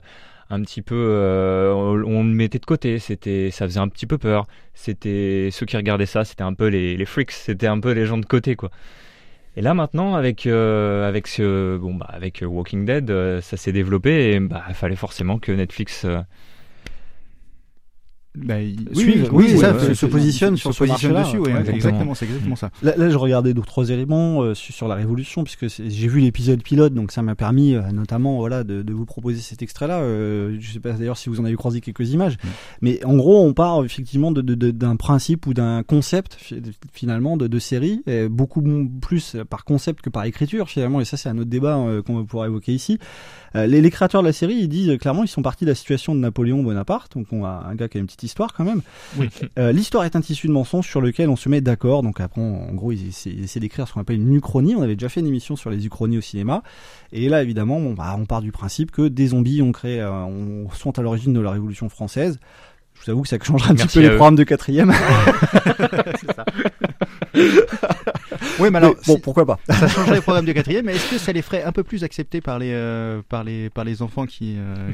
un 0.50 0.62
petit 0.62 0.82
peu, 0.82 0.96
on, 1.76 2.24
le 2.24 2.30
mettait 2.30 2.60
de 2.60 2.66
côté. 2.66 3.00
C'était, 3.00 3.52
ça 3.52 3.66
faisait 3.66 3.80
un 3.80 3.88
petit 3.88 4.08
peu 4.08 4.18
peur. 4.18 4.48
C'était 4.74 5.50
ceux 5.52 5.66
qui 5.66 5.78
regardaient 5.78 6.08
ça, 6.08 6.26
c'était 6.26 6.44
un 6.44 6.54
peu 6.54 6.68
les, 6.68 6.98
les 6.98 7.06
freaks. 7.06 7.32
C'était 7.32 7.68
un 7.68 7.80
peu 7.80 7.92
les 7.92 8.06
gens 8.06 8.18
de 8.18 8.26
côté, 8.26 8.56
quoi. 8.56 8.72
Et 9.58 9.62
là 9.62 9.74
maintenant, 9.74 10.16
avec 10.16 10.46
avec 10.48 11.28
ce, 11.28 11.78
bon 11.78 11.96
bah 11.96 12.08
avec 12.10 12.44
Walking 12.48 12.86
Dead, 12.86 13.42
ça 13.42 13.58
s'est 13.58 13.72
développé 13.74 14.32
et 14.32 14.40
bah 14.40 14.64
fallait 14.74 14.96
forcément 14.96 15.38
que 15.38 15.52
Netflix 15.52 16.06
Bah, 18.36 18.62
il- 18.62 18.88
Suivent, 18.94 19.28
oui, 19.32 19.46
oui, 19.52 19.58
ça, 19.58 19.74
ouais, 19.74 19.80
se, 19.80 19.86
se 19.88 19.94
se 19.96 20.06
positionne 20.06 20.52
positionne 20.52 20.58
sur 20.58 20.74
ce 20.74 20.84
marché-là, 20.84 21.24
dessus, 21.24 21.38
ouais, 21.40 21.46
ouais, 21.52 21.60
exactement, 21.62 21.76
exactement. 21.76 22.16
c'est 22.16 22.26
exactement 22.26 22.56
ça. 22.56 22.70
Là, 22.84 22.94
là, 22.96 23.10
je 23.10 23.18
regardais 23.18 23.56
deux 23.56 23.64
trois 23.64 23.90
éléments 23.90 24.44
euh, 24.44 24.54
sur, 24.54 24.88
la 24.88 24.94
Révolution 24.96 25.44
puisque 25.44 25.68
c'est- 25.68 25.90
j'ai 25.90 26.08
vu 26.08 26.20
l'épisode 26.20 26.62
pilote, 26.62 26.94
donc 26.94 27.12
ça 27.12 27.24
m'a 27.24 27.34
permis 27.36 27.74
euh, 27.74 27.82
notamment 27.92 28.38
voilà 28.38 28.64
de, 28.64 28.84
de 28.84 28.94
vous 28.94 29.06
proposer 29.06 29.40
cet 29.40 29.64
extrait-là. 29.64 30.02
Euh, 30.02 30.56
je 30.60 30.72
sais 30.72 30.80
pas 30.80 30.92
d'ailleurs 30.92 31.18
si 31.18 31.28
vous 31.30 31.40
en 31.42 31.46
avez 31.46 31.56
croisé 31.56 31.82
quelques 31.82 32.12
images, 32.12 32.38
mais 32.82 33.04
en 33.04 33.18
gros 33.18 33.44
on 33.44 33.54
part 33.54 33.84
effectivement 33.84 34.32
de- 34.32 34.42
de- 34.42 34.54
de- 34.56 34.72
d'un 34.72 34.96
principe 34.96 35.48
ou 35.48 35.56
d'un 35.56 35.82
concept 35.82 36.36
fi- 36.36 36.62
finalement 36.94 37.36
de, 37.36 37.48
de 37.48 37.60
série, 37.60 38.04
et 38.06 38.30
beaucoup 38.30 38.64
plus 39.02 39.38
par 39.50 39.66
concept 39.66 40.02
que 40.02 40.10
par 40.12 40.24
écriture 40.26 40.70
finalement. 40.70 41.02
Et 41.02 41.06
ça 41.06 41.18
c'est 41.18 41.30
un 41.30 41.38
autre 41.40 41.50
débat 41.50 41.78
euh, 41.78 42.04
qu'on 42.04 42.18
va 42.18 42.24
pouvoir 42.24 42.46
évoquer 42.46 42.74
ici. 42.74 43.00
Euh, 43.56 43.66
les, 43.66 43.82
les 43.82 43.90
créateurs 43.90 44.22
de 44.22 44.28
la 44.28 44.34
série, 44.34 44.54
ils 44.56 44.70
disent 44.70 44.96
clairement, 45.00 45.24
ils 45.24 45.28
sont 45.28 45.42
partis 45.42 45.66
de 45.66 45.70
la 45.72 45.76
situation 45.76 46.14
de 46.14 46.20
Napoléon 46.20 46.62
Bonaparte, 46.62 47.14
donc 47.18 47.26
on 47.32 47.44
a 47.44 47.66
un 47.68 47.74
gars 47.74 47.88
qui 47.88 47.98
a 47.98 48.00
une 48.00 48.06
petite 48.06 48.19
histoire 48.24 48.54
quand 48.54 48.64
même. 48.64 48.82
Oui. 49.18 49.30
Euh, 49.58 49.72
L'histoire 49.72 50.04
est 50.06 50.16
un 50.16 50.22
tissu 50.22 50.48
de 50.48 50.52
mensonges 50.54 50.88
sur 50.88 51.02
lequel 51.02 51.30
on 51.30 51.36
se 51.36 51.50
met 51.50 51.62
d'accord. 51.62 52.04
Donc 52.04 52.20
après, 52.20 52.42
on- 52.42 52.70
en 52.70 52.74
gros, 52.74 52.92
ils 52.92 53.08
essaient, 53.10 53.30
ils 53.32 53.44
essaient 53.44 53.60
d'écrire 53.60 53.88
ce 53.88 53.94
qu'on 53.94 54.02
appelle 54.02 54.18
une 54.18 54.34
uchronie. 54.36 54.76
On 54.76 54.82
avait 54.82 54.96
déjà 54.96 55.10
fait 55.10 55.20
une 55.20 55.28
émission 55.28 55.56
sur 55.56 55.70
les 55.70 55.86
uchronies 55.86 56.18
au 56.18 56.22
cinéma. 56.22 56.64
Et 57.12 57.30
là, 57.30 57.42
évidemment, 57.44 57.80
bon, 57.80 57.94
bah, 57.94 58.16
on 58.18 58.26
part 58.26 58.42
du 58.42 58.52
principe 58.52 58.92
que 58.92 59.08
des 59.08 59.28
zombies 59.28 59.62
ont 59.62 59.72
créé, 59.72 60.00
euh, 60.02 60.12
ont- 60.12 60.70
sont 60.72 60.98
à 61.00 61.02
l'origine 61.02 61.34
de 61.34 61.40
la 61.40 61.52
Révolution 61.52 61.90
française. 61.90 62.40
Je 62.96 63.06
vous 63.06 63.12
avoue 63.12 63.22
que 63.22 63.30
ça 63.30 63.38
changera 63.42 63.70
un 63.72 63.74
Merci 63.76 63.88
petit 63.88 63.98
peu 64.00 64.02
les 64.02 64.08
eux. 64.10 64.16
programmes 64.18 64.36
de 64.36 64.44
quatrième. 64.44 64.92
C'est 66.20 66.34
ça. 66.36 66.46
Oui, 68.60 68.70
mais 68.72 68.78
alors, 68.78 68.96
bon, 69.08 69.16
si- 69.16 69.22
pourquoi 69.22 69.46
pas 69.46 69.58
Ça 69.70 69.88
changerait 69.88 70.16
le 70.18 70.22
programme 70.22 70.46
du 70.46 70.54
quatrième, 70.54 70.86
mais 70.86 70.96
est-ce 70.96 71.10
que 71.12 71.18
ça 71.18 71.32
les 71.32 71.42
ferait 71.42 71.64
un 71.64 71.72
peu 71.72 71.84
plus 71.84 72.04
accepter 72.04 72.42
par 72.42 72.60
les, 72.60 72.72
euh, 72.74 73.22
par 73.30 73.44
les, 73.46 73.70
par 73.70 73.86
les 73.86 74.02
enfants 74.02 74.26
qui, 74.26 74.56
euh, 74.58 74.92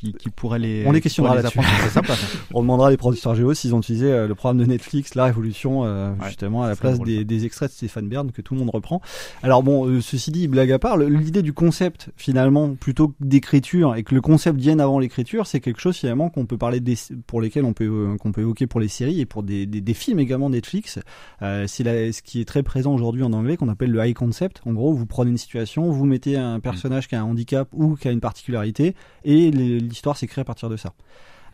qui, 0.00 0.12
qui 0.14 0.30
pourraient 0.30 0.58
les. 0.58 0.84
On 0.86 0.92
les 0.92 1.00
questionnera 1.00 1.36
les 1.36 1.44
apprendre 1.44 1.68
C'est 1.82 1.90
sympa. 1.90 2.14
On 2.54 2.62
demandera 2.62 2.90
les 2.90 2.96
producteurs 2.96 3.34
Géo 3.34 3.54
s'ils 3.54 3.74
ont 3.74 3.80
utilisé 3.80 4.10
euh, 4.10 4.26
le 4.26 4.34
programme 4.34 4.58
de 4.58 4.64
Netflix, 4.64 5.14
La 5.14 5.24
Révolution, 5.24 5.84
euh, 5.84 6.10
Ouais, 6.10 6.26
justement 6.28 6.62
à 6.62 6.68
la 6.68 6.76
place 6.76 6.98
des, 7.00 7.24
des 7.24 7.44
extraits 7.44 7.70
de 7.70 7.74
Stéphane 7.74 8.08
Bern 8.08 8.30
que 8.32 8.42
tout 8.42 8.54
le 8.54 8.60
monde 8.60 8.70
reprend. 8.70 9.00
Alors 9.42 9.62
bon, 9.62 9.86
euh, 9.86 10.00
ceci 10.00 10.30
dit, 10.30 10.48
blague 10.48 10.72
à 10.72 10.78
part, 10.78 10.96
l'idée 10.96 11.42
du 11.42 11.52
concept 11.52 12.10
finalement, 12.16 12.74
plutôt 12.74 13.08
que 13.08 13.14
d'écriture, 13.20 13.94
et 13.96 14.02
que 14.02 14.14
le 14.14 14.20
concept 14.20 14.58
vienne 14.58 14.80
avant 14.80 14.98
l'écriture, 14.98 15.46
c'est 15.46 15.60
quelque 15.60 15.80
chose 15.80 15.96
finalement 15.96 16.30
qu'on 16.30 16.46
peut 16.46 16.58
parler 16.58 16.80
des, 16.80 16.96
pour 17.26 17.40
lesquels 17.40 17.64
on 17.64 17.72
peut 17.72 17.84
euh, 17.84 18.16
qu'on 18.16 18.32
peut 18.32 18.40
évoquer 18.42 18.66
pour 18.66 18.80
les 18.80 18.88
séries 18.88 19.20
et 19.20 19.26
pour 19.26 19.42
des, 19.42 19.66
des, 19.66 19.80
des 19.80 19.94
films 19.94 20.20
également 20.20 20.50
Netflix. 20.50 20.98
Euh, 21.42 21.66
c'est 21.66 22.12
ce 22.12 22.22
qui 22.22 22.40
est 22.40 22.44
très 22.44 22.62
présent 22.62 22.92
aujourd'hui 22.92 23.22
en 23.22 23.32
anglais 23.32 23.56
qu'on 23.56 23.68
appelle 23.68 23.90
le 23.90 24.04
high 24.04 24.14
concept. 24.14 24.60
En 24.66 24.72
gros, 24.72 24.92
vous 24.92 25.06
prenez 25.06 25.30
une 25.30 25.38
situation, 25.38 25.90
vous 25.90 26.06
mettez 26.06 26.36
un 26.36 26.60
personnage 26.60 27.08
qui 27.08 27.14
a 27.14 27.20
un 27.20 27.24
handicap 27.24 27.68
ou 27.72 27.96
qui 27.96 28.08
a 28.08 28.10
une 28.10 28.20
particularité, 28.20 28.94
et 29.24 29.50
l'histoire 29.90 30.16
s'écrit 30.16 30.40
à 30.40 30.44
partir 30.44 30.68
de 30.68 30.76
ça. 30.76 30.94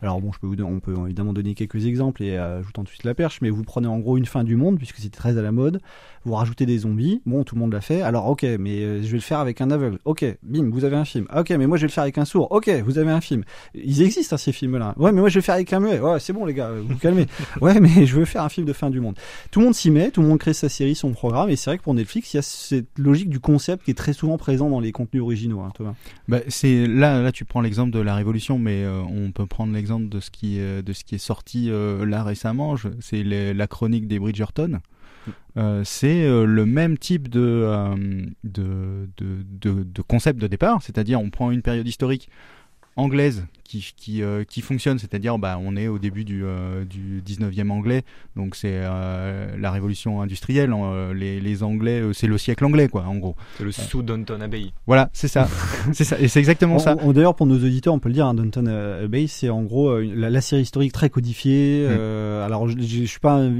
Alors 0.01 0.21
bon, 0.21 0.31
je 0.31 0.39
peux 0.39 0.47
vous, 0.47 0.55
on 0.61 0.79
peut 0.79 0.95
évidemment 1.05 1.33
donner 1.33 1.55
quelques 1.55 1.85
exemples 1.85 2.23
et 2.23 2.37
euh, 2.37 2.61
tout 2.73 2.83
de 2.83 2.87
suite 2.87 3.03
la 3.03 3.15
perche, 3.15 3.41
mais 3.41 3.49
vous 3.49 3.63
prenez 3.63 3.87
en 3.87 3.97
gros 3.97 4.17
une 4.17 4.25
fin 4.25 4.43
du 4.43 4.55
monde 4.55 4.77
puisque 4.77 4.97
c'était 4.97 5.17
très 5.17 5.37
à 5.37 5.41
la 5.41 5.51
mode. 5.51 5.81
Vous 6.27 6.33
rajoutez 6.33 6.65
des 6.65 6.79
zombies, 6.79 7.21
bon, 7.25 7.45
tout 7.45 7.55
le 7.55 7.61
monde 7.61 7.71
l'a 7.71 7.79
fait. 7.79 8.01
Alors 8.01 8.27
ok, 8.27 8.43
mais 8.59 8.81
euh, 8.81 9.01
je 9.01 9.07
vais 9.07 9.17
le 9.17 9.21
faire 9.21 9.39
avec 9.39 9.61
un 9.61 9.71
aveugle. 9.71 9.97
Ok, 10.03 10.25
bim, 10.43 10.69
vous 10.69 10.83
avez 10.83 10.97
un 10.97 11.05
film. 11.05 11.25
Ok, 11.33 11.51
mais 11.51 11.67
moi 11.67 11.77
je 11.77 11.83
vais 11.83 11.87
le 11.87 11.93
faire 11.93 12.03
avec 12.03 12.17
un 12.17 12.25
sourd. 12.25 12.51
Ok, 12.51 12.69
vous 12.85 12.97
avez 12.97 13.11
un 13.11 13.21
film. 13.21 13.45
Ils 13.73 14.01
existent 14.01 14.35
hein, 14.35 14.37
ces 14.37 14.51
films-là. 14.51 14.93
Ouais, 14.97 15.13
mais 15.13 15.21
moi 15.21 15.29
je 15.29 15.35
vais 15.35 15.39
le 15.39 15.43
faire 15.43 15.55
avec 15.55 15.71
un 15.71 15.79
muet. 15.79 16.01
Ouais, 16.01 16.19
c'est 16.19 16.33
bon 16.33 16.45
les 16.45 16.53
gars, 16.53 16.69
vous 16.71 16.89
vous 16.89 16.97
calmez. 16.97 17.27
Ouais, 17.61 17.79
mais 17.79 18.05
je 18.05 18.15
veux 18.15 18.25
faire 18.25 18.43
un 18.43 18.49
film 18.49 18.67
de 18.67 18.73
fin 18.73 18.89
du 18.89 18.99
monde. 18.99 19.15
Tout 19.51 19.61
le 19.61 19.65
monde 19.67 19.73
s'y 19.73 19.89
met, 19.89 20.11
tout 20.11 20.21
le 20.21 20.27
monde 20.27 20.37
crée 20.37 20.53
sa 20.53 20.67
série, 20.67 20.95
son 20.95 21.11
programme, 21.11 21.49
et 21.49 21.55
c'est 21.55 21.69
vrai 21.69 21.77
que 21.77 21.83
pour 21.83 21.93
Netflix, 21.93 22.33
il 22.33 22.37
y 22.37 22.39
a 22.39 22.43
cette 22.43 22.97
logique 22.97 23.29
du 23.29 23.39
concept 23.39 23.85
qui 23.85 23.91
est 23.91 23.95
très 23.95 24.11
souvent 24.11 24.37
présent 24.37 24.69
dans 24.69 24.81
les 24.81 24.91
contenus 24.91 25.23
originaux, 25.23 25.61
hein, 25.61 25.71
Thomas. 25.73 25.93
Bah, 26.27 26.39
c'est 26.49 26.87
là, 26.87 27.21
là, 27.21 27.31
tu 27.31 27.45
prends 27.45 27.61
l'exemple 27.61 27.91
de 27.91 27.99
la 27.99 28.15
Révolution, 28.15 28.59
mais 28.59 28.83
euh, 28.83 29.01
on 29.01 29.31
peut 29.31 29.45
prendre 29.45 29.73
l'exemple 29.73 30.09
de 30.09 30.19
ce 30.19 30.29
qui, 30.29 30.59
euh, 30.59 30.81
de 30.81 30.91
ce 30.91 31.05
qui 31.05 31.15
est 31.15 31.19
sorti 31.19 31.69
euh, 31.69 32.05
là 32.05 32.23
récemment. 32.23 32.75
C'est 32.99 33.23
la 33.23 33.67
chronique 33.67 34.07
des 34.07 34.19
Bridgerton. 34.19 34.79
Euh, 35.57 35.83
c'est 35.83 36.23
euh, 36.23 36.45
le 36.45 36.65
même 36.65 36.97
type 36.97 37.29
de, 37.29 37.41
euh, 37.41 38.25
de, 38.43 39.07
de 39.19 40.01
concept 40.01 40.39
de 40.39 40.47
départ, 40.47 40.81
c'est-à-dire 40.81 41.19
on 41.19 41.29
prend 41.29 41.51
une 41.51 41.61
période 41.61 41.87
historique 41.87 42.29
anglaise 42.95 43.45
qui, 43.67 43.93
qui, 43.97 44.23
euh, 44.23 44.43
qui 44.43 44.61
fonctionne, 44.61 44.97
c'est-à-dire 44.99 45.37
bah, 45.37 45.59
on 45.61 45.75
est 45.75 45.87
au 45.87 45.99
début 45.99 46.23
du, 46.23 46.43
euh, 46.45 46.85
du 46.85 47.21
19e 47.25 47.69
anglais, 47.69 48.03
donc 48.35 48.55
c'est 48.55 48.71
euh, 48.73 49.55
la 49.59 49.71
révolution 49.71 50.21
industrielle, 50.21 50.71
euh, 50.73 51.13
les, 51.13 51.39
les 51.41 51.63
Anglais, 51.63 51.99
euh, 52.01 52.13
c'est 52.13 52.27
le 52.27 52.37
siècle 52.37 52.63
anglais 52.65 52.87
quoi, 52.87 53.03
en 53.03 53.15
gros. 53.17 53.35
C'est 53.57 53.63
le 53.63 53.71
sous 53.71 54.01
Downton 54.01 54.41
Abbey. 54.41 54.67
Voilà, 54.85 55.09
c'est 55.13 55.27
ça, 55.27 55.47
c'est 55.93 56.03
ça, 56.05 56.17
et 56.19 56.27
c'est 56.27 56.39
exactement 56.39 56.75
On- 56.75 56.79
ça. 56.79 56.95
on- 57.01 57.11
D'ailleurs, 57.13 57.35
pour 57.35 57.45
nos 57.47 57.55
auditeurs, 57.57 57.93
on 57.93 57.99
peut 57.99 58.09
le 58.09 58.13
dire, 58.13 58.25
hein, 58.27 58.33
Downton 58.33 58.67
euh, 58.67 59.05
Abbey, 59.05 59.27
c'est 59.27 59.49
en 59.49 59.63
gros 59.63 59.89
euh, 59.89 60.09
la, 60.15 60.29
la 60.29 60.41
série 60.41 60.61
historique 60.61 60.93
très 60.93 61.09
codifiée. 61.09 61.83
Mm. 61.87 61.89
euh, 61.91 62.45
alors, 62.45 62.67
je, 62.69 62.77
je, 62.79 62.85
je 63.01 63.05
suis 63.05 63.19
pas 63.19 63.33
un, 63.33 63.51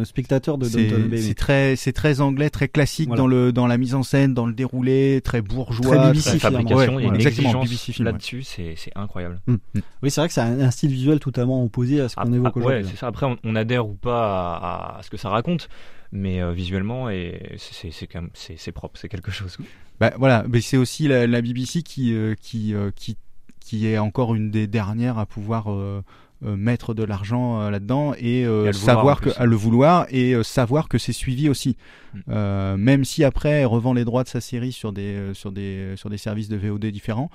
un 0.00 0.04
spectateur 0.04 0.56
de 0.58 0.66
Downton 0.68 0.94
Abbey, 0.94 1.08
mais 1.10 1.16
c'est 1.18 1.34
très, 1.34 1.76
c'est 1.76 1.92
très 1.92 2.20
anglais, 2.20 2.48
très 2.50 2.68
classique 2.68 3.08
Voilà. 3.08 3.22
dans 3.22 3.26
le 3.26 3.52
dans 3.52 3.66
la 3.66 3.76
mise 3.76 3.94
en 3.94 4.02
scène, 4.02 4.32
dans 4.34 4.46
le 4.46 4.52
déroulé, 4.54 5.20
très 5.22 5.42
bourgeois, 5.42 5.96
Très 5.96 6.06
BBC, 6.12 6.38
fabrication, 6.38 6.76
Ouais, 6.76 7.02
une 7.02 7.08
voilà, 7.08 7.14
exactement, 7.16 7.48
exigence 7.48 7.68
BBC 7.68 7.92
film, 7.92 8.06
ouais. 8.06 8.12
là-dessus, 8.12 8.42
c'est 8.44 8.74
c'est 8.76 8.92
incroyable. 8.94 9.40
Mm. 9.46 9.56
oui, 10.02 10.10
c'est 10.10 10.20
vrai 10.20 10.28
que 10.28 10.34
c'est 10.34 10.40
un, 10.40 10.60
un 10.60 10.70
style 10.70 10.90
visuel 10.90 11.18
totalement 11.20 11.64
opposé 11.64 12.00
à 12.00 12.08
ce 12.08 12.16
qu'on 12.16 12.32
évoque 12.32 12.56
ouais, 12.56 12.64
aujourd'hui. 12.64 12.88
c'est 12.90 12.96
ça. 12.98 13.06
Après, 13.08 13.26
on, 13.26 13.36
on 13.44 13.56
adhère 13.56 13.86
ou 13.88 13.94
pas 13.94 14.56
à, 14.56 14.98
à 14.98 15.02
ce 15.02 15.10
que 15.10 15.16
ça 15.16 15.28
raconte, 15.30 15.68
mais 16.12 16.40
euh, 16.40 16.52
visuellement, 16.52 17.10
et 17.10 17.54
c'est 17.58 17.90
c'est 17.90 18.06
quand 18.06 18.22
même 18.22 18.30
c'est 18.34 18.56
c'est 18.58 18.72
propre, 18.72 18.98
c'est 18.98 19.08
quelque 19.08 19.30
chose. 19.30 19.56
Bah, 20.00 20.12
voilà, 20.18 20.44
mais 20.48 20.60
c'est 20.60 20.76
aussi 20.76 21.08
la, 21.08 21.26
la 21.26 21.42
BBC 21.42 21.82
qui 21.82 22.14
euh, 22.14 22.34
qui 22.40 22.74
euh, 22.74 22.90
qui 22.94 23.16
qui 23.60 23.86
est 23.86 23.98
encore 23.98 24.34
une 24.34 24.50
des 24.50 24.66
dernières 24.66 25.18
à 25.18 25.26
pouvoir 25.26 25.70
euh, 25.72 26.02
euh, 26.44 26.56
mettre 26.56 26.92
de 26.92 27.04
l'argent 27.04 27.60
euh, 27.60 27.70
là-dedans 27.70 28.14
et, 28.18 28.44
euh, 28.44 28.64
Et 28.64 28.68
à 28.68 28.72
le 28.72 28.76
vouloir, 28.76 28.96
savoir 28.96 29.20
que 29.20 29.30
à 29.36 29.46
le 29.46 29.56
vouloir 29.56 30.06
et 30.10 30.34
euh, 30.34 30.42
savoir 30.42 30.88
que 30.88 30.98
c'est 30.98 31.12
suivi 31.12 31.48
aussi. 31.48 31.76
Mm. 32.14 32.18
Euh, 32.30 32.76
même 32.76 33.04
si 33.04 33.22
après 33.22 33.50
elle 33.50 33.66
revend 33.66 33.92
les 33.94 34.04
droits 34.04 34.24
de 34.24 34.28
sa 34.28 34.40
série 34.40 34.72
sur 34.72 34.92
des 34.92 35.14
euh, 35.14 35.34
sur 35.34 35.52
des 35.52 35.94
sur 35.96 36.10
des 36.10 36.18
services 36.18 36.48
de 36.48 36.56
VOD 36.56 36.86
différents. 36.86 37.30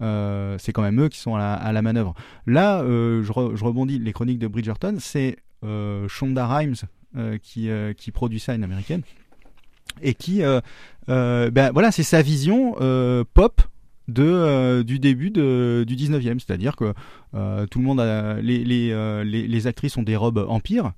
Euh, 0.00 0.56
c'est 0.58 0.72
quand 0.72 0.82
même 0.82 1.00
eux 1.00 1.08
qui 1.08 1.18
sont 1.18 1.34
à 1.34 1.72
la, 1.72 1.82
manœuvre. 1.82 2.14
Là, 2.46 2.80
euh, 2.82 3.22
je, 3.22 3.32
re- 3.32 3.56
je 3.56 3.64
rebondis, 3.64 3.98
les 3.98 4.12
chroniques 4.12 4.38
de 4.38 4.46
Bridgerton, 4.46 4.96
c'est 4.98 5.36
euh, 5.64 6.06
Shonda 6.08 6.46
Rhimes 6.46 6.76
qui, 7.42 8.12
produit 8.12 8.38
ça, 8.38 8.54
une 8.54 8.64
américaine, 8.64 9.02
et 10.02 10.14
qui, 10.14 10.42
ben 11.06 11.70
voilà, 11.72 11.90
c'est 11.90 12.02
sa 12.02 12.22
vision 12.22 12.74
pop 13.34 13.62
de 14.06 14.82
du 14.82 14.98
début 14.98 15.30
du 15.30 15.84
19e, 15.96 16.38
c'est-à-dire 16.38 16.76
que 16.76 16.94
tout 17.66 17.78
le 17.78 17.84
monde 17.84 18.00
les 18.42 19.66
actrices 19.66 19.96
ont 19.96 20.02
des 20.02 20.16
robes 20.16 20.44
empire, 20.48 20.92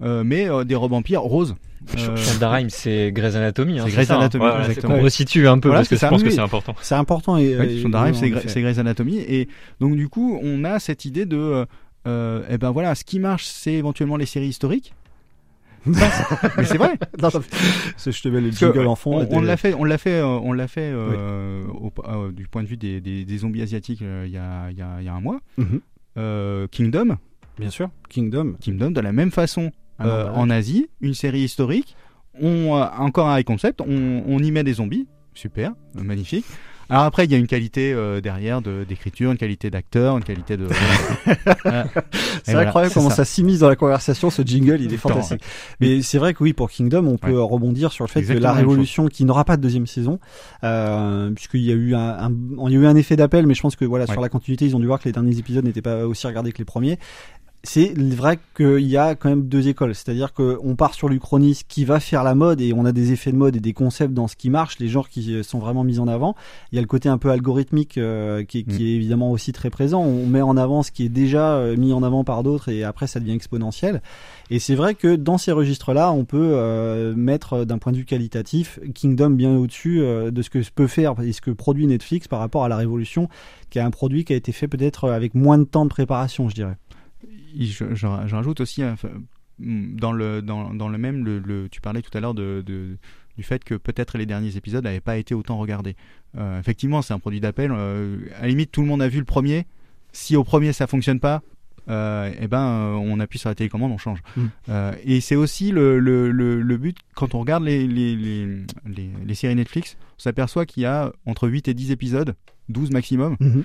mais 0.00 0.48
euh, 0.48 0.64
des 0.64 0.74
robes 0.74 0.92
empire 0.92 1.22
roses. 1.22 1.54
Euh, 1.96 2.16
Shonda 2.16 2.58
c'est 2.68 3.12
Grey's 3.12 3.36
Anatomy. 3.36 3.78
hein, 3.78 3.84
c'est 3.86 3.92
Grey's 3.92 4.08
ça, 4.08 4.14
hein. 4.16 4.20
Anatomy, 4.20 4.44
Ouais, 4.44 4.60
exactement. 4.66 4.96
qu'on 4.96 5.02
resitue 5.02 5.46
un 5.46 5.58
peu 5.60 5.68
Voilà, 5.68 5.80
parce 5.82 5.88
que 5.88 5.96
je 5.96 6.06
pense 6.06 6.22
que 6.22 6.30
c'est 6.30 6.40
important. 6.40 6.74
C'est 6.82 6.94
important. 6.96 7.36
Et, 7.36 7.56
Ouais, 7.56 7.72
et- 7.74 7.80
Shonda 7.82 8.12
c'est 8.12 8.60
Grey's 8.62 8.78
Anatomy. 8.78 9.18
Et 9.18 9.48
donc, 9.80 9.94
du 9.96 10.08
coup, 10.08 10.38
on 10.42 10.64
a 10.64 10.78
cette 10.80 11.04
idée 11.04 11.26
de. 11.26 11.36
euh, 11.36 11.64
euh, 12.08 12.42
eh 12.50 12.58
ben 12.58 12.70
voilà, 12.70 12.94
ce 12.94 13.04
qui 13.04 13.18
marche, 13.20 13.44
c'est 13.46 13.72
éventuellement 13.74 14.16
les 14.16 14.26
séries 14.26 14.48
historiques. 14.48 14.94
mais 15.86 16.64
c'est 16.64 16.78
vrai. 16.78 16.94
Non, 17.22 17.28
je 17.30 18.22
te 18.22 18.28
mets 18.28 18.40
le 18.40 18.50
jingle 18.50 18.78
euh, 18.80 18.86
en 18.88 18.96
fond. 18.96 19.24
On, 19.30 19.36
on 19.36 19.40
l'a 19.40 19.56
fait, 19.56 19.72
on 19.74 19.84
l'a 19.84 19.98
fait, 19.98 20.18
euh, 20.20 20.26
on 20.26 20.52
l'a 20.52 20.66
fait 20.66 20.90
euh, 20.92 21.62
au- 21.68 21.92
euh, 22.08 22.32
du 22.32 22.48
point 22.48 22.62
de 22.64 22.68
vue 22.68 22.76
des, 22.76 23.00
des- 23.00 23.24
des 23.24 23.38
zombies 23.38 23.62
asiatiques 23.62 24.02
euh, 24.02 24.24
il 24.26 24.32
y, 24.32 24.36
a, 24.38 24.70
il 24.72 24.76
y 24.78 24.82
a- 24.82 25.00
y 25.02 25.08
a 25.08 25.14
un 25.14 25.20
mois. 25.20 25.38
Mhm. 25.58 25.80
Euh, 26.18 26.66
Kingdom, 26.72 27.16
Bien 27.58 27.70
sûr. 27.70 27.88
Kingdom. 28.08 28.54
Kingdom 28.60 28.90
de 28.90 29.00
la 29.00 29.12
même 29.12 29.30
façon 29.30 29.70
Ah, 29.98 30.06
euh, 30.06 30.24
non, 30.26 30.32
bah, 30.32 30.38
en 30.38 30.50
Asie, 30.50 30.88
une 31.00 31.14
série 31.14 31.40
historique. 31.40 31.96
On 32.40 32.76
euh, 32.76 32.84
encore 32.98 33.28
un 33.28 33.38
high 33.40 33.44
concept, 33.46 33.80
on, 33.80 34.22
on 34.26 34.38
y 34.40 34.50
met 34.50 34.62
des 34.64 34.74
zombies, 34.74 35.06
super, 35.34 35.72
magnifique. 35.94 36.44
Alors 36.88 37.02
après, 37.02 37.24
il 37.24 37.32
y 37.32 37.34
a 37.34 37.38
une 37.38 37.48
qualité 37.48 37.92
euh, 37.92 38.20
derrière 38.20 38.62
de- 38.62 38.84
d'écriture, 38.88 39.32
une 39.32 39.38
qualité 39.38 39.70
d'acteur, 39.70 40.16
une 40.16 40.22
qualité 40.22 40.56
de. 40.56 40.68
Voilà. 41.64 41.86
C'est 42.44 42.54
incroyable 42.54 42.94
comment 42.94 43.10
ça. 43.10 43.16
ça, 43.16 43.24
s'immisce 43.24 43.58
dans 43.58 43.68
la 43.68 43.74
conversation, 43.74 44.30
ce 44.30 44.42
jingle, 44.42 44.80
il 44.80 44.92
est 44.94 44.96
fantastique. 44.98 45.42
Mais 45.80 46.00
c'est 46.02 46.18
vrai 46.18 46.32
que 46.32 46.44
oui, 46.44 46.52
pour 46.52 46.70
Kingdom, 46.70 47.06
on 47.06 47.18
peut 47.18 47.32
Ouais. 47.32 47.42
rebondir 47.42 47.90
sur 47.90 48.04
le 48.04 48.08
fait 48.08 48.22
que 48.22 48.32
la 48.34 48.52
Révolution, 48.52 49.08
qui 49.08 49.24
n'aura 49.24 49.44
pas 49.44 49.56
de 49.56 49.62
deuxième 49.62 49.88
saison, 49.88 50.20
euh, 50.62 51.30
puisqu'il 51.32 51.62
y 51.62 51.72
a 51.72 51.74
eu 51.74 51.94
un, 51.96 52.00
un- 52.28 52.32
il 52.68 52.72
y 52.72 52.76
a 52.76 52.80
eu 52.80 52.86
un 52.86 52.94
effet 52.96 53.16
d'appel, 53.16 53.46
mais 53.48 53.54
je 53.54 53.62
pense 53.62 53.74
que 53.74 53.84
voilà, 53.84 54.04
Ouais. 54.04 54.12
sur 54.12 54.20
la 54.20 54.28
continuité, 54.28 54.66
ils 54.66 54.76
ont 54.76 54.80
dû 54.80 54.86
voir 54.86 55.00
que 55.00 55.06
les 55.06 55.12
derniers 55.12 55.38
épisodes 55.38 55.64
n'étaient 55.64 55.82
pas 55.82 56.06
aussi 56.06 56.24
regardés 56.28 56.52
que 56.52 56.58
les 56.58 56.64
premiers. 56.64 56.98
C'est 57.66 57.94
vrai 57.98 58.38
qu'il 58.56 58.86
y 58.86 58.96
a 58.96 59.16
quand 59.16 59.28
même 59.28 59.48
deux 59.48 59.66
écoles, 59.66 59.94
c'est-à-dire 59.94 60.32
qu'on 60.32 60.76
part 60.76 60.94
sur 60.94 61.08
l'Uchronis 61.08 61.62
qui 61.66 61.84
va 61.84 61.98
faire 62.00 62.22
la 62.22 62.34
mode 62.34 62.60
et 62.60 62.72
on 62.72 62.84
a 62.84 62.92
des 62.92 63.12
effets 63.12 63.32
de 63.32 63.36
mode 63.36 63.56
et 63.56 63.60
des 63.60 63.72
concepts 63.72 64.14
dans 64.14 64.28
ce 64.28 64.36
qui 64.36 64.50
marche, 64.50 64.78
les 64.78 64.88
genres 64.88 65.08
qui 65.08 65.34
euh, 65.34 65.42
sont 65.42 65.58
vraiment 65.58 65.82
mis 65.82 65.98
en 65.98 66.06
avant. 66.06 66.36
Il 66.70 66.76
y 66.76 66.78
a 66.78 66.80
le 66.80 66.86
côté 66.86 67.08
un 67.08 67.18
peu 67.18 67.30
algorithmique 67.30 67.98
euh, 67.98 68.44
qui, 68.44 68.64
qui 68.64 68.76
Mm. 68.76 68.86
est 68.86 68.90
évidemment 68.90 69.30
aussi 69.30 69.52
très 69.52 69.70
présent. 69.70 70.02
On 70.02 70.26
met 70.26 70.42
en 70.42 70.56
avant 70.56 70.82
ce 70.82 70.90
qui 70.90 71.04
est 71.04 71.08
déjà 71.08 71.56
euh, 71.56 71.76
mis 71.76 71.92
en 71.92 72.02
avant 72.02 72.24
par 72.24 72.42
d'autres 72.42 72.68
et 72.68 72.84
après 72.84 73.06
ça 73.06 73.20
devient 73.20 73.32
exponentiel. 73.32 74.02
Et 74.50 74.58
c'est 74.58 74.74
vrai 74.74 74.94
que 74.94 75.16
dans 75.16 75.38
ces 75.38 75.52
registres-là, 75.52 76.12
on 76.12 76.24
peut 76.24 76.50
euh, 76.52 77.14
mettre 77.16 77.64
d'un 77.64 77.78
point 77.78 77.92
de 77.92 77.98
vue 77.98 78.04
qualitatif 78.04 78.78
Kingdom 78.94 79.30
bien 79.30 79.56
au-dessus 79.56 80.00
euh, 80.02 80.30
de 80.30 80.42
ce 80.42 80.50
que 80.50 80.58
peut 80.74 80.86
faire 80.86 81.14
et 81.22 81.32
ce 81.32 81.40
que 81.40 81.50
produit 81.50 81.86
Netflix 81.86 82.28
par 82.28 82.38
rapport 82.38 82.64
à 82.64 82.68
la 82.68 82.76
Révolution, 82.76 83.28
qui 83.70 83.78
est 83.78 83.82
un 83.82 83.90
produit 83.90 84.24
qui 84.24 84.32
a 84.32 84.36
été 84.36 84.52
fait 84.52 84.68
peut-être 84.68 85.10
avec 85.10 85.34
moins 85.34 85.58
de 85.58 85.64
temps 85.64 85.84
de 85.84 85.90
préparation, 85.90 86.48
je 86.48 86.54
dirais. 86.54 86.76
Je, 87.58 87.94
je- 87.94 87.94
je 88.26 88.34
rajoute 88.36 88.60
aussi 88.60 88.82
hein, 88.82 88.96
mm, 89.58 89.96
dans 89.96 90.12
le 90.12 90.42
dans, 90.42 90.74
dans 90.74 90.88
le 90.88 90.98
même 90.98 91.24
le, 91.24 91.38
le- 91.38 91.68
tu 91.70 91.80
parlais 91.80 92.02
tout 92.02 92.16
à 92.16 92.20
l'heure 92.20 92.34
de, 92.34 92.62
de- 92.66 92.96
du 93.36 93.42
fait 93.42 93.62
que 93.64 93.74
peut-être 93.74 94.18
les 94.18 94.26
derniers 94.26 94.56
épisodes 94.56 94.82
n'avaient 94.84 95.00
pas 95.00 95.16
été 95.18 95.34
autant 95.34 95.58
regardés. 95.58 95.94
Euh, 96.38 96.58
effectivement, 96.58 97.02
c'est 97.02 97.12
un 97.14 97.18
produit 97.18 97.40
d'appel. 97.40 97.70
euh, 97.72 98.16
à 98.38 98.42
la 98.42 98.48
limite, 98.48 98.72
tout 98.72 98.80
le 98.82 98.86
monde 98.88 99.02
a 99.02 99.08
vu 99.08 99.18
le 99.18 99.24
premier. 99.24 99.66
Si 100.12 100.36
au 100.36 100.44
premier 100.44 100.72
ça 100.72 100.86
fonctionne 100.86 101.20
pas, 101.20 101.42
euh, 101.88 102.32
eh 102.40 102.48
ben 102.48 102.62
euh, 102.62 102.92
on 102.94 103.20
appuie 103.20 103.38
sur 103.38 103.48
la 103.50 103.54
télécommande, 103.54 103.92
on 103.92 103.98
change. 103.98 104.20
Mm. 104.36 104.46
Et 105.04 105.20
c'est 105.20 105.36
aussi 105.36 105.70
le, 105.70 105.98
le, 106.00 106.30
le, 106.30 106.60
le 106.62 106.76
but 106.78 106.96
quand 107.14 107.34
on 107.34 107.40
regarde 107.40 107.62
les, 107.64 107.86
les, 107.86 108.16
les, 108.16 108.46
les, 108.86 109.10
les 109.24 109.34
séries 109.34 109.54
Netflix, 109.54 109.96
on 110.18 110.20
s'aperçoit 110.22 110.64
qu'il 110.66 110.82
y 110.82 110.86
a 110.86 111.12
entre 111.26 111.48
8 111.48 111.68
et 111.68 111.74
10 111.74 111.90
épisodes, 111.92 112.34
12 112.70 112.90
maximum. 112.90 113.36
Mhm. 113.40 113.62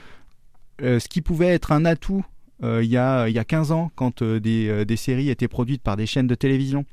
Euh, 0.82 1.00
ce 1.00 1.08
qui 1.08 1.22
pouvait 1.22 1.48
être 1.48 1.72
un 1.72 1.86
atout 1.86 2.26
il, 2.64 2.90
y 2.90 2.98
a, 2.98 3.28
il 3.28 3.34
y 3.34 3.40
a 3.40 3.44
15 3.44 3.72
ans, 3.72 3.92
quand 3.96 4.22
euh, 4.22 4.40
des, 4.40 4.68
euh, 4.70 4.86
des 4.86 4.96
séries 4.96 5.30
étaient 5.30 5.48
produites 5.48 5.82
par 5.82 5.98
des 5.98 6.06
chaînes 6.06 6.28
de 6.28 6.36
télévision, 6.36 6.86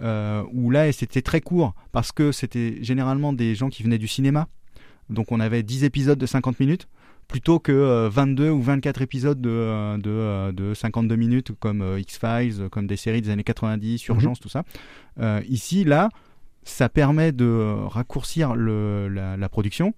euh, 0.00 0.42
où 0.52 0.70
là 0.70 0.90
c'était 0.92 1.22
très 1.22 1.40
court, 1.40 1.74
parce 1.92 2.12
que 2.12 2.32
c'était 2.32 2.78
généralement 2.82 3.32
des 3.32 3.54
gens 3.54 3.68
qui 3.68 3.82
venaient 3.82 3.98
du 3.98 4.08
cinéma. 4.08 4.48
Donc 5.10 5.32
on 5.32 5.40
avait 5.40 5.62
10 5.62 5.84
épisodes 5.84 6.18
de 6.18 6.26
50 6.26 6.60
minutes, 6.60 6.88
plutôt 7.28 7.58
que 7.58 7.72
euh, 7.72 8.08
22 8.08 8.50
ou 8.50 8.62
24 8.62 9.02
épisodes 9.02 9.40
de, 9.40 9.50
euh, 9.50 9.98
de, 9.98 10.10
euh, 10.10 10.52
de 10.52 10.74
52 10.74 11.16
minutes, 11.16 11.52
comme 11.58 11.82
euh, 11.82 12.00
X-Files, 12.00 12.68
comme 12.70 12.86
des 12.86 12.96
séries 12.96 13.22
des 13.22 13.30
années 13.30 13.44
90, 13.44 14.06
Urgence, 14.08 14.40
tout 14.40 14.48
ça. 14.48 14.64
Euh, 15.20 15.40
ici, 15.48 15.84
là, 15.84 16.08
ça 16.62 16.88
permet 16.88 17.32
de 17.32 17.74
raccourcir 17.86 18.54
le, 18.54 19.08
la, 19.08 19.36
la 19.36 19.48
production 19.48 19.94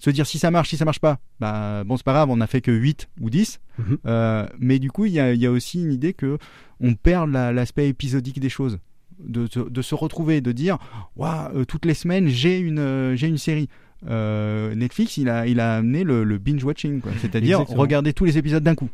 se 0.00 0.10
dire 0.10 0.26
si 0.26 0.38
ça 0.40 0.50
marche, 0.50 0.70
si 0.70 0.76
ça 0.76 0.84
marche 0.84 0.98
pas, 0.98 1.18
bah 1.38 1.84
bon 1.84 1.96
c'est 1.96 2.02
pas 2.04 2.12
grave, 2.14 2.28
on 2.30 2.40
a 2.40 2.46
fait 2.48 2.60
que 2.60 2.72
8 2.72 3.08
ou 3.20 3.30
10. 3.30 3.60
Mhm. 3.78 3.98
Euh, 4.06 4.46
mais 4.58 4.78
du 4.80 4.90
coup, 4.90 5.04
il 5.04 5.12
y 5.12 5.20
a, 5.20 5.32
il 5.32 5.40
y 5.40 5.46
a 5.46 5.50
aussi 5.52 5.80
une 5.82 5.92
idée 5.92 6.12
que 6.14 6.38
on 6.80 6.94
perd 6.94 7.30
la- 7.30 7.52
l'aspect 7.52 7.88
épisodique 7.88 8.40
des 8.40 8.48
choses. 8.48 8.78
De, 9.22 9.46
de- 9.54 9.68
de 9.68 9.82
se 9.82 9.94
retrouver, 9.94 10.40
de 10.40 10.50
dire 10.50 10.78
Waouh, 11.16 11.64
toutes 11.66 11.84
les 11.84 11.92
semaines 11.94 12.26
j'ai 12.28 12.58
une, 12.58 12.78
euh, 12.78 13.14
j'ai 13.16 13.28
une 13.28 13.36
série. 13.38 13.68
Euh, 14.08 14.74
Netflix, 14.74 15.18
il 15.18 15.28
a, 15.28 15.46
il 15.46 15.60
a 15.60 15.76
amené 15.76 16.04
le, 16.04 16.24
le 16.24 16.38
binge 16.38 16.64
watching, 16.64 17.02
c'est-à-dire 17.20 17.58
regarder 17.76 18.14
tous 18.14 18.24
les 18.24 18.38
épisodes 18.38 18.62
d'un 18.62 18.74
coup. 18.74 18.88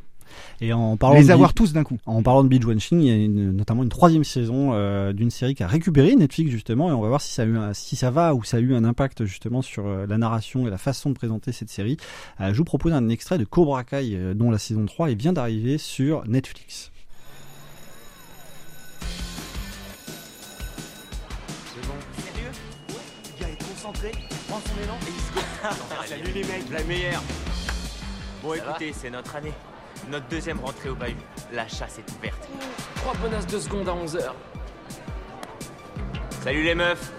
Et 0.61 0.73
en 0.73 0.97
parlant 0.97 1.17
Les 1.19 1.27
de 1.27 1.33
avoir 1.33 1.51
bi- 1.51 1.55
tous 1.55 1.73
d'un 1.73 1.85
coup. 1.85 1.99
En 2.07 2.23
parlant 2.23 2.43
de 2.45 2.49
binge 2.49 2.65
watching, 2.65 3.01
il 3.01 3.07
y 3.07 3.11
a 3.11 3.15
une- 3.15 3.53
notamment 3.53 3.83
une 3.83 3.89
troisième 3.89 4.25
saison 4.25 4.71
euh, 4.73 5.13
d'une 5.13 5.31
série 5.31 5.55
qui 5.55 5.63
a 5.63 5.67
récupéré 5.67 6.15
Netflix 6.17 6.51
justement, 6.51 6.89
et 6.91 6.93
on 6.93 7.01
va 7.01 7.09
voir 7.09 7.21
si 7.21 7.33
ça 7.33 7.43
a 7.43 7.45
eu 7.47 7.57
un- 7.57 7.75
si 7.75 7.97
ça 7.97 8.11
va 8.11 8.35
ou 8.35 8.43
ça 8.45 8.57
a 8.57 8.61
eu 8.61 8.75
un 8.75 8.85
impact 8.85 9.25
justement 9.25 9.63
sur 9.63 9.87
euh, 9.87 10.07
la 10.09 10.19
narration 10.19 10.67
et 10.67 10.71
la 10.71 10.79
façon 10.79 11.11
de 11.11 11.15
présenter 11.15 11.53
cette 11.53 11.71
série. 11.71 11.97
Euh, 12.41 12.53
je 12.53 12.59
vous 12.59 12.65
propose 12.65 12.93
un 12.93 13.09
extrait 13.09 13.39
de 13.39 13.45
Cobra 13.45 13.85
Kai 13.85 14.13
euh, 14.17 14.35
dont 14.35 14.51
la 14.51 14.59
saison 14.59 14.85
3 14.87 15.09
vient 15.11 15.33
d'arriver 15.33 15.79
sur 15.79 16.27
Netflix. 16.27 16.91
C'est 21.75 21.87
bon. 21.87 21.95
Sérieux? 22.19 22.51
Le 22.89 23.41
gars 23.45 23.49
est 23.53 23.65
concentré, 23.69 24.13
prend 24.49 24.61
son 24.61 24.83
élan 24.83 24.97
et 25.03 25.11
il 25.11 25.21
se 25.21 25.35
go. 25.35 25.41
Salut 26.07 26.33
les 26.35 26.45
mecs, 26.45 26.71
la 26.73 26.85
meilleure. 26.85 27.23
Bon 28.43 28.55
écoutez, 28.55 28.93
c'est 28.95 29.11
notre 29.11 29.35
année. 29.37 29.53
Notre 30.11 30.27
deuxième 30.29 30.61
rentrée 30.61 30.89
au 30.89 30.95
bahut. 30.95 31.17
La 31.53 31.67
chasse 31.69 31.99
est 31.99 32.11
ouverte. 32.19 32.49
Trois 32.97 33.15
bonasses 33.15 33.47
de 33.47 33.59
secondes 33.59 33.89
à 33.89 33.93
11h. 33.93 34.33
Salut 36.43 36.63
les 36.63 36.75
meufs. 36.75 37.13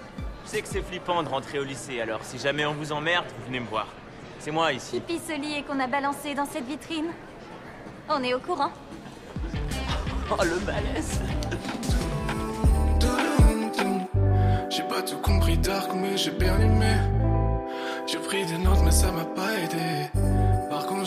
Je 0.46 0.50
sais 0.52 0.62
que 0.62 0.68
c'est 0.68 0.82
flippant 0.82 1.22
de 1.24 1.28
rentrer 1.28 1.60
au 1.60 1.64
lycée, 1.64 2.00
alors 2.00 2.22
si 2.24 2.40
jamais 2.40 2.66
on 2.66 2.74
vous 2.74 2.94
emmerde, 2.94 3.26
venez 3.46 3.60
me 3.60 3.68
voir. 3.68 3.88
C'est 4.40 4.52
moi 4.52 4.72
ici. 4.72 5.02
Puis 5.06 5.20
ce 5.20 5.34
lit 5.34 5.64
qu'on 5.64 5.80
a 5.80 5.88
balancé 5.88 6.34
dans 6.34 6.46
cette 6.46 6.66
vitrine. 6.66 7.08
On 8.10 8.24
est 8.24 8.34
au 8.34 8.40
courant. 8.40 8.72
Oh 10.30 10.44
le 10.44 10.60
malaise. 10.66 11.22
J'ai 14.70 14.84
pas 14.84 15.02
tout 15.02 15.18
compris 15.20 15.58
Dark 15.58 15.90
mais 15.96 16.18
j'ai 16.18 16.32
bien 16.32 16.60
aimé 16.60 16.96
J'ai 18.06 18.20
pris 18.20 18.46
des 18.46 18.58
notes 18.58 18.82
mais 18.84 18.92
ça 18.92 19.10
m'a 19.12 19.24
pas 19.24 19.54
aidé 19.54 20.10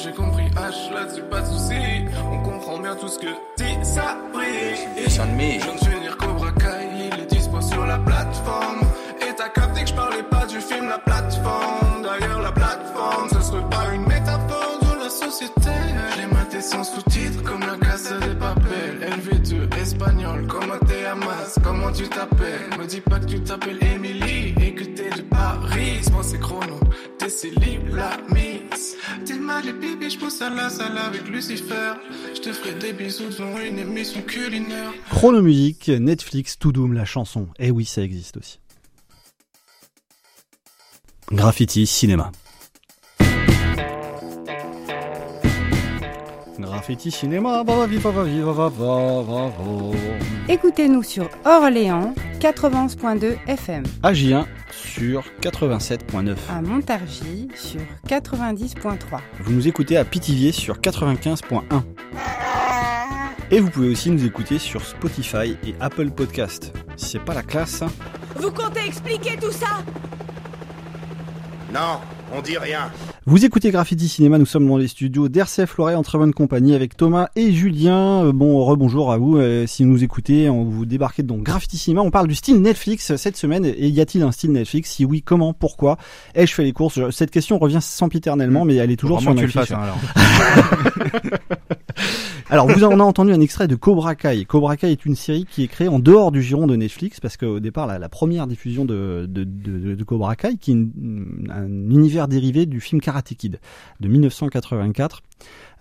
j'ai 0.03 0.13
compris. 0.13 0.45
H 0.57 0.93
là-dessus 0.95 1.23
pas 1.23 1.41
de 1.41 1.47
soucis 1.47 2.05
On 2.33 2.39
comprend 2.43 2.79
bien 2.79 2.95
tout 2.97 3.09
ce 3.09 3.19
que 3.19 3.27
dit 3.57 3.77
ça 3.83 4.17
brille 4.33 4.89
mes. 5.37 5.59
Je 5.61 5.65
viens 5.65 5.75
de 5.75 5.79
finir 5.79 6.17
Cobra 6.17 6.53
Kai 6.53 6.89
Il 7.13 7.21
est 7.21 7.27
dispo 7.27 7.61
sur 7.61 7.85
la 7.87 7.99
plateforme. 7.99 8.81
Et 9.21 9.35
t'as 9.37 9.49
capté 9.49 9.83
que 9.83 9.89
je 9.89 9.95
parlais 9.95 10.23
pas 10.23 10.47
du 10.47 10.61
film 10.61 10.89
La 10.89 10.99
plateforme. 10.99 12.03
D'ailleurs 12.03 12.41
la 12.41 12.53
plateforme 12.53 13.29
Ce 13.33 13.41
serait 13.43 13.69
pas 13.71 13.95
une 13.95 14.07
métaphore 14.07 14.79
de 14.83 15.05
la 15.05 15.11
société. 15.11 15.71
Je 16.15 16.21
l'ai 16.21 16.27
maté 16.27 16.61
sans 16.61 16.85
sous-titres 16.85 17.43
comme 17.43 17.61
la 17.61 17.77
Casa 17.77 18.19
des 18.19 18.35
Papel 18.35 19.01
LV2 19.01 19.79
espagnol 19.81 20.47
Comment 20.49 20.79
t'es 20.87 21.05
Hamas 21.05 21.59
Comment 21.63 21.93
tu 21.93 22.09
t'appelles? 22.09 22.79
Me 22.79 22.87
dis 22.87 23.01
pas 23.01 23.19
que 23.19 23.27
tu 23.27 23.41
t'appelles 23.41 23.79
Emily 23.83 24.50
Chrono 26.39 26.79
Chronomusique, 35.11 35.89
Netflix, 35.89 36.59
To 36.59 36.73
Doom, 36.73 36.95
la 36.95 37.05
chanson. 37.05 37.49
Eh 37.59 37.71
oui, 37.71 37.85
ça 37.85 38.03
existe 38.03 38.37
aussi. 38.37 38.59
Graffiti 41.31 41.87
Cinéma. 41.87 42.33
Graffiti 46.61 47.11
Cinéma, 47.11 47.63
va 47.63 47.75
va 47.75 47.87
viva 47.87 48.11
va 48.11 48.23
viva 48.25 48.53
va 48.53 48.69
va 48.69 49.23
va 49.23 49.47
va. 49.49 49.97
Écoutez-nous 50.49 51.03
sur 51.03 51.29
Orléans 51.45 52.15
91.2 52.41 53.37
FM, 53.47 53.85
AJ1 54.03 54.45
sur 54.73 55.25
87.9. 55.43 56.35
à 56.51 56.63
Montargis 56.63 57.49
sur 57.55 57.81
90.3. 58.09 58.97
Vous 59.41 59.53
nous 59.53 59.69
écoutez 59.69 59.97
à 59.97 60.05
Pithiviers 60.05 60.53
sur 60.53 60.79
95.1. 60.79 61.61
Et 63.51 63.59
vous 63.61 63.69
pouvez 63.71 63.89
aussi 63.91 64.11
nous 64.11 64.25
écouter 64.25 64.59
sur 64.59 64.85
Spotify 64.85 65.57
et 65.67 65.75
Apple 65.81 66.11
Podcast. 66.11 66.73
C'est 66.97 67.19
pas 67.25 67.35
la 67.35 67.43
classe, 67.43 67.83
hein 67.83 67.89
Vous 68.37 68.53
comptez 68.53 68.87
expliquer 68.87 69.37
tout 69.41 69.51
ça? 69.51 69.83
Non, 71.73 71.99
on 72.37 72.41
dit 72.43 72.59
rien. 72.59 72.91
Vous 73.27 73.45
écoutez 73.45 73.71
Graffiti 73.71 74.09
Cinéma, 74.09 74.39
nous 74.39 74.47
sommes 74.47 74.67
dans 74.67 74.77
les 74.77 74.89
studios 74.89 75.29
d'RCF 75.29 75.77
Loret 75.77 75.95
en 75.95 76.03
très 76.03 76.19
bonne 76.19 76.33
compagnie 76.35 76.75
avec 76.75 76.97
Thomas 76.97 77.29
et 77.37 77.53
Julien. 77.53 78.25
Euh, 78.25 78.33
Bon, 78.33 78.65
rebonjour 78.65 79.13
à 79.13 79.19
vous. 79.19 79.37
euh, 79.37 79.67
si 79.69 79.85
vous 79.85 79.91
nous 79.91 80.03
écoutez, 80.03 80.49
on 80.51 80.65
vous 80.65 80.85
débarquez 80.85 81.23
dans 81.23 81.37
Graffiti 81.37 81.79
Cinéma. 81.79 82.01
On 82.03 82.11
parle 82.11 82.27
du 82.27 82.35
style 82.35 82.61
Netflix 82.61 83.15
cette 83.15 83.37
semaine. 83.37 83.65
Et 83.65 83.89
y 83.89 84.01
a-t-il 84.01 84.25
un 84.25 84.33
style 84.33 84.51
Netflix? 84.51 84.91
Si 84.91 85.05
oui, 85.05 85.23
comment? 85.23 85.53
Pourquoi? 85.53 85.97
Ai-je 86.35 86.53
fait 86.55 86.65
les 86.65 86.73
courses? 86.73 86.99
Cette 87.11 87.31
question 87.31 87.59
revient 87.59 87.81
sempiternellement, 87.81 88.65
mais 88.65 88.75
elle 88.75 88.91
est 88.91 88.97
toujours 88.97 89.19
Faut 89.19 89.33
sur 89.33 89.35
vraiment 89.35 89.47
que 89.47 89.53
tu 89.53 89.59
Netflix. 89.59 89.71
le 89.71 89.77
fasses, 89.77 89.95
hein, 90.17 91.21
Alors, 91.23 91.39
vous 92.51 92.85
en 92.85 92.91
avez 92.91 93.03
entendu 93.03 93.33
un 93.33 93.41
extrait 93.41 93.69
de 93.69 93.77
Cobra 93.77 94.15
Kai. 94.15 94.45
Cobra 94.45 94.77
Kai 94.77 94.91
est 94.91 95.05
une 95.05 95.15
série 95.15 95.47
qui 95.47 95.65
est 95.65 95.69
créée 95.69 95.89
en 95.89 95.99
dehors 95.99 96.33
du 96.33 96.43
giron 96.43 96.67
de 96.67 96.77
Netflix, 96.77 97.21
parce 97.21 97.37
qu'au 97.37 97.61
départ, 97.61 97.87
la, 97.87 98.09
première 98.09 98.47
diffusion 98.47 98.85
de, 98.85 100.05
Cobra 100.07 100.37
Kai, 100.37 100.57
qui 100.57 100.73
est 100.73 101.51
un 101.51 101.67
univers 101.69 102.29
dérivé 102.29 102.67
du 102.67 102.81
film 102.81 103.01
Karate 103.01 103.35
Kid 103.35 103.61
de 104.01 104.09
1984, 104.09 105.23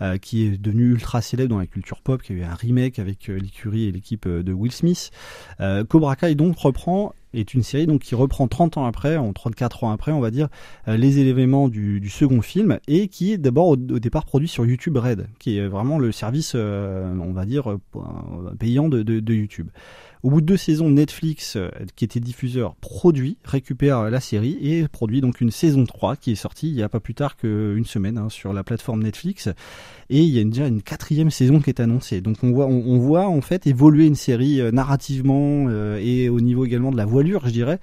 euh, 0.01 0.17
qui 0.17 0.45
est 0.45 0.57
devenu 0.57 0.91
ultra 0.91 1.21
célèbre 1.21 1.49
dans 1.49 1.59
la 1.59 1.67
culture 1.67 2.01
pop, 2.01 2.21
qui 2.21 2.33
a 2.33 2.35
eu 2.35 2.43
un 2.43 2.53
remake 2.53 2.99
avec 2.99 3.29
euh, 3.29 3.37
l'écurie 3.37 3.85
et 3.85 3.91
l'équipe 3.91 4.25
euh, 4.25 4.43
de 4.43 4.53
Will 4.53 4.71
Smith. 4.71 5.11
Euh, 5.59 5.83
Cobra 5.83 6.15
Kai 6.15 6.35
donc 6.35 6.57
reprend 6.57 7.13
est 7.33 7.53
une 7.53 7.61
série 7.61 7.85
donc 7.85 8.01
qui 8.01 8.15
reprend 8.15 8.47
30 8.47 8.77
ans 8.77 8.85
après, 8.85 9.17
en 9.17 9.33
34 9.33 9.83
ans 9.83 9.91
après, 9.91 10.11
on 10.11 10.19
va 10.19 10.31
dire, 10.31 10.47
les 10.87 11.19
éléments 11.19 11.67
du, 11.69 11.99
du 11.99 12.09
second 12.09 12.41
film 12.41 12.79
et 12.87 13.07
qui 13.07 13.33
est 13.33 13.37
d'abord 13.37 13.67
au, 13.67 13.75
départ 13.75 14.25
produit 14.25 14.47
sur 14.47 14.65
YouTube 14.65 14.97
Red, 14.97 15.27
qui 15.37 15.59
est 15.59 15.67
vraiment 15.67 15.99
le 15.99 16.11
service, 16.11 16.55
on 16.55 17.31
va 17.31 17.45
dire, 17.45 17.77
payant 18.57 18.89
de, 18.89 19.03
de, 19.03 19.19
de 19.19 19.33
YouTube. 19.35 19.69
Au 20.21 20.29
bout 20.29 20.41
de 20.41 20.45
deux 20.45 20.57
saisons, 20.57 20.89
Netflix, 20.89 21.55
euh, 21.55 21.69
qui 21.95 22.03
était 22.03 22.19
diffuseur, 22.19 22.75
produit, 22.75 23.37
récupère 23.45 24.09
la 24.09 24.19
série 24.19 24.57
et 24.61 24.85
produit 24.89 25.21
donc 25.21 25.39
une 25.39 25.51
saison 25.51 25.85
3 25.85 26.17
qui 26.17 26.31
est 26.31 26.35
sortie 26.35 26.67
il 26.67 26.75
y 26.75 26.83
a 26.83 26.89
pas 26.89 26.99
plus 26.99 27.13
tard 27.13 27.37
qu'une 27.37 27.85
semaine 27.85 28.17
hein, 28.17 28.29
sur 28.29 28.51
la 28.51 28.63
plateforme 28.63 29.01
Netflix. 29.01 29.47
Et 30.11 30.23
il 30.23 30.29
y 30.29 30.39
a 30.39 30.43
déjà 30.43 30.67
une 30.67 30.81
quatrième 30.81 31.29
saison 31.29 31.59
qui 31.59 31.69
est 31.69 31.79
annoncée. 31.79 32.19
Donc 32.21 32.37
on 32.43 32.51
voit, 32.51 32.65
on, 32.65 32.83
on 32.87 32.97
voit 32.97 33.27
en 33.27 33.41
fait 33.41 33.67
évoluer 33.67 34.07
une 34.07 34.15
série 34.15 34.59
euh, 34.59 34.71
narrativement 34.71 35.65
euh, 35.69 35.99
et 36.01 36.29
au 36.29 36.41
niveau 36.41 36.65
également 36.65 36.91
de 36.91 36.97
la 36.97 37.05
voilure, 37.05 37.41
je 37.45 37.51
dirais, 37.51 37.79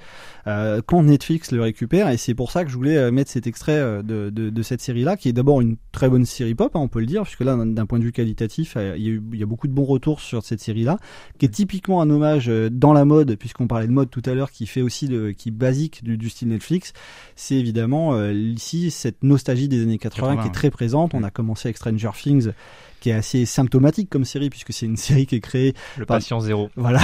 euh, 0.49 0.81
quand 0.85 1.03
Netflix 1.05 1.53
le 1.53 1.63
récupère. 1.63 2.09
Et 2.11 2.17
c'est 2.17 2.35
pour 2.35 2.51
ça 2.51 2.65
que 2.65 2.71
je 2.71 2.77
voulais 2.77 3.11
mettre 3.13 3.31
cet 3.31 3.47
extrait 3.47 4.03
de, 4.03 4.31
de, 4.31 4.51
de 4.51 4.63
cette 4.63 4.81
série-là, 4.81 5.17
qui 5.17 5.29
est 5.29 5.33
d'abord 5.33 5.61
une 5.61 5.77
très 5.93 6.09
bonne 6.09 6.25
série 6.25 6.55
pop, 6.57 6.75
hein, 6.75 6.81
on 6.81 6.89
peut 6.89 7.01
le 7.01 7.07
dire, 7.07 7.23
puisque 7.23 7.41
là, 7.45 7.57
d'un- 7.65 7.87
point 7.87 7.99
de 8.01 8.05
vue 8.05 8.13
qualitatif, 8.13 8.77
il 8.97 9.03
y, 9.03 9.07
a 9.09 9.11
eu- 9.13 9.23
il 9.33 9.39
y 9.39 9.43
a 9.43 9.47
beaucoup 9.47 9.69
de 9.69 9.73
bons 9.73 9.85
retours 9.85 10.21
sur 10.21 10.43
cette 10.45 10.61
série-là, 10.61 10.99
qui 11.39 11.47
est 11.47 11.51
typiquement 11.51 12.01
un 12.03 12.11
hommage 12.11 12.51
dans 12.73 12.93
la 12.93 13.05
mode, 13.05 13.37
puisqu'on 13.37 13.69
parlait 13.69 13.87
de 13.87 13.93
mode 13.93 14.11
tout 14.11 14.23
à 14.27 14.35
l'heure, 14.35 14.51
qui 14.51 14.67
fait 14.67 14.83
aussi 14.83 15.07
le, 15.07 15.31
qui 15.33 15.51
est 15.51 15.53
basique 15.53 16.03
du, 16.03 16.19
du 16.19 16.29
style 16.29 16.49
Netflix. 16.49 16.93
C'est 17.37 17.55
évidemment 17.55 18.15
euh, 18.15 18.33
ici 18.33 18.91
cette 18.91 19.23
nostalgie 19.23 19.69
des 19.69 19.83
années 19.83 19.99
80, 19.99 20.27
80, 20.31 20.43
qui 20.43 20.49
est 20.49 20.53
très 20.53 20.71
présente. 20.71 21.15
On 21.15 21.23
a 21.23 21.31
commencé 21.31 21.69
avec 21.69 21.77
Stranger 21.77 22.11
Things 22.17 22.49
qui 23.07 23.11
est 23.11 23.15
assez 23.15 23.47
symptomatique 23.47 24.11
comme 24.11 24.25
série 24.25 24.51
puisque 24.51 24.73
c'est 24.73 24.85
une 24.87 24.97
série 25.07 25.27
qui 25.27 25.37
est 25.37 25.41
créée 25.41 25.75
Le 25.97 26.07
par- 26.07 26.17
patient 26.17 26.41
zéro. 26.41 26.71
voilà. 26.75 27.01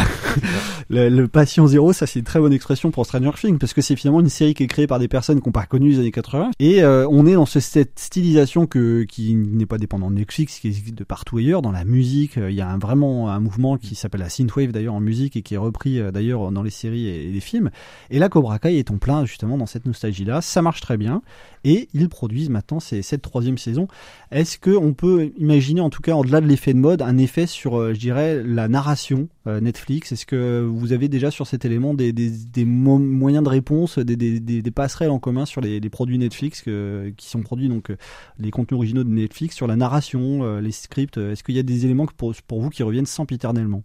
Le, 0.88 1.08
le 1.08 1.28
patient 1.28 1.66
zéro 1.68 1.92
ça 1.92 2.06
c'est 2.08 2.18
une 2.18 2.24
très 2.24 2.40
bonne 2.40 2.52
expression 2.52 2.90
pour 2.90 3.06
Stranger 3.06 3.30
Things 3.38 3.58
parce 3.58 3.72
que 3.72 3.80
c'est 3.80 3.94
finalement 3.94 4.20
une 4.20 4.28
série 4.28 4.52
qui 4.54 4.64
est 4.64 4.66
créée 4.66 4.88
par 4.88 4.98
des 4.98 5.06
personnes 5.06 5.40
qui 5.40 5.48
n'ont 5.48 5.52
pas 5.52 5.64
connu 5.66 5.90
les 5.90 5.98
années 6.00 6.10
80 6.10 6.50
et 6.58 6.82
euh, 6.82 7.06
on 7.08 7.24
est 7.26 7.34
dans 7.34 7.46
ce, 7.46 7.60
cette 7.60 8.00
stylisation 8.00 8.66
que 8.66 9.04
qui 9.04 9.36
n'est 9.36 9.66
pas 9.66 9.78
dépendant 9.78 10.10
de 10.10 10.16
Netflix 10.16 10.58
qui 10.58 10.66
existe 10.66 10.94
de 10.96 11.04
partout 11.04 11.38
ailleurs 11.38 11.62
dans 11.62 11.70
la 11.70 11.84
musique. 11.84 12.36
Euh, 12.36 12.50
il 12.50 12.56
y 12.56 12.60
a 12.60 12.68
un, 12.68 12.78
vraiment 12.78 13.30
un 13.30 13.38
mouvement 13.38 13.76
qui 13.78 13.94
s'appelle 13.94 14.22
la 14.22 14.28
synthwave 14.28 14.72
d'ailleurs 14.72 14.94
en 14.94 15.00
musique 15.00 15.36
et 15.36 15.42
qui 15.42 15.54
est 15.54 15.58
repris 15.58 16.00
euh, 16.00 16.10
d'ailleurs 16.10 16.50
dans 16.50 16.62
les 16.64 16.70
séries 16.70 17.06
et, 17.06 17.30
les 17.30 17.40
films. 17.40 17.70
Et 18.10 18.18
là 18.18 18.28
Cobra 18.28 18.58
Kai 18.58 18.76
est 18.76 18.90
en 18.90 18.98
plein 18.98 19.24
justement 19.24 19.56
dans 19.56 19.66
cette 19.66 19.86
nostalgie 19.86 20.24
là 20.24 20.40
ça 20.40 20.62
marche 20.62 20.80
très 20.80 20.96
bien. 20.96 21.22
Et 21.64 21.88
ils 21.94 22.08
produisent 22.08 22.50
maintenant 22.50 22.80
cette 22.80 23.22
troisième 23.22 23.56
saison. 23.56 23.86
Est-ce 24.32 24.58
que 24.58 24.72
on 24.72 24.94
peut 24.94 25.30
imaginer, 25.38 25.80
en 25.80 25.90
tout 25.92 26.00
cas, 26.00 26.14
au-delà 26.16 26.40
de 26.40 26.46
l'effet 26.46 26.72
de 26.72 26.78
mode, 26.78 27.02
un 27.02 27.18
effet 27.18 27.46
sur, 27.46 27.78
euh, 27.78 27.92
je 27.94 28.00
dirais, 28.00 28.42
la 28.42 28.66
narration 28.66 29.28
euh, 29.46 29.60
Netflix. 29.60 30.10
Est-ce 30.10 30.24
que 30.26 30.60
vous 30.60 30.92
avez 30.92 31.08
déjà 31.08 31.30
sur 31.30 31.46
cet 31.46 31.64
élément 31.64 31.92
des, 31.92 32.12
des, 32.12 32.30
des 32.30 32.64
mo- 32.64 32.98
moyens 32.98 33.44
de 33.44 33.48
réponse, 33.50 33.98
des, 33.98 34.62
passerelles 34.72 35.10
en 35.10 35.18
commun 35.18 35.44
sur 35.44 35.60
les, 35.60 35.80
produits 35.90 36.18
Netflix 36.18 36.62
qui 36.62 37.28
sont 37.28 37.42
produits, 37.42 37.68
donc 37.68 37.90
euh, 37.90 37.96
les 38.38 38.50
contenus 38.50 38.78
originaux 38.78 39.04
de 39.04 39.10
Netflix, 39.10 39.54
sur 39.54 39.66
la 39.66 39.76
narration, 39.76 40.58
les 40.58 40.72
scripts? 40.72 41.18
Est-ce 41.18 41.44
qu'il 41.44 41.54
y 41.54 41.58
a 41.58 41.62
des 41.62 41.84
éléments 41.84 42.06
pour, 42.16 42.32
pour 42.46 42.62
vous 42.62 42.70
qui 42.70 42.82
reviennent 42.82 43.06
sempiternellement? 43.06 43.82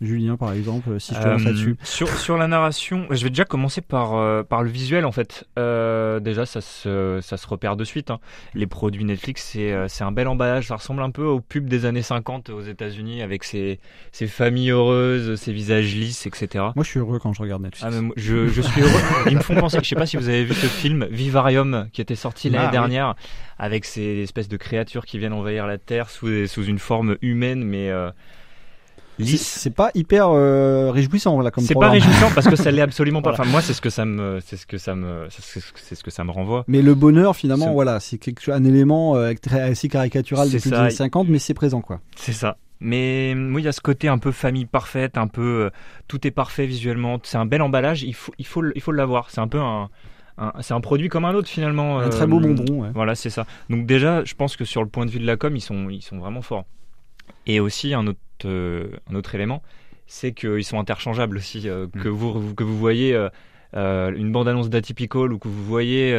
Julien, 0.00 0.36
par 0.36 0.52
exemple, 0.52 0.98
si 0.98 1.14
je 1.14 1.20
te 1.20 1.26
lance 1.26 1.42
Euh, 1.42 1.44
là-dessus. 1.44 1.76
Sur, 1.82 2.08
sur 2.08 2.36
la 2.38 2.48
narration, 2.48 3.06
je 3.10 3.22
vais 3.22 3.28
déjà 3.28 3.44
commencer 3.44 3.82
par, 3.82 4.14
euh, 4.14 4.42
par 4.42 4.62
le 4.62 4.70
visuel 4.70 5.04
en 5.04 5.12
fait. 5.12 5.44
Euh, 5.58 6.20
déjà, 6.20 6.46
ça 6.46 6.60
se, 6.62 7.18
ça 7.22 7.36
se 7.36 7.46
repère 7.46 7.76
de 7.76 7.84
suite. 7.84 8.10
hein. 8.10 8.18
Les 8.54 8.66
produits 8.66 9.04
Netflix, 9.04 9.50
c'est 9.52 9.72
euh, 9.72 9.88
c'est 9.88 10.02
un 10.04 10.12
bel 10.12 10.26
emballage. 10.28 10.68
Ça 10.68 10.76
ressemble 10.76 11.02
un 11.02 11.10
peu 11.10 11.24
aux 11.24 11.40
pubs 11.40 11.66
des 11.68 11.84
années 11.84 12.00
50 12.02 12.48
aux 12.50 12.62
États-Unis 12.62 13.20
avec 13.22 13.44
ces, 13.44 13.78
ces 14.12 14.26
familles 14.26 14.70
heureuses, 14.70 15.34
ces 15.38 15.52
visages 15.52 15.94
lisses, 15.94 16.26
etc. 16.26 16.64
Moi, 16.74 16.84
je 16.84 16.88
suis 16.90 17.00
heureux 17.00 17.18
quand 17.18 17.32
je 17.34 17.42
regarde 17.42 17.62
Netflix. 17.62 17.84
Ah, 17.94 18.00
mais 18.00 18.10
je, 18.16 18.48
je 18.48 18.62
suis 18.62 18.80
heureux. 18.80 19.00
Ils 19.30 19.36
me 19.36 19.42
font 19.42 19.54
penser, 19.56 19.78
je 19.82 19.88
sais 19.88 19.94
pas 19.96 20.06
si 20.06 20.16
vous 20.16 20.28
avez 20.28 20.44
vu 20.44 20.54
ce 20.54 20.66
film 20.66 21.06
Vivarium 21.10 21.88
qui 21.92 22.00
était 22.00 22.14
sorti 22.16 22.48
l'année 22.48 22.64
Ah, 22.64 22.68
oui. 22.68 22.72
dernière 22.72 23.14
avec 23.58 23.84
ces 23.84 24.22
espèces 24.22 24.48
de 24.48 24.56
créatures 24.56 25.04
qui 25.04 25.18
viennent 25.18 25.34
envahir 25.34 25.66
la 25.66 25.76
Terre 25.76 26.08
sous, 26.08 26.46
sous 26.46 26.64
une 26.64 26.78
forme 26.78 27.16
humaine 27.20 27.62
mais 27.62 27.90
euh, 27.90 28.10
lisse. 29.24 29.46
C'est 29.46 29.74
pas 29.74 29.90
hyper 29.94 30.28
euh, 30.30 30.90
réjouissant 30.90 31.40
là 31.40 31.50
comme 31.50 31.64
C'est 31.64 31.74
pas 31.74 31.90
réjouissant 31.90 32.28
parce 32.34 32.48
que 32.48 32.56
ça 32.56 32.70
l'est 32.70 32.80
absolument 32.82 33.22
pas. 33.22 33.30
Voilà. 33.30 33.42
Enfin, 33.42 33.50
moi, 33.50 33.60
c'est 33.62 33.72
ce 33.72 33.80
que 33.80 33.90
ça 33.90 34.04
me, 34.04 34.40
c'est 34.44 34.56
ce 34.56 34.66
que 34.66 34.78
ça 34.78 34.94
me, 34.94 35.26
c'est 35.30 35.60
ce 35.94 36.02
que- 36.02 36.10
ça 36.10 36.24
me 36.24 36.30
renvoie. 36.30 36.64
Mais 36.68 36.82
le 36.82 36.94
bonheur, 36.94 37.36
finalement, 37.36 37.72
voilà, 37.72 38.00
c'est 38.00 38.18
quelque 38.18 38.40
chose, 38.42 38.54
un 38.54 38.64
élément 38.64 39.16
euh, 39.16 39.32
très 39.40 39.60
assez 39.62 39.88
caricatural 39.88 40.50
depuis 40.50 40.70
les 40.70 40.76
années 40.76 40.90
50, 40.90 41.28
mais 41.28 41.38
c'est 41.38 41.54
présent 41.54 41.80
quoi. 41.80 42.00
C'est 42.16 42.32
ça. 42.32 42.56
Mais 42.80 43.34
euh, 43.36 43.52
oui, 43.52 43.62
il 43.62 43.64
y 43.66 43.68
a 43.68 43.72
ce 43.72 43.80
côté 43.82 44.08
un 44.08 44.16
peu 44.18 44.32
famille 44.32 44.64
parfaite, 44.64 45.18
un 45.18 45.26
peu 45.26 45.42
euh, 45.66 45.70
tout 46.08 46.26
est 46.26 46.30
parfait 46.30 46.66
visuellement. 46.66 47.18
C'est 47.22 47.36
un 47.36 47.44
bel 47.46 47.60
emballage. 47.62 48.02
Il 48.02 48.14
faut, 48.14 48.32
il 48.38 48.46
faut, 48.46 48.62
il 48.74 48.80
faut 48.80 48.92
l'avoir. 48.92 49.30
C'est 49.30 49.40
un 49.40 49.48
peu 49.48 49.60
un, 49.60 49.90
c'est 50.62 50.72
un 50.72 50.80
produit 50.80 51.10
comme 51.10 51.26
un 51.26 51.34
autre 51.34 51.48
finalement. 51.48 51.98
Un 51.98 52.08
très 52.08 52.26
beau 52.26 52.40
bonbon, 52.40 52.82
ouais. 52.84 52.88
Voilà, 52.94 53.14
c'est 53.14 53.28
ça. 53.28 53.44
Donc 53.68 53.84
déjà, 53.84 54.24
je 54.24 54.34
pense 54.34 54.56
que 54.56 54.64
sur 54.64 54.82
le 54.82 54.88
point 54.88 55.04
de 55.04 55.10
vue 55.10 55.18
de 55.20 55.26
la 55.26 55.36
com, 55.36 55.54
ils 55.54 55.60
sont, 55.60 55.90
ils 55.90 56.00
sont 56.00 56.16
vraiment 56.18 56.40
forts. 56.40 56.64
Et 57.46 57.60
aussi 57.60 57.92
un 57.92 58.06
autre, 58.06 58.18
euh, 58.44 58.88
un 59.10 59.14
autre 59.14 59.34
élément, 59.34 59.62
c'est 60.06 60.32
qu'ils 60.32 60.64
sont 60.64 60.78
interchangeables 60.78 61.36
aussi. 61.36 61.68
euh, 61.68 61.86
que 62.02 62.08
vous, 62.08 62.54
que 62.54 62.64
vous 62.64 62.76
voyez 62.78 63.14
euh, 63.14 64.12
une 64.14 64.32
bande 64.32 64.48
annonce 64.48 64.70
d'Atypical 64.70 65.32
ou 65.32 65.38
que 65.38 65.48
vous 65.48 65.64
voyez 65.64 66.12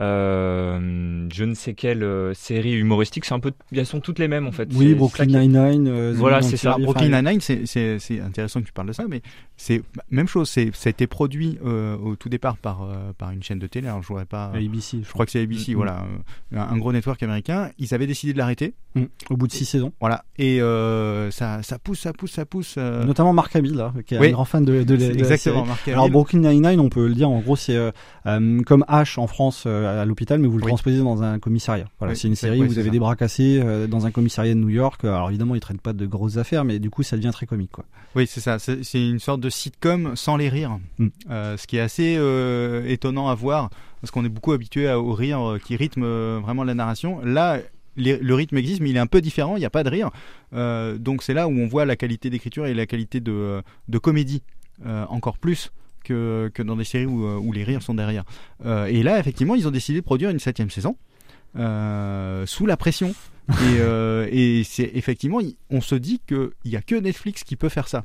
euh, 0.00 1.26
je 1.32 1.44
ne 1.44 1.54
sais 1.54 1.74
quelle 1.74 2.02
euh, 2.02 2.34
série 2.34 2.72
humoristique, 2.74 3.24
c'est 3.24 3.34
un 3.34 3.40
peu, 3.40 3.52
elles 3.74 3.86
sont 3.86 4.00
toutes 4.00 4.18
les 4.18 4.28
mêmes 4.28 4.46
en 4.46 4.52
fait. 4.52 4.68
Oui, 4.74 4.94
Brooklyn 4.94 5.26
Nine-Nine, 5.26 5.88
euh, 5.88 6.12
The 6.12 6.16
voilà, 6.16 6.42
c'est 6.42 6.56
ça. 6.56 6.76
Brooklyn 6.78 7.08
Nine-Nine, 7.22 7.40
c'est- 7.40 8.20
intéressant 8.20 8.60
que 8.60 8.66
tu 8.66 8.72
parles 8.72 8.88
de 8.88 8.92
ça, 8.92 9.04
mais 9.08 9.22
c'est 9.56 9.78
bah, 9.94 10.02
même 10.10 10.26
chose. 10.28 10.48
c'est- 10.48 10.70
Ça 10.74 10.88
a 10.88 10.90
été 10.90 11.06
produit 11.06 11.58
euh, 11.64 11.96
au 11.98 12.16
tout 12.16 12.28
départ 12.28 12.56
par, 12.56 12.82
euh, 12.82 13.12
par 13.16 13.30
une 13.30 13.42
chaîne 13.42 13.58
de 13.58 13.66
télé. 13.66 13.88
Alors 13.88 14.02
je 14.02 14.08
voudrais 14.08 14.24
pas. 14.24 14.50
ABC, 14.54 14.98
Je 15.04 15.12
crois 15.12 15.26
que 15.26 15.32
c'est 15.32 15.40
ABC, 15.42 15.72
Mm, 15.72 15.76
voilà, 15.76 16.04
euh, 16.54 16.58
un, 16.58 16.74
un 16.74 16.76
gros 16.78 16.92
network 16.92 17.22
américain. 17.22 17.70
Ils 17.78 17.92
avaient 17.94 18.06
décidé 18.06 18.32
de 18.32 18.38
l'arrêter. 18.38 18.74
Mm, 18.94 19.04
au 19.30 19.36
bout 19.36 19.46
de 19.46 19.52
six 19.52 19.64
saisons. 19.66 19.92
Voilà. 20.00 20.24
Et 20.38 20.60
euh, 20.60 21.30
ça, 21.30 21.62
ça 21.62 21.78
pousse, 21.78 22.00
ça 22.00 22.12
pousse, 22.12 22.32
ça 22.32 22.44
pousse. 22.44 22.74
euh, 22.78 23.04
Notamment 23.04 23.32
Mark 23.32 23.54
Hamill, 23.54 23.74
là, 23.74 23.92
qui 24.06 24.14
est 24.14 24.18
Oui. 24.18 24.28
un 24.28 24.32
grand 24.32 24.44
fan 24.44 24.64
de, 24.64 24.82
de, 24.82 24.94
la- 24.94 25.00
de 25.08 25.12
la 25.12 25.18
exactement, 25.18 25.56
série. 25.58 25.68
Mark 25.68 25.88
Alors. 25.88 26.10
Brooklyn 26.10 26.40
Nine-Nine, 26.40 26.80
on 26.80 26.88
peut 26.88 27.06
le 27.06 27.14
dire, 27.14 27.28
en 27.30 27.40
gros, 27.40 27.56
c'est 27.56 27.76
comme 28.24 28.84
H 28.88 29.18
en 29.20 29.26
France 29.26 29.64
euh, 29.66 29.89
à 29.90 30.04
l'hôpital, 30.04 30.38
mais 30.38 30.48
vous 30.48 30.58
le 30.58 30.64
Oui. 30.64 30.68
transposez 30.70 30.98
dans 30.98 31.22
un 31.22 31.38
commissariat. 31.38 31.86
Voilà, 31.98 32.12
Oui, 32.14 32.18
c'est 32.18 32.28
une 32.28 32.34
série 32.36 32.60
où 32.62 32.66
vous 32.66 32.78
avez 32.78 32.90
des 32.90 32.98
bras 32.98 33.16
cassés 33.16 33.60
euh, 33.62 33.86
dans 33.86 34.06
un 34.06 34.10
commissariat 34.10 34.54
de 34.54 34.58
New 34.60 34.68
York. 34.68 35.04
Alors 35.04 35.28
évidemment, 35.30 35.54
ils 35.54 35.60
traitent 35.60 35.80
pas 35.80 35.92
de 35.92 36.06
grosses 36.06 36.36
affaires, 36.36 36.64
mais 36.64 36.78
du 36.78 36.90
coup, 36.90 37.02
ça 37.02 37.16
devient 37.16 37.30
très 37.32 37.46
comique, 37.46 37.70
quoi. 37.72 37.84
Oui, 38.14 38.26
c'est 38.26 38.40
ça. 38.40 38.58
C'est 38.58 38.80
une 38.94 39.18
sorte 39.20 39.40
de 39.40 39.50
sitcom 39.50 40.16
sans 40.16 40.36
les 40.36 40.48
rires. 40.48 40.78
Mm. 40.98 41.06
Euh, 41.30 41.56
ce 41.56 41.66
qui 41.66 41.76
est 41.76 41.80
assez 41.80 42.16
euh, 42.18 42.84
étonnant 42.86 43.28
à 43.28 43.34
voir, 43.34 43.70
parce 44.00 44.10
qu'on 44.10 44.24
est 44.24 44.28
beaucoup 44.30 44.52
habitué 44.52 44.88
à- 44.88 44.98
au 45.00 45.12
rire 45.12 45.40
euh, 45.48 45.58
qui 45.58 45.76
rythme 45.76 46.02
euh, 46.04 46.38
vraiment 46.42 46.64
la 46.64 46.74
narration. 46.74 47.20
Là, 47.24 47.58
les- 47.96 48.18
le 48.18 48.34
rythme 48.34 48.56
existe, 48.56 48.80
mais 48.80 48.90
il 48.90 48.96
est 48.96 49.00
un 49.00 49.06
peu 49.06 49.20
différent. 49.20 49.56
Il 49.56 49.60
n'y 49.60 49.66
a 49.66 49.70
pas 49.70 49.84
de 49.84 49.90
rire. 49.90 50.10
Euh, 50.54 50.96
donc 50.98 51.22
c'est 51.22 51.34
là 51.34 51.48
où 51.48 51.52
on 51.52 51.66
voit 51.66 51.84
la 51.84 51.96
qualité 51.96 52.30
d'écriture 52.30 52.66
et 52.66 52.74
la 52.74 52.86
qualité 52.86 53.20
de, 53.20 53.62
de 53.88 53.98
comédie 53.98 54.42
euh, 54.86 55.04
encore 55.08 55.36
plus. 55.38 55.70
Que, 56.04 56.50
que 56.52 56.62
dans 56.62 56.76
des 56.76 56.84
séries 56.84 57.06
où, 57.06 57.26
euh, 57.26 57.36
où 57.36 57.52
les 57.52 57.64
rires 57.64 57.82
sont 57.82 57.94
derrière. 57.94 58.24
Euh, 58.64 58.86
et 58.86 59.02
là, 59.02 59.18
effectivement, 59.18 59.54
ils 59.54 59.68
ont 59.68 59.70
décidé 59.70 60.00
de 60.00 60.04
produire 60.04 60.30
une 60.30 60.38
septième 60.38 60.70
saison 60.70 60.96
euh, 61.56 62.46
sous 62.46 62.66
la 62.66 62.76
pression. 62.76 63.14
et 64.30 64.60
et 64.60 64.64
c'est 64.64 64.90
effectivement, 64.94 65.40
on 65.70 65.80
se 65.80 65.94
dit 65.94 66.20
qu'il 66.26 66.50
n'y 66.64 66.76
a 66.76 66.82
que 66.82 66.94
Netflix 66.94 67.44
qui 67.44 67.56
peut 67.56 67.68
faire 67.68 67.88
ça. 67.88 68.04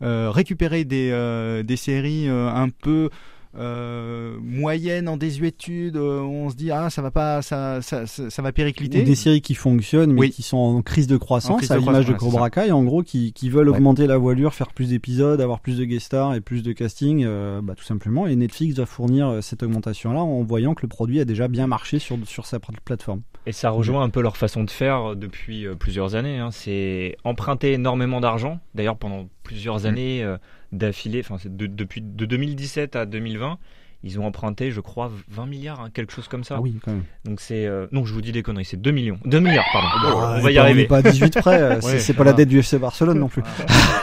Récupérer 0.00 0.84
des, 0.84 1.62
des 1.64 1.76
séries 1.76 2.28
un 2.28 2.68
peu 2.70 3.08
euh, 3.54 4.36
moyennes 4.42 5.08
en 5.08 5.16
désuétude, 5.16 5.96
euh, 5.96 6.20
on 6.20 6.48
se 6.50 6.54
dit 6.56 6.70
ah 6.70 6.90
ça 6.90 7.02
va 7.02 7.10
pas, 7.10 7.42
ça, 7.42 7.82
ça, 7.82 8.06
ça, 8.06 8.30
ça 8.30 8.42
va 8.42 8.52
péricliter. 8.52 9.02
Ou 9.02 9.04
des 9.04 9.14
séries 9.14 9.42
qui 9.42 9.54
fonctionnent, 9.54 10.12
mais 10.12 10.20
Oui. 10.20 10.30
qui 10.30 10.42
sont 10.42 10.56
en 10.56 10.82
crise 10.82 11.06
de 11.06 11.16
croissance, 11.16 11.58
crise 11.58 11.70
à 11.72 11.74
de 11.76 11.80
l'image 11.80 12.06
de 12.06 12.12
croissance, 12.14 12.32
Cobra 12.32 12.50
Kai, 12.50 12.70
en 12.72 12.82
gros, 12.84 13.02
qui, 13.02 13.32
qui 13.32 13.50
veulent 13.50 13.68
Ouais. 13.68 13.76
augmenter 13.76 14.06
la 14.06 14.16
voilure, 14.18 14.54
faire 14.54 14.72
plus 14.72 14.88
d'épisodes, 14.90 15.40
avoir 15.40 15.60
plus 15.60 15.76
de 15.78 15.84
guest 15.84 16.06
stars 16.06 16.34
et 16.34 16.40
plus 16.40 16.62
de 16.62 16.72
casting, 16.72 17.24
euh, 17.26 17.60
bah, 17.62 17.74
tout 17.76 17.84
simplement. 17.84 18.26
Et 18.26 18.36
Netflix 18.36 18.76
va 18.76 18.86
fournir 18.86 19.28
euh, 19.28 19.40
cette 19.40 19.62
augmentation-là 19.62 20.20
en 20.20 20.42
voyant 20.42 20.74
que 20.74 20.82
le 20.82 20.88
produit 20.88 21.20
a 21.20 21.24
déjà 21.24 21.48
bien 21.48 21.66
marché 21.66 21.98
sur, 21.98 22.16
sur 22.24 22.46
sa 22.46 22.58
pla- 22.58 22.74
plateforme. 22.84 23.22
Et 23.44 23.52
ça 23.52 23.70
rejoint 23.70 24.02
un 24.04 24.08
peu 24.08 24.22
leur 24.22 24.36
façon 24.36 24.62
de 24.62 24.70
faire 24.70 25.16
depuis 25.16 25.66
plusieurs 25.78 26.14
années. 26.14 26.38
hein. 26.38 26.50
C'est 26.52 27.16
emprunter 27.24 27.72
énormément 27.72 28.20
d'argent. 28.20 28.60
D'ailleurs, 28.74 28.96
pendant 28.96 29.28
plusieurs 29.42 29.84
années 29.86 30.22
euh, 30.22 30.36
d'affilée, 30.72 31.20
enfin 31.20 31.36
de- 31.44 31.66
depuis 31.66 32.00
de 32.00 32.24
2017 32.26 32.96
à 32.96 33.06
2020, 33.06 33.58
ils 34.04 34.18
ont 34.18 34.26
emprunté, 34.26 34.72
je 34.72 34.80
crois, 34.80 35.12
20 35.28 35.46
milliards, 35.46 35.80
hein, 35.80 35.88
quelque 35.94 36.12
chose 36.12 36.26
comme 36.26 36.42
ça. 36.42 36.56
Ah 36.58 36.60
oui, 36.60 36.74
quand 36.84 36.90
même. 36.90 37.04
Donc 37.24 37.40
c'est 37.40 37.66
euh, 37.66 37.86
non, 37.92 38.04
je 38.04 38.12
vous 38.12 38.20
dis 38.20 38.32
des 38.32 38.42
conneries, 38.42 38.64
c'est 38.64 38.80
2 38.80 38.90
millions, 38.90 39.18
2 39.24 39.38
milliards, 39.38 39.64
pardon. 39.72 39.88
Ah, 40.20 40.34
on 40.38 40.40
va 40.42 40.50
y 40.50 40.54
pas- 40.56 40.62
arriver. 40.62 40.80
On 40.80 40.82
n'est 40.82 40.88
pas 40.88 41.08
à 41.08 41.12
18 41.12 41.38
près, 41.38 41.60
euh, 41.62 41.80
c'est 41.80 41.86
Ouais, 41.92 41.92
c'est 42.00 42.12
ça 42.12 42.14
pas 42.14 42.24
la 42.24 42.32
dette 42.32 42.48
du 42.48 42.58
FC 42.58 42.78
Barcelone 42.78 43.18
non 43.20 43.28
plus. 43.28 43.42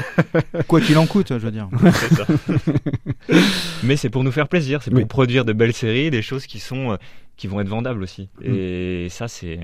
Quoi 0.68 0.80
qu'il 0.80 0.98
en 0.98 1.06
coûte, 1.06 1.30
je 1.30 1.46
veux 1.46 1.52
dire. 1.52 1.68
C'est 1.94 2.16
ça. 2.16 2.26
Mais 3.84 3.98
c'est 3.98 4.10
pour 4.10 4.24
nous 4.24 4.32
faire 4.32 4.48
plaisir, 4.48 4.82
c'est 4.84 4.92
pour 4.92 5.00
Oui. 5.00 5.06
produire 5.06 5.46
de 5.46 5.54
belles 5.54 5.74
séries, 5.74 6.10
des 6.12 6.22
choses 6.22 6.46
qui 6.46 6.60
sont 6.60 6.92
euh, 6.94 6.96
qui 7.38 7.48
vont 7.48 7.60
être 7.60 7.68
vendables 7.70 8.04
aussi. 8.04 8.30
Mm. 8.42 8.54
Et 8.56 9.08
ça 9.10 9.28
c'est 9.28 9.60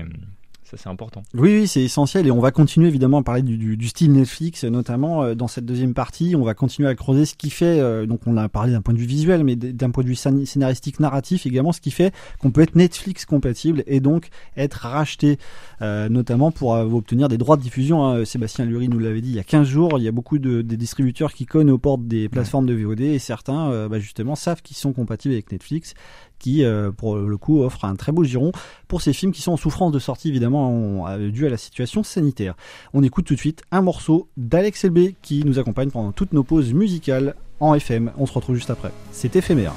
ça 0.68 0.76
c'est 0.76 0.88
important. 0.88 1.22
Oui, 1.34 1.60
oui, 1.60 1.68
c'est 1.68 1.82
essentiel 1.82 2.26
et 2.26 2.30
on 2.30 2.40
va 2.40 2.50
continuer 2.50 2.88
évidemment 2.88 3.18
à 3.18 3.22
parler 3.22 3.42
du, 3.42 3.56
du, 3.56 3.76
du 3.76 3.88
style 3.88 4.12
Netflix, 4.12 4.64
notamment 4.64 5.22
euh, 5.22 5.34
dans 5.34 5.46
cette 5.48 5.64
deuxième 5.64 5.94
partie. 5.94 6.34
On 6.36 6.42
va 6.44 6.54
continuer 6.54 6.88
à 6.88 6.94
creuser 6.96 7.24
ce 7.24 7.34
qui 7.34 7.50
fait, 7.50 7.78
euh, 7.80 8.04
donc 8.04 8.20
on 8.26 8.36
a 8.36 8.48
parlé 8.48 8.72
d'un 8.72 8.82
point 8.82 8.92
de 8.92 8.98
vue 8.98 9.06
visuel, 9.06 9.44
mais 9.44 9.54
d'un 9.54 9.90
point 9.90 10.02
de 10.02 10.08
vue 10.08 10.14
scén- 10.16 10.44
scénaristique, 10.44 10.98
narratif 10.98 11.46
également, 11.46 11.72
ce 11.72 11.80
qui 11.80 11.90
fait 11.92 12.12
qu'on 12.40 12.50
peut 12.50 12.62
être 12.62 12.74
Netflix 12.74 13.24
compatible 13.24 13.84
et 13.86 14.00
donc 14.00 14.28
être 14.56 14.74
racheté, 14.88 15.38
euh, 15.82 16.08
notamment 16.08 16.50
pour 16.50 16.70
obtenir 16.72 17.28
des 17.28 17.38
droits 17.38 17.56
de 17.56 17.62
diffusion. 17.62 18.04
hein. 18.04 18.24
Sébastien 18.24 18.64
Lurie 18.64 18.88
nous 18.88 18.98
l'avait 18.98 19.20
dit 19.20 19.28
il 19.30 19.36
y 19.36 19.40
a 19.40 19.44
15 19.44 19.68
jours, 19.68 19.98
il 19.98 20.02
y 20.02 20.08
a 20.08 20.12
beaucoup 20.12 20.38
de 20.38 20.62
des 20.62 20.76
distributeurs 20.76 21.32
qui 21.32 21.46
cognent 21.46 21.70
aux 21.70 21.78
portes 21.78 22.06
des 22.06 22.28
plateformes 22.28 22.66
de 22.66 22.74
VOD 22.74 23.00
et 23.02 23.18
certains, 23.20 23.86
bah, 23.88 23.98
justement, 24.00 24.34
savent 24.34 24.62
qu'ils 24.62 24.76
sont 24.76 24.92
compatibles 24.92 25.34
avec 25.34 25.52
Netflix 25.52 25.94
qui, 26.38 26.64
euh, 26.64 26.90
pour 26.90 27.16
le 27.16 27.36
coup, 27.36 27.62
offre 27.62 27.84
un 27.84 27.94
très 27.96 28.12
beau 28.12 28.24
giron 28.24 28.52
pour 28.88 29.02
ces 29.02 29.12
films 29.12 29.32
qui 29.32 29.42
sont 29.42 29.52
en 29.52 29.56
souffrance 29.56 29.92
de 29.92 29.98
sortie, 29.98 30.28
évidemment, 30.28 31.02
en- 31.02 31.08
euh, 31.08 31.30
dû 31.30 31.46
à 31.46 31.50
la 31.50 31.56
situation 31.56 32.02
sanitaire. 32.02 32.54
On 32.94 33.02
écoute 33.02 33.24
tout 33.26 33.34
de 33.34 33.38
suite 33.40 33.62
un 33.72 33.82
morceau 33.82 34.28
d'Alex 34.36 34.84
LB 34.84 35.14
qui 35.22 35.44
nous 35.44 35.58
accompagne 35.58 35.90
pendant 35.90 36.12
toutes 36.12 36.32
nos 36.32 36.44
pauses 36.44 36.72
musicales 36.72 37.34
en 37.60 37.74
FM. 37.74 38.12
On 38.18 38.26
se 38.26 38.32
retrouve 38.32 38.56
juste 38.56 38.70
après. 38.70 38.92
C'est 39.12 39.34
éphémère. 39.36 39.72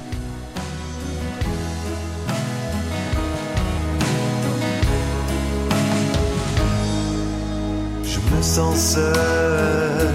Je 8.04 8.19
me 8.36 8.41
sens 8.41 8.93
seul, 8.95 10.08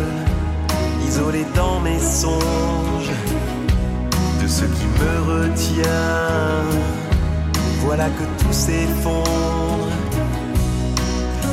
isolé 1.06 1.44
dans 1.54 1.80
mes 1.80 1.98
songes, 1.98 3.10
de 4.42 4.48
ce 4.48 4.64
me 5.00 5.12
retient. 5.32 6.64
Voilà 7.84 8.08
que 8.08 8.24
tout 8.42 8.52
s'effondre. 8.52 9.88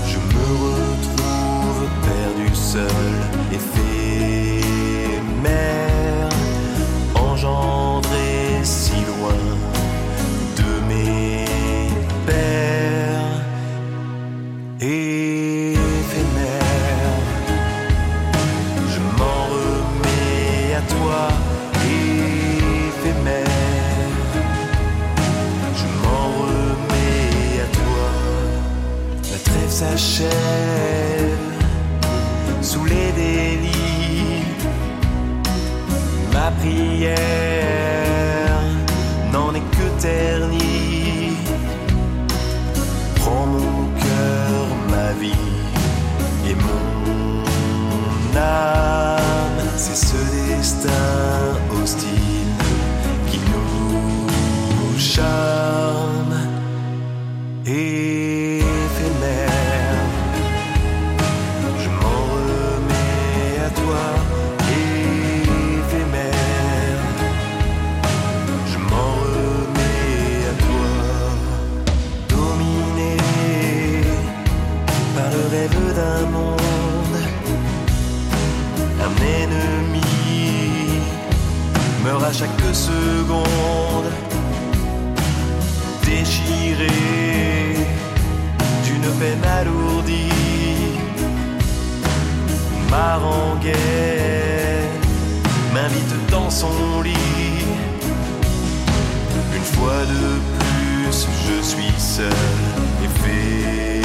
Je 0.08 0.18
me 0.18 0.48
retrouve 0.66 1.84
perdu 2.06 2.56
seul, 2.56 3.16
éphémère, 3.52 3.91
je 101.12 101.62
suis 101.62 101.94
seul, 101.98 102.32
éphémère. 103.04 104.02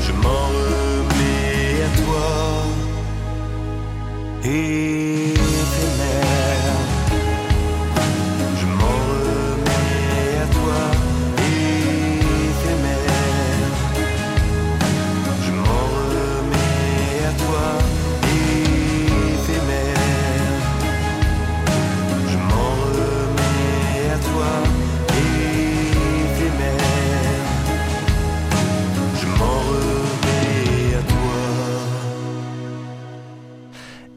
Je 0.00 0.12
m'en 0.12 0.48
remets 0.48 1.82
à 1.84 1.90
toi. 2.02 2.28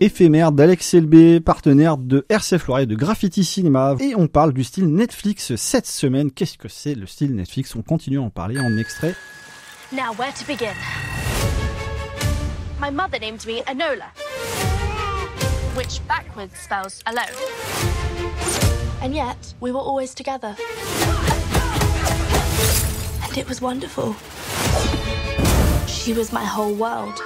Éphémère 0.08 0.54
d'Alex 0.54 0.96
LB, 0.96 1.42
partenaire 1.42 1.98
de 1.98 2.26
RCF 2.30 2.68
Loire 2.68 2.80
et 2.80 2.86
de 2.86 2.96
Graffiti 2.96 3.44
Cinema. 3.44 3.94
Et 4.00 4.16
on 4.16 4.30
parle 4.30 4.54
du 4.54 4.64
style 4.64 4.88
Netflix 4.88 5.58
cette 5.58 5.86
semaine. 5.86 6.32
Qu'est-ce 6.32 6.58
que 6.58 6.70
c'est 6.70 6.96
le 6.96 7.06
style 7.06 7.36
Netflix? 7.36 7.76
On 7.76 7.82
continue 7.82 8.18
à 8.18 8.22
en 8.22 8.30
parler 8.30 8.58
en 8.58 8.78
extrait. 8.78 9.16
Now, 9.92 10.14
where 10.18 10.32
to 10.32 10.46
begin? 10.48 10.72
My 12.80 12.90
mother 12.90 13.20
named 13.20 13.46
me 13.46 13.62
Enola, 13.64 14.06
which 15.76 16.00
backwards 16.08 16.58
spells 16.58 17.02
alone. 17.06 17.36
And 19.04 19.14
yet, 19.14 19.56
we 19.60 19.74
were 19.74 19.84
always 19.84 20.16
together. 20.16 20.56
And 23.26 23.38
it 23.38 23.46
was 23.50 23.62
wonderful. 23.62 24.16
She 25.86 26.14
was 26.14 26.32
my 26.32 26.46
whole 26.46 26.74
world. 26.74 27.22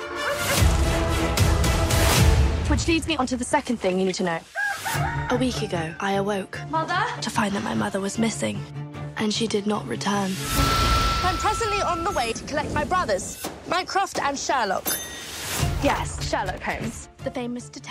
Which 2.72 2.88
leads 2.88 3.06
me 3.06 3.18
on 3.18 3.28
to 3.28 3.36
the 3.36 3.44
second 3.44 3.82
thing 3.82 4.00
you 4.00 4.06
need 4.06 4.16
to 4.16 4.24
know. 4.24 4.40
A 5.30 5.36
week 5.38 5.62
ago, 5.62 5.94
I 6.00 6.14
awoke. 6.14 6.58
Mother? 6.70 7.04
To 7.20 7.30
find 7.30 7.54
that 7.54 7.64
my 7.64 7.74
mother 7.74 8.00
was 8.00 8.18
missing. 8.18 8.64
And 9.18 9.34
she 9.34 9.46
did 9.46 9.68
not 9.68 9.86
return. 9.86 10.32
I'm 11.22 11.36
presently 11.36 11.82
on 11.82 12.06
the 12.06 12.12
way 12.12 12.32
to 12.32 12.44
collect 12.46 12.74
my 12.74 12.86
brothers, 12.86 13.46
Mycroft 13.68 14.20
and 14.22 14.40
Sherlock. 14.40 14.88
Yes, 15.84 16.26
Sherlock 16.30 16.62
Holmes, 16.62 17.10
the 17.11 17.11
famous 17.11 17.11
detective. 17.11 17.11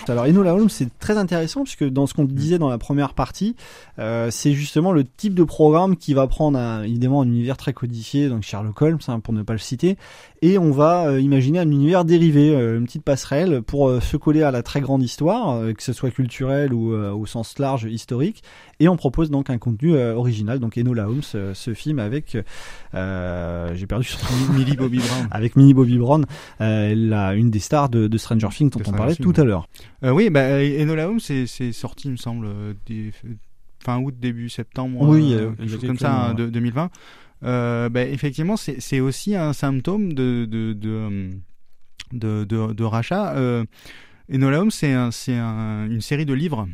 Alors 0.08 0.24
Enola 0.24 0.54
Holmes 0.54 0.68
c'est 0.68 0.98
très 0.98 1.16
intéressant 1.16 1.62
puisque 1.62 1.88
dans 1.88 2.06
ce 2.06 2.14
qu'on 2.14 2.24
disait 2.24 2.58
dans 2.58 2.68
la 2.68 2.78
première 2.78 3.14
partie, 3.14 3.56
euh, 3.98 4.30
c'est 4.30 4.52
justement 4.52 4.92
le 4.92 5.04
type 5.04 5.34
de 5.34 5.44
programme 5.44 5.96
qui 5.96 6.14
va 6.14 6.26
prendre 6.26 6.58
un, 6.58 6.82
évidemment 6.82 7.22
un 7.22 7.26
univers 7.26 7.56
très 7.56 7.72
codifié, 7.72 8.28
donc 8.28 8.42
Sherlock 8.42 8.80
Holmes 8.82 8.98
hein, 9.08 9.20
pour 9.20 9.34
ne 9.34 9.42
pas 9.42 9.52
le 9.52 9.58
citer, 9.58 9.96
et 10.42 10.58
on 10.58 10.70
va 10.70 11.06
euh, 11.06 11.20
imaginer 11.20 11.58
un 11.58 11.70
univers 11.70 12.04
dérivé, 12.04 12.54
euh, 12.54 12.78
une 12.78 12.84
petite 12.84 13.04
passerelle 13.04 13.62
pour 13.62 13.88
euh, 13.88 14.00
se 14.00 14.16
coller 14.16 14.42
à 14.42 14.50
la 14.50 14.62
très 14.62 14.80
grande 14.80 15.02
histoire, 15.02 15.50
euh, 15.50 15.72
que 15.72 15.82
ce 15.82 15.92
soit 15.92 16.10
culturel 16.10 16.72
ou 16.72 16.92
euh, 16.92 17.12
au 17.12 17.26
sens 17.26 17.58
large 17.58 17.84
historique, 17.84 18.42
et 18.80 18.88
on 18.88 18.96
propose 18.96 19.30
donc 19.30 19.50
un 19.50 19.58
contenu 19.58 19.94
euh, 19.94 20.14
original, 20.14 20.58
donc 20.58 20.76
Enola 20.76 21.08
Holmes, 21.08 21.20
euh, 21.36 21.54
ce 21.54 21.72
film 21.74 21.98
avec, 22.00 22.36
euh, 22.94 23.74
j'ai 23.74 23.86
perdu 23.86 24.06
son 24.06 24.18
nom. 24.34 24.52
Millie 24.58 24.76
Bobby 24.76 24.98
Brown. 24.98 25.28
avec 25.30 25.54
Millie 25.56 25.74
Bobby 25.74 25.98
Brown, 25.98 26.26
la, 26.58 27.34
une 27.34 27.50
des 27.50 27.58
stars 27.60 27.88
de, 27.88 28.08
de 28.08 28.18
Stranger 28.18 28.48
Things 28.50 28.70
dont 28.70 28.80
on 28.86 28.92
parlait 28.92 29.14
tout 29.14 29.34
à 29.36 29.44
l'heure. 29.44 29.68
Oui, 30.02 30.30
bah, 30.30 30.58
Enola 30.60 31.08
Holmes, 31.08 31.20
c'est 31.20 31.46
sorti, 31.72 32.08
il 32.08 32.12
me 32.12 32.16
semble, 32.16 32.48
des- 32.86 33.12
fin 33.82 33.98
août, 33.98 34.14
début 34.18 34.48
septembre, 34.50 35.00
Oui, 35.00 35.32
euh, 35.32 35.52
quelque 35.52 35.70
chose 35.70 35.86
comme 35.86 35.98
ça, 35.98 36.10
mois, 36.10 36.18
hein, 36.26 36.28
ouais. 36.30 36.34
de 36.36 36.46
2020. 36.50 36.90
Euh, 37.44 37.88
bah, 37.88 38.02
effectivement, 38.04 38.56
c'est 38.56 39.00
aussi 39.00 39.34
un 39.34 39.52
symptôme 39.54 40.12
de, 40.12 40.44
de, 40.44 40.74
de, 40.74 41.30
de, 42.12 42.44
de- 42.44 42.72
de 42.74 42.84
rachat. 42.84 43.34
Euh, 43.36 43.64
Enola 44.32 44.60
Holmes, 44.60 44.70
c'est 44.70 44.92
un, 44.92 45.10
c'est 45.10 45.34
un- 45.36 45.86
une 45.86 46.02
série 46.02 46.26
de 46.26 46.34
livres, 46.34 46.68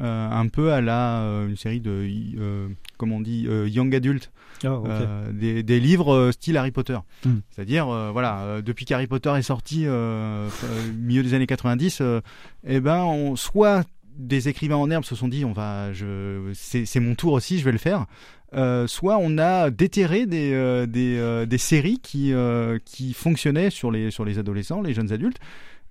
un 0.00 0.48
peu 0.48 0.72
à 0.72 0.80
la 0.80 1.20
euh, 1.20 1.48
une 1.48 1.56
série 1.56 1.80
de, 1.80 2.06
euh, 2.38 2.68
comment 2.96 3.16
on 3.16 3.20
dit, 3.20 3.46
euh, 3.48 3.68
young 3.68 3.94
adult. 3.94 4.30
Ah. 4.62 4.68
Euh, 4.86 5.32
des, 5.32 5.62
des 5.62 5.80
livres 5.80 6.14
euh, 6.14 6.32
style 6.32 6.56
Harry 6.56 6.70
Potter. 6.70 6.98
Hmm. 7.24 7.38
C'est-à-dire, 7.50 7.88
euh, 7.88 8.10
voilà, 8.12 8.40
euh, 8.40 8.62
depuis 8.62 8.84
qu'Harry 8.84 9.06
Potter 9.06 9.32
est 9.36 9.42
sorti, 9.42 9.84
euh, 9.86 10.48
euh, 10.48 10.92
milieu 10.96 11.22
des 11.22 11.34
années 11.34 11.46
90, 11.46 11.98
euh, 12.00 12.20
eh 12.66 12.80
ben, 12.80 13.02
on, 13.04 13.36
soit 13.36 13.84
des 14.16 14.48
écrivains 14.48 14.76
en 14.76 14.90
herbe 14.90 15.04
se 15.04 15.16
sont 15.16 15.28
dit, 15.28 15.44
on 15.44 15.52
va, 15.52 15.92
je, 15.92 16.50
c'est, 16.54 17.00
mon 17.00 17.14
tour 17.14 17.32
aussi, 17.32 17.58
je 17.58 17.64
vais 17.64 17.72
le 17.72 17.78
faire. 17.78 18.06
Euh, 18.54 18.86
soit 18.86 19.18
on 19.20 19.38
a 19.38 19.70
déterré 19.70 20.26
des, 20.26 20.52
euh, 20.52 20.86
des, 20.86 21.16
euh, 21.18 21.44
des 21.44 21.58
séries 21.58 21.98
qui, 22.00 22.32
euh, 22.32 22.78
qui 22.84 23.12
fonctionnaient 23.12 23.70
sur 23.70 23.90
les, 23.90 24.12
sur 24.12 24.24
les 24.24 24.38
adolescents, 24.38 24.80
les 24.80 24.94
jeunes 24.94 25.12
adultes. 25.12 25.38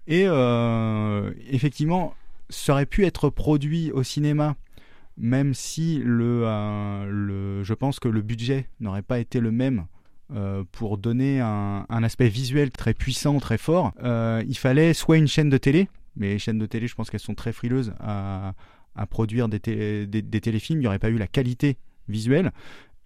Et 0.07 0.23
euh, 0.25 1.31
effectivement, 1.49 2.13
ça 2.49 2.73
aurait 2.73 2.85
pu 2.85 3.05
être 3.05 3.29
produit 3.29 3.91
au 3.91 4.03
cinéma, 4.03 4.55
même 5.17 5.53
si 5.53 5.99
le, 6.03 6.43
euh, 6.45 7.05
le, 7.09 7.63
je 7.63 7.73
pense 7.73 7.99
que 7.99 8.07
le 8.07 8.21
budget 8.21 8.67
n'aurait 8.79 9.01
pas 9.01 9.19
été 9.19 9.39
le 9.39 9.51
même 9.51 9.85
euh, 10.33 10.63
pour 10.71 10.97
donner 10.97 11.39
un, 11.41 11.85
un 11.89 12.03
aspect 12.03 12.29
visuel 12.29 12.71
très 12.71 12.93
puissant, 12.93 13.39
très 13.39 13.57
fort. 13.57 13.91
Euh, 14.03 14.43
il 14.47 14.57
fallait 14.57 14.93
soit 14.93 15.17
une 15.17 15.27
chaîne 15.27 15.49
de 15.49 15.57
télé, 15.57 15.87
mais 16.15 16.29
les 16.29 16.39
chaînes 16.39 16.59
de 16.59 16.65
télé, 16.65 16.87
je 16.87 16.95
pense 16.95 17.09
qu'elles 17.09 17.19
sont 17.19 17.35
très 17.35 17.53
frileuses 17.53 17.93
à, 17.99 18.53
à 18.95 19.05
produire 19.05 19.49
des, 19.49 19.59
té- 19.59 20.07
des, 20.07 20.21
des 20.21 20.41
téléfilms. 20.41 20.79
Il 20.79 20.81
n'y 20.81 20.87
aurait 20.87 20.99
pas 20.99 21.09
eu 21.09 21.17
la 21.17 21.27
qualité 21.27 21.77
visuelle. 22.07 22.51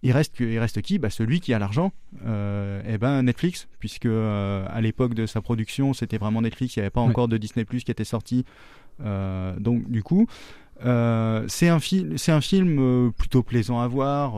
Il 0.02 0.12
reste, 0.12 0.36
il 0.38 0.58
reste 0.60 0.80
qui? 0.80 0.98
Bah, 1.00 1.10
Celui 1.10 1.40
qui 1.40 1.52
a 1.52 1.58
l'argent, 1.58 1.92
euh, 2.24 2.80
eh 2.88 2.98
ben 2.98 3.20
Netflix, 3.24 3.66
puisque 3.80 4.06
euh, 4.06 4.64
à 4.70 4.80
l'époque 4.80 5.12
de 5.12 5.26
sa 5.26 5.42
production, 5.42 5.92
c'était 5.92 6.18
vraiment 6.18 6.40
Netflix, 6.40 6.76
il 6.76 6.78
n'y 6.78 6.82
avait 6.82 6.90
pas 6.90 7.00
encore 7.00 7.26
de 7.26 7.36
Disney 7.36 7.64
Plus 7.64 7.82
qui 7.82 7.90
était 7.90 8.04
sorti. 8.04 8.44
Euh, 9.04 9.54
donc 9.58 9.90
du 9.90 10.02
coup, 10.02 10.26
euh, 10.84 11.44
c'est 11.48 11.68
un, 11.68 11.80
film 11.80 12.78
euh, 12.78 13.10
plutôt 13.10 13.42
plaisant 13.42 13.80
à 13.80 13.88
voir. 13.88 14.34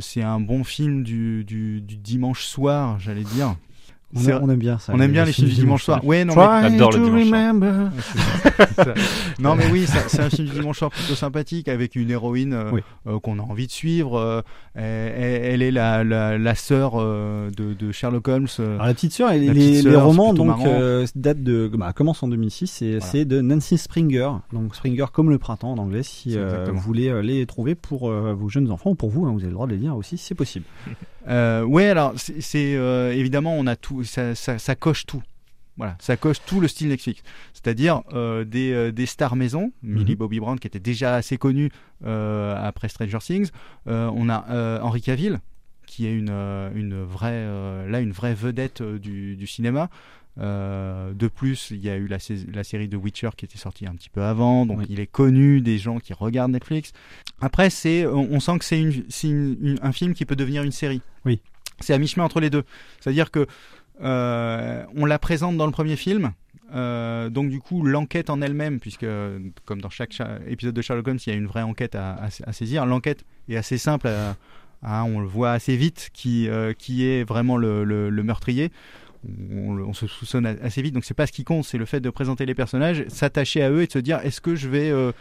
c'est 0.00 0.22
un 0.22 0.40
bon 0.40 0.64
film 0.64 1.02
du 1.02 1.80
dimanche 1.82 2.44
soir, 2.44 2.98
j'allais 3.00 3.24
dire. 3.24 3.56
On, 4.16 4.20
C'est- 4.20 4.32
a- 4.32 4.40
on 4.42 4.48
aime 4.48 4.58
bien 4.58 4.78
ça. 4.78 4.92
On 4.94 5.00
aime 5.00 5.10
bien 5.12 5.24
les 5.24 5.32
films 5.32 5.48
du 5.48 5.54
dimanche 5.54 5.82
soir. 5.84 6.04
Ouais, 6.04 6.24
non, 6.24 6.34
mais- 6.36 6.70
J'adore 6.70 6.92
le 6.92 6.98
to 6.98 7.04
dimanche 7.04 7.28
soir. 7.28 7.40
remember. 7.52 7.90
Ça- 8.76 8.94
non 9.40 9.56
mais 9.56 9.64
oui, 9.72 9.86
c'est 10.06 10.20
un 10.20 10.30
film 10.30 10.48
du 10.48 10.54
dimanche 10.54 10.78
soir 10.78 10.90
plutôt 10.90 11.14
sympathique 11.14 11.68
avec 11.68 11.96
une 11.96 12.10
héroïne 12.10 12.52
euh, 12.52 12.70
Oui. 12.72 12.80
euh, 13.08 13.18
qu'on 13.18 13.38
a 13.38 13.42
envie 13.42 13.66
de 13.66 13.72
suivre. 13.72 14.16
euh, 14.18 14.42
elle, 14.76 15.52
elle 15.54 15.62
est 15.62 15.70
la, 15.70 16.04
la, 16.04 16.38
la 16.38 16.54
sœur 16.54 16.92
euh, 16.96 17.50
de, 17.56 17.74
de 17.74 17.92
Sherlock 17.92 18.28
Holmes. 18.28 18.46
Alors 18.58 18.86
la 18.86 18.94
petite 18.94 19.12
sœur, 19.12 19.32
les, 19.32 19.50
petite 19.50 19.88
romans 19.96 20.34
donc 20.34 20.64
euh, 20.66 21.06
datent 21.16 21.42
de 21.42 21.68
bah, 21.74 21.92
commence 21.92 22.22
en 22.22 22.28
2006 22.28 22.82
et 22.82 22.90
Voilà. 22.98 23.00
c'est 23.06 23.24
de 23.24 23.40
Nancy 23.40 23.78
Springer. 23.78 24.30
Donc 24.52 24.74
Springer 24.76 25.06
comme 25.12 25.30
le 25.30 25.38
printemps 25.38 25.72
en 25.72 25.78
anglais 25.78 26.02
si 26.02 26.36
euh, 26.36 26.66
vous 26.72 26.80
voulez 26.80 27.12
les 27.22 27.46
trouver 27.46 27.74
pour 27.74 28.08
euh, 28.10 28.34
vos 28.38 28.48
jeunes 28.48 28.70
enfants 28.70 28.90
ou 28.90 28.94
pour 28.94 29.10
vous, 29.10 29.26
hein, 29.26 29.32
vous 29.32 29.40
avez 29.40 29.48
le 29.48 29.54
droit 29.54 29.66
de 29.66 29.72
les 29.72 29.78
lire 29.78 29.96
aussi, 29.96 30.18
c'est 30.18 30.34
possible. 30.34 30.64
Euh, 31.28 31.62
ouais, 31.64 31.86
alors 31.88 32.12
c'est 32.16 32.40
c'est, 32.42 32.74
euh, 32.76 33.12
évidemment 33.14 33.54
on 33.56 33.66
a 33.66 33.76
tout, 33.76 34.03
ça, 34.04 34.34
ça, 34.34 34.58
ça 34.58 34.74
coche 34.74 35.06
tout. 35.06 35.22
Voilà, 35.76 35.96
ça 35.98 36.16
coche 36.16 36.36
tout 36.46 36.60
le 36.60 36.68
style 36.68 36.88
Netflix. 36.88 37.22
C'est-à-dire 37.52 38.02
euh, 38.12 38.44
des, 38.44 38.72
euh, 38.72 38.92
des 38.92 39.06
stars 39.06 39.34
maison, 39.34 39.72
Millie 39.82 40.12
Mhm. 40.12 40.18
Bobby 40.18 40.38
Brown 40.38 40.58
qui 40.60 40.68
était 40.68 40.78
déjà 40.78 41.16
assez 41.16 41.36
connue 41.36 41.70
euh, 42.06 42.54
après 42.62 42.88
Stranger 42.88 43.18
Things. 43.20 43.50
On 43.86 44.28
a 44.28 44.80
Henry 44.82 45.02
Cavill 45.02 45.40
qui 45.86 46.06
est 46.06 46.12
une, 46.14 46.30
une 46.30 47.02
vraie, 47.02 47.44
là 47.88 48.00
une 48.00 48.12
vraie 48.12 48.34
vedette 48.34 48.82
du, 48.82 49.36
du 49.36 49.46
cinéma. 49.46 49.90
Euh, 50.38 51.12
de 51.12 51.28
plus, 51.28 51.68
il 51.70 51.78
y 51.78 51.88
a 51.88 51.96
eu 51.96 52.08
la, 52.08 52.18
série 52.18 52.88
de 52.88 52.96
Witcher 52.96 53.30
qui 53.36 53.44
était 53.44 53.58
sortie 53.58 53.86
un 53.86 53.94
petit 53.94 54.10
peu 54.10 54.22
avant, 54.22 54.66
donc 54.66 54.80
il 54.88 54.98
est 54.98 55.06
connu 55.06 55.60
des 55.60 55.78
gens 55.78 56.00
qui 56.00 56.12
regardent 56.12 56.50
Netflix. 56.52 56.92
Après, 57.40 57.70
c'est, 57.70 58.04
on, 58.06 58.32
on 58.32 58.40
sent 58.40 58.58
que 58.58 58.64
c'est, 58.64 58.80
une, 58.80 59.04
c'est 59.08 59.28
une- 59.28 59.56
une- 59.60 59.78
un 59.82 59.92
film 59.92 60.12
qui 60.14 60.24
peut 60.24 60.34
devenir 60.34 60.64
une 60.64 60.72
série. 60.72 61.00
Oui. 61.24 61.40
C'est 61.80 61.94
à 61.94 61.98
mi-chemin 61.98 62.24
entre 62.24 62.40
les 62.40 62.50
deux. 62.50 62.64
C'est-à-dire 63.00 63.30
que 63.30 63.46
on 64.00 65.04
la 65.06 65.18
présente 65.18 65.56
dans 65.56 65.66
le 65.66 65.72
premier 65.72 65.96
film. 65.96 66.32
euh, 66.74 67.30
donc 67.30 67.50
du 67.50 67.60
coup 67.60 67.84
l'enquête 67.84 68.30
en 68.30 68.40
elle-même, 68.40 68.80
puisque 68.80 69.06
comme 69.64 69.80
dans 69.80 69.90
chaque 69.90 70.12
cha- 70.12 70.38
épisode 70.48 70.74
de 70.74 70.82
Sherlock 70.82 71.06
Holmes, 71.08 71.18
il 71.26 71.30
y 71.30 71.32
a 71.32 71.36
une 71.36 71.46
vraie 71.46 71.62
enquête 71.62 71.94
à, 71.94 72.28
saisir. 72.52 72.86
L'enquête 72.86 73.24
est 73.48 73.56
assez 73.56 73.78
simple, 73.78 74.08
à- 74.08 74.36
à- 74.82 75.04
on 75.04 75.20
le 75.20 75.26
voit 75.26 75.52
assez 75.52 75.76
vite 75.76 76.10
qui, 76.12 76.48
euh, 76.48 76.72
est 76.88 77.24
vraiment 77.24 77.56
le, 77.56 78.10
meurtrier. 78.22 78.70
On, 79.50 79.94
se 79.94 80.06
soupçonne 80.06 80.44
assez 80.44 80.82
vite, 80.82 80.92
donc 80.94 81.04
c'est 81.06 81.14
pas 81.14 81.26
ce 81.26 81.32
qui 81.32 81.44
compte, 81.44 81.64
c'est 81.64 81.78
le 81.78 81.86
fait 81.86 82.00
de 82.00 82.10
présenter 82.10 82.44
les 82.44 82.54
personnages, 82.54 83.06
s'attacher 83.08 83.62
à 83.62 83.70
eux 83.70 83.80
et 83.82 83.86
de 83.86 83.92
se 83.92 83.98
dire 83.98 84.18
est-ce 84.22 84.42
que 84.42 84.54
je 84.54 84.68
vais, 84.68 84.90
euh, 84.90 85.12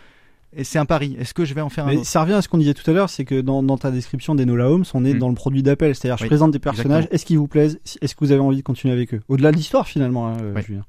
et 0.55 0.63
c'est 0.63 0.79
un 0.79 0.85
pari, 0.85 1.15
est-ce 1.19 1.33
que 1.33 1.45
je 1.45 1.53
vais 1.53 1.61
en 1.61 1.69
faire 1.69 1.85
un 1.85 1.89
Mais 1.91 1.97
autre 1.97 2.05
ça 2.05 2.21
revient 2.21 2.33
à 2.33 2.41
ce 2.41 2.47
qu'on 2.47 2.57
disait 2.57 2.73
tout 2.73 2.89
à 2.89 2.93
l'heure, 2.93 3.09
c'est 3.09 3.25
que 3.25 3.41
dans, 3.41 3.63
dans 3.63 3.77
ta 3.77 3.91
description 3.91 4.35
d'Enola 4.35 4.69
Holmes, 4.69 4.83
on 4.93 5.05
est 5.05 5.13
Mm. 5.13 5.19
dans 5.19 5.29
le 5.29 5.35
produit 5.35 5.63
d'appel. 5.63 5.95
C'est-à-dire, 5.95 6.17
je 6.17 6.23
Oui, 6.23 6.29
présente 6.29 6.51
des 6.51 6.59
personnages, 6.59 7.07
est-ce 7.11 7.25
qu'ils 7.25 7.37
vous 7.39 7.47
plaisent? 7.47 7.79
Est-ce 8.01 8.15
que 8.15 8.23
vous 8.25 8.31
avez 8.31 8.41
envie 8.41 8.57
de 8.57 8.61
continuer 8.61 8.93
avec 8.93 9.13
eux? 9.13 9.21
Au-delà 9.29 9.51
de 9.51 9.57
l'histoire, 9.57 9.87
finalement, 9.87 10.27
hein, 10.29 10.37
euh, 10.41 10.61
Julien. 10.61 10.83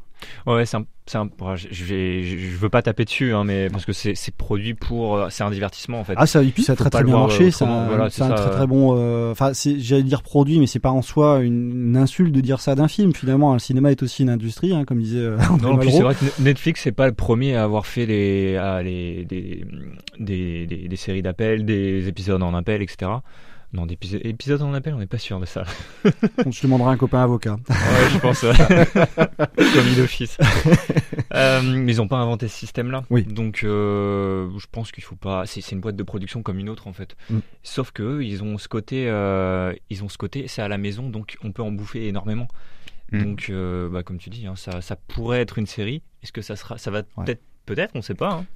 Ouais, 0.47 0.65
c'est 0.67 0.77
un, 0.77 0.85
je, 1.57 2.57
veux 2.57 2.69
pas 2.71 2.83
taper 2.83 3.05
dessus, 3.05 3.35
hein, 3.35 3.45
mais 3.45 3.69
parce 3.69 3.85
que 3.85 3.93
c'est 3.93 4.15
produit 4.37 4.75
pour, 4.75 5.17
euh, 5.17 5.27
c'est 5.31 5.45
un 5.45 5.51
divertissement 5.51 6.01
en 6.01 6.05
fait. 6.05 6.15
Ah 6.17 6.27
ça, 6.27 6.43
et 6.43 6.47
puis 6.49 6.63
ça 6.63 6.73
a 6.73 6.77
très 6.77 6.91
très 6.91 7.05
bien 7.05 7.19
marché. 7.19 7.45
euh, 7.47 7.51
C'est 7.51 7.65
un, 7.65 7.87
Voilà, 7.87 8.11
c'est 8.11 8.23
un 8.23 8.29
ça, 8.29 8.35
très 8.35 8.51
très 8.51 8.67
bon. 8.67 8.97
euh, 8.97 9.33
Enfin, 9.33 9.53
j'allais 9.55 10.03
dire 10.03 10.23
produit, 10.23 10.59
mais 10.61 10.67
c'est 10.67 10.79
pas 10.79 10.91
en 10.91 11.03
soi 11.03 11.41
une, 11.41 11.71
une 11.89 11.97
insulte 11.97 12.33
de 12.33 12.41
dire 12.41 12.61
ça 12.61 12.75
d'un 12.75 12.89
film. 12.89 13.15
Finalement, 13.15 13.53
le 13.53 13.59
cinéma 13.59 13.91
est 13.91 14.03
aussi 14.03 14.23
une 14.23 14.31
industrie, 14.31 14.73
hein, 14.75 14.85
comme 14.85 15.01
disait 15.01 15.19
euh, 15.19 15.37
Non, 15.63 15.79
c'est 15.83 16.01
vrai 16.01 16.15
que 16.15 16.43
Netflix 16.43 16.81
c'est 16.83 16.93
pas 16.93 17.07
le 17.07 17.15
premier 17.15 17.55
à 17.57 17.65
avoir 17.65 17.87
fait 17.87 18.07
les, 18.07 18.57
à 18.57 18.83
les- 18.83 19.25
des, 19.25 19.65
des, 20.19 20.67
des, 20.67 20.89
des 20.89 20.97
séries 20.97 21.23
d'appels, 21.23 21.65
des 21.65 22.09
épisodes 22.09 22.43
en 22.43 22.55
appel, 22.55 22.83
etc. 22.83 23.11
Non, 23.75 23.87
des 23.87 23.95
épisodes, 23.95 24.21
épisodes 24.25 24.63
en 24.63 24.73
appel, 24.73 24.95
on 24.95 24.99
n'est 24.99 25.07
pas 25.09 25.19
sûr 25.19 25.41
de 25.41 25.47
ça. 25.47 25.65
On 26.47 26.53
se 26.53 26.63
demandera 26.63 26.93
un 26.93 26.97
copain 26.97 27.21
avocat. 27.23 27.55
Ouais, 27.69 28.09
je 28.13 28.19
pense. 28.19 28.41
Commis 29.75 29.97
d'office. 29.97 30.39
Euh, 31.35 31.61
mais 31.63 31.93
ils 31.95 31.97
n'ont 31.97 32.07
pas 32.07 32.19
inventé 32.19 32.47
ce 32.47 32.57
système-là. 32.57 33.03
Oui. 33.11 33.25
Donc, 33.25 33.63
euh, 33.65 34.49
je 34.59 34.67
pense 34.71 34.93
qu'il 34.93 35.03
faut 35.03 35.17
pas. 35.17 35.45
C'est 35.47 35.73
une 35.73 35.81
boîte 35.81 35.97
de 35.97 36.03
production 36.05 36.43
comme 36.43 36.61
une 36.61 36.69
autre 36.69 36.87
en 36.87 36.93
fait. 36.93 37.17
Mm. 37.31 37.39
Sauf 37.65 37.91
que 37.91 38.23
ils 38.23 38.45
ont 38.45 38.59
ce 38.59 38.69
côté. 38.69 39.07
euh, 39.09 39.75
ils 39.91 40.05
ont 40.05 40.09
ce 40.09 40.19
côté. 40.19 40.47
C'est 40.47 40.63
à 40.63 40.69
la 40.69 40.79
maison, 40.79 41.09
donc 41.11 41.37
on 41.43 41.51
peut 41.51 41.63
en 41.63 41.73
bouffer 41.73 42.07
énormément. 42.07 42.47
Mm. 43.11 43.23
Donc, 43.25 43.47
euh, 43.51 43.89
bah, 43.89 44.05
comme 44.05 44.19
tu 44.19 44.31
dis, 44.31 44.47
hein, 44.47 44.55
ça, 44.57 44.81
ça 44.83 44.95
pourrait 44.97 45.41
être 45.41 45.59
une 45.59 45.67
série. 45.67 46.01
Est-ce 46.23 46.31
que 46.33 46.43
ça 46.43 46.55
sera 46.55 46.79
Ça 46.79 46.91
va 46.93 47.03
peut-être. 47.03 47.43
Peut-être, 47.67 47.93
on 47.95 48.03
sait 48.03 48.15
pas. 48.15 48.31
hein. 48.35 48.47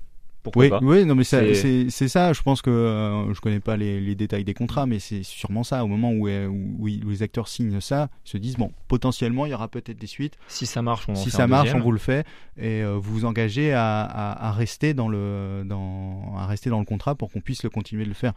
Pourquoi 0.43 0.63
oui, 0.65 0.71
pas 0.71 0.79
oui, 0.83 1.05
non, 1.05 1.15
mais 1.15 1.25
C'est- 1.25 1.91
ça. 2.09 2.33
Je 2.33 2.43
pense 2.43 2.63
que 2.63 2.71
euh, 2.71 3.35
je 3.35 3.41
connais 3.41 3.61
pas 3.61 3.77
les, 3.77 4.01
les 4.01 4.15
détails 4.15 4.45
des 4.45 4.55
contrats, 4.55 4.87
mais 4.87 4.99
c'est 4.99 5.23
sûrement 5.23 5.65
ça. 5.65 5.85
Au 5.85 5.89
moment 5.89 6.13
où, 6.13 6.29
euh, 6.29 6.47
où- 6.47 6.77
où 6.79 6.89
ils- 6.89 7.05
où 7.05 7.11
les 7.11 7.23
acteurs 7.23 7.49
signent 7.49 7.81
ça, 7.81 8.09
ils 8.25 8.31
se 8.31 8.39
disent 8.39 8.57
bon, 8.57 8.73
potentiellement, 8.87 9.47
il 9.47 9.51
y 9.51 9.55
aura 9.55 9.69
peut-être 9.69 9.99
des 9.99 10.07
suites. 10.07 10.39
Si 10.47 10.65
ça 10.65 10.81
marche, 10.81 11.09
on 11.09 11.13
en 11.13 11.17
si 11.17 11.27
fait 11.31 11.37
ça 11.39 11.45
un 11.45 11.47
marche, 11.49 11.65
deuxième. 11.65 11.83
on 11.83 11.85
vous 11.85 11.93
le 11.93 11.99
fait, 11.99 12.27
et 12.57 12.83
euh, 12.83 12.95
vous 12.97 13.13
vous 13.13 13.25
engagez 13.25 13.73
à, 13.73 14.03
à- 14.03 14.49
à 14.49 14.53
rester 14.53 14.95
dans 14.95 15.09
le 15.09 15.65
dans 15.67 16.35
à 16.37 16.47
rester 16.47 16.71
dans 16.71 16.79
le 16.79 16.85
contrat 16.87 17.15
pour 17.15 17.31
qu'on 17.33 17.41
puisse 17.41 17.63
le 17.65 17.71
continuer 17.71 18.05
de 18.05 18.09
le 18.09 18.15
faire. 18.15 18.33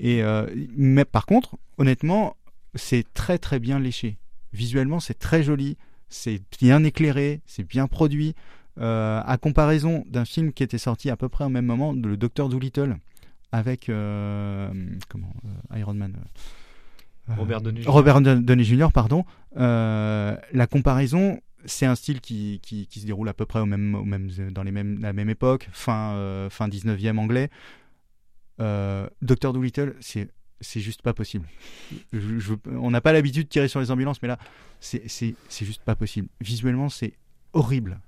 Et 0.00 0.22
euh, 0.22 0.46
mais 0.76 1.04
par 1.04 1.26
contre, 1.26 1.56
honnêtement, 1.78 2.36
c'est 2.74 3.04
très 3.14 3.38
très 3.38 3.60
bien 3.60 3.78
léché. 3.78 4.18
Visuellement, 4.52 5.00
c'est 5.00 5.18
très 5.18 5.42
joli, 5.42 5.76
c'est 6.08 6.40
bien 6.60 6.82
éclairé, 6.84 7.40
c'est 7.46 7.64
bien 7.66 7.86
produit. 7.86 8.34
Euh, 8.78 9.22
à 9.24 9.38
comparaison 9.38 10.04
d'un 10.08 10.24
film 10.26 10.52
qui 10.52 10.62
était 10.62 10.78
sorti 10.78 11.08
à 11.10 11.16
peu 11.16 11.28
près 11.28 11.44
au 11.44 11.48
même 11.48 11.64
moment, 11.66 11.92
le 11.92 12.16
Docteur 12.16 12.48
Dolittle, 12.48 12.96
avec 13.52 13.88
euh, 13.88 14.70
comment 15.08 15.32
euh, 15.72 15.78
Iron 15.78 15.94
Man. 15.94 16.14
Robert 17.28 17.60
Downey 17.60 17.82
Jr. 17.82 17.90
Robert 17.90 18.20
Don- 18.20 18.40
Downey 18.40 18.64
Jr. 18.64 18.88
pardon. 18.92 19.24
La 19.56 20.66
comparaison, 20.70 21.40
c'est 21.64 21.86
un 21.86 21.94
style 21.96 22.20
qui, 22.20 22.60
qui, 22.62 22.86
qui 22.86 23.00
se 23.00 23.06
déroule 23.06 23.28
à 23.28 23.34
peu 23.34 23.46
près 23.46 23.60
au 23.60 23.66
même, 23.66 23.94
au 23.94 24.04
même, 24.04 24.30
dans 24.52 24.62
les 24.62 24.70
mêmes, 24.72 25.00
la 25.00 25.12
même 25.12 25.28
époque, 25.30 25.68
fin, 25.72 26.46
fin 26.50 26.68
19e 26.68 27.16
anglais. 27.18 27.50
Docteur 29.22 29.52
Dolittle, 29.52 29.94
c'est 30.00 30.28
c'est 30.62 30.80
juste 30.80 31.02
pas 31.02 31.12
possible. 31.12 31.46
Je- 32.14 32.38
je- 32.38 32.54
on 32.70 32.90
n'a 32.90 33.02
pas 33.02 33.12
l'habitude 33.12 33.44
de 33.44 33.48
tirer 33.48 33.68
sur 33.68 33.78
les 33.80 33.90
ambulances, 33.90 34.22
mais 34.22 34.28
là, 34.28 34.38
c'est 34.80 35.06
c'est- 35.06 35.34
c'est 35.50 35.66
juste 35.66 35.82
pas 35.82 35.94
possible. 35.94 36.28
Visuellement, 36.40 36.88
c'est 36.88 37.12
horrible. 37.52 38.00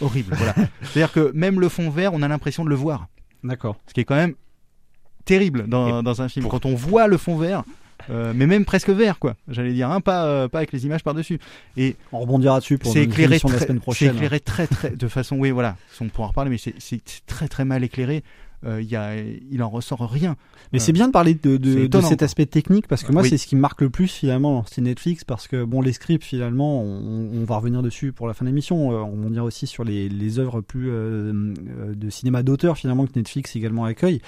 Horrible, 0.00 0.34
voilà. 0.36 0.54
C'est-à-dire 0.82 1.12
que 1.12 1.30
même 1.34 1.60
le 1.60 1.68
fond 1.68 1.90
vert, 1.90 2.12
on 2.14 2.22
a 2.22 2.28
l'impression 2.28 2.64
de 2.64 2.68
le 2.68 2.74
voir. 2.74 3.06
D'accord. 3.42 3.76
Ce 3.86 3.94
qui 3.94 4.00
est 4.00 4.04
quand 4.04 4.14
même 4.16 4.34
terrible 5.24 5.66
dans, 5.68 6.02
dans 6.02 6.22
un 6.22 6.28
film. 6.28 6.46
Quand 6.48 6.66
on 6.66 6.74
voit 6.74 7.06
le 7.06 7.16
fond 7.16 7.36
vert, 7.36 7.62
euh, 8.10 8.32
mais 8.34 8.46
même 8.46 8.64
presque 8.64 8.90
vert, 8.90 9.18
quoi. 9.18 9.34
J'allais 9.48 9.72
dire, 9.72 9.90
hein, 9.90 10.00
pas, 10.00 10.24
euh, 10.26 10.48
pas 10.48 10.58
avec 10.58 10.72
les 10.72 10.84
images 10.84 11.02
par-dessus. 11.02 11.38
Et 11.76 11.96
On 12.12 12.18
rebondira 12.18 12.58
dessus 12.60 12.76
pour 12.76 12.94
éclairé, 12.96 13.26
de 13.26 13.30
la 13.32 13.38
très- 13.38 13.48
semaine 13.66 13.76
c'est 13.78 13.80
prochaine. 13.80 14.14
éclairé 14.14 14.40
très, 14.40 14.66
très, 14.66 14.90
de 14.90 15.08
façon, 15.08 15.36
oui, 15.38 15.50
voilà, 15.50 15.76
on 16.00 16.08
pourra 16.08 16.26
en 16.26 16.30
reparler, 16.30 16.50
mais 16.50 16.58
c'est 16.58 16.74
c'est 16.78 17.00
très, 17.26 17.48
très 17.48 17.64
mal 17.64 17.82
éclairé. 17.84 18.22
Euh, 18.64 18.80
il 18.80 18.88
y 18.88 18.96
a, 18.96 19.14
il 19.16 19.62
en 19.62 19.68
ressort 19.68 20.00
rien. 20.10 20.36
Mais 20.72 20.78
Euh, 20.80 20.82
c'est 20.82 20.92
bien 20.92 21.06
de 21.08 21.12
parler 21.12 21.34
de, 21.34 21.56
de- 21.58 21.86
de 21.86 22.00
cet 22.00 22.22
aspect 22.22 22.46
technique 22.46 22.88
parce 22.88 23.02
que 23.04 23.12
moi 23.12 23.22
Oui. 23.22 23.28
c'est 23.28 23.36
ce 23.38 23.46
qui 23.46 23.56
me 23.56 23.60
marque 23.60 23.82
le 23.82 23.90
plus 23.90 24.08
finalement 24.08 24.64
dans 24.76 24.82
Netflix 24.82 25.22
parce 25.24 25.46
que 25.48 25.62
bon 25.64 25.82
les 25.82 25.92
scripts 25.92 26.24
finalement 26.24 26.82
on, 26.82 27.30
on 27.34 27.44
va 27.44 27.56
revenir 27.58 27.82
dessus 27.82 28.12
pour 28.12 28.26
la 28.26 28.34
fin 28.34 28.44
de 28.44 28.50
l'émission. 28.50 28.92
Euh, 28.92 28.96
on 29.02 29.30
dira 29.30 29.44
aussi 29.44 29.66
sur 29.66 29.84
les, 29.84 30.08
les 30.08 30.38
œuvres 30.38 30.60
plus 30.62 30.88
euh, 30.90 31.52
euh, 31.78 31.94
de 31.94 32.10
cinéma 32.10 32.42
d'auteur 32.42 32.76
finalement 32.78 33.06
que 33.06 33.12
Netflix 33.16 33.54
également 33.56 33.84
accueille. 33.84 34.20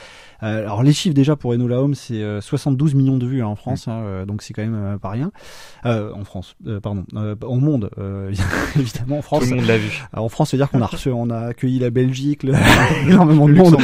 Euh, 0.42 0.60
alors 0.60 0.82
les 0.82 0.92
chiffres 0.92 1.14
déjà 1.14 1.34
pour 1.36 1.52
Enola 1.54 1.80
Holmes 1.80 1.94
c'est 1.94 2.22
euh, 2.22 2.40
72 2.40 2.94
millions 2.94 3.16
de 3.16 3.26
vues 3.26 3.42
hein, 3.42 3.46
en 3.46 3.56
France 3.56 3.88
hein, 3.88 4.00
euh, 4.04 4.26
donc 4.26 4.42
c'est 4.42 4.52
quand 4.52 4.62
même 4.62 4.74
euh, 4.74 4.98
pas 4.98 5.10
rien. 5.10 5.32
Euh, 5.86 6.12
en 6.12 6.24
France 6.24 6.56
euh, 6.66 6.78
pardon 6.80 7.04
euh, 7.14 7.34
au 7.42 7.56
monde 7.56 7.90
euh, 7.98 8.32
évidemment 8.78 9.18
en 9.18 9.22
France 9.22 9.44
Tout 9.44 9.50
le 9.50 9.56
monde 9.56 9.66
l'a 9.66 9.78
vu. 9.78 10.02
Alors, 10.12 10.26
en 10.26 10.28
France 10.28 10.50
c'est 10.50 10.56
à 10.56 10.58
dire 10.58 10.70
qu'on 10.70 10.82
a 10.82 10.86
reçu 10.94 11.08
on 11.10 11.30
a 11.30 11.38
accueilli 11.38 11.78
la 11.78 11.90
Belgique 11.90 12.42
le- 12.42 12.52
énormément 13.08 13.48
de 13.48 13.54
monde 13.54 13.76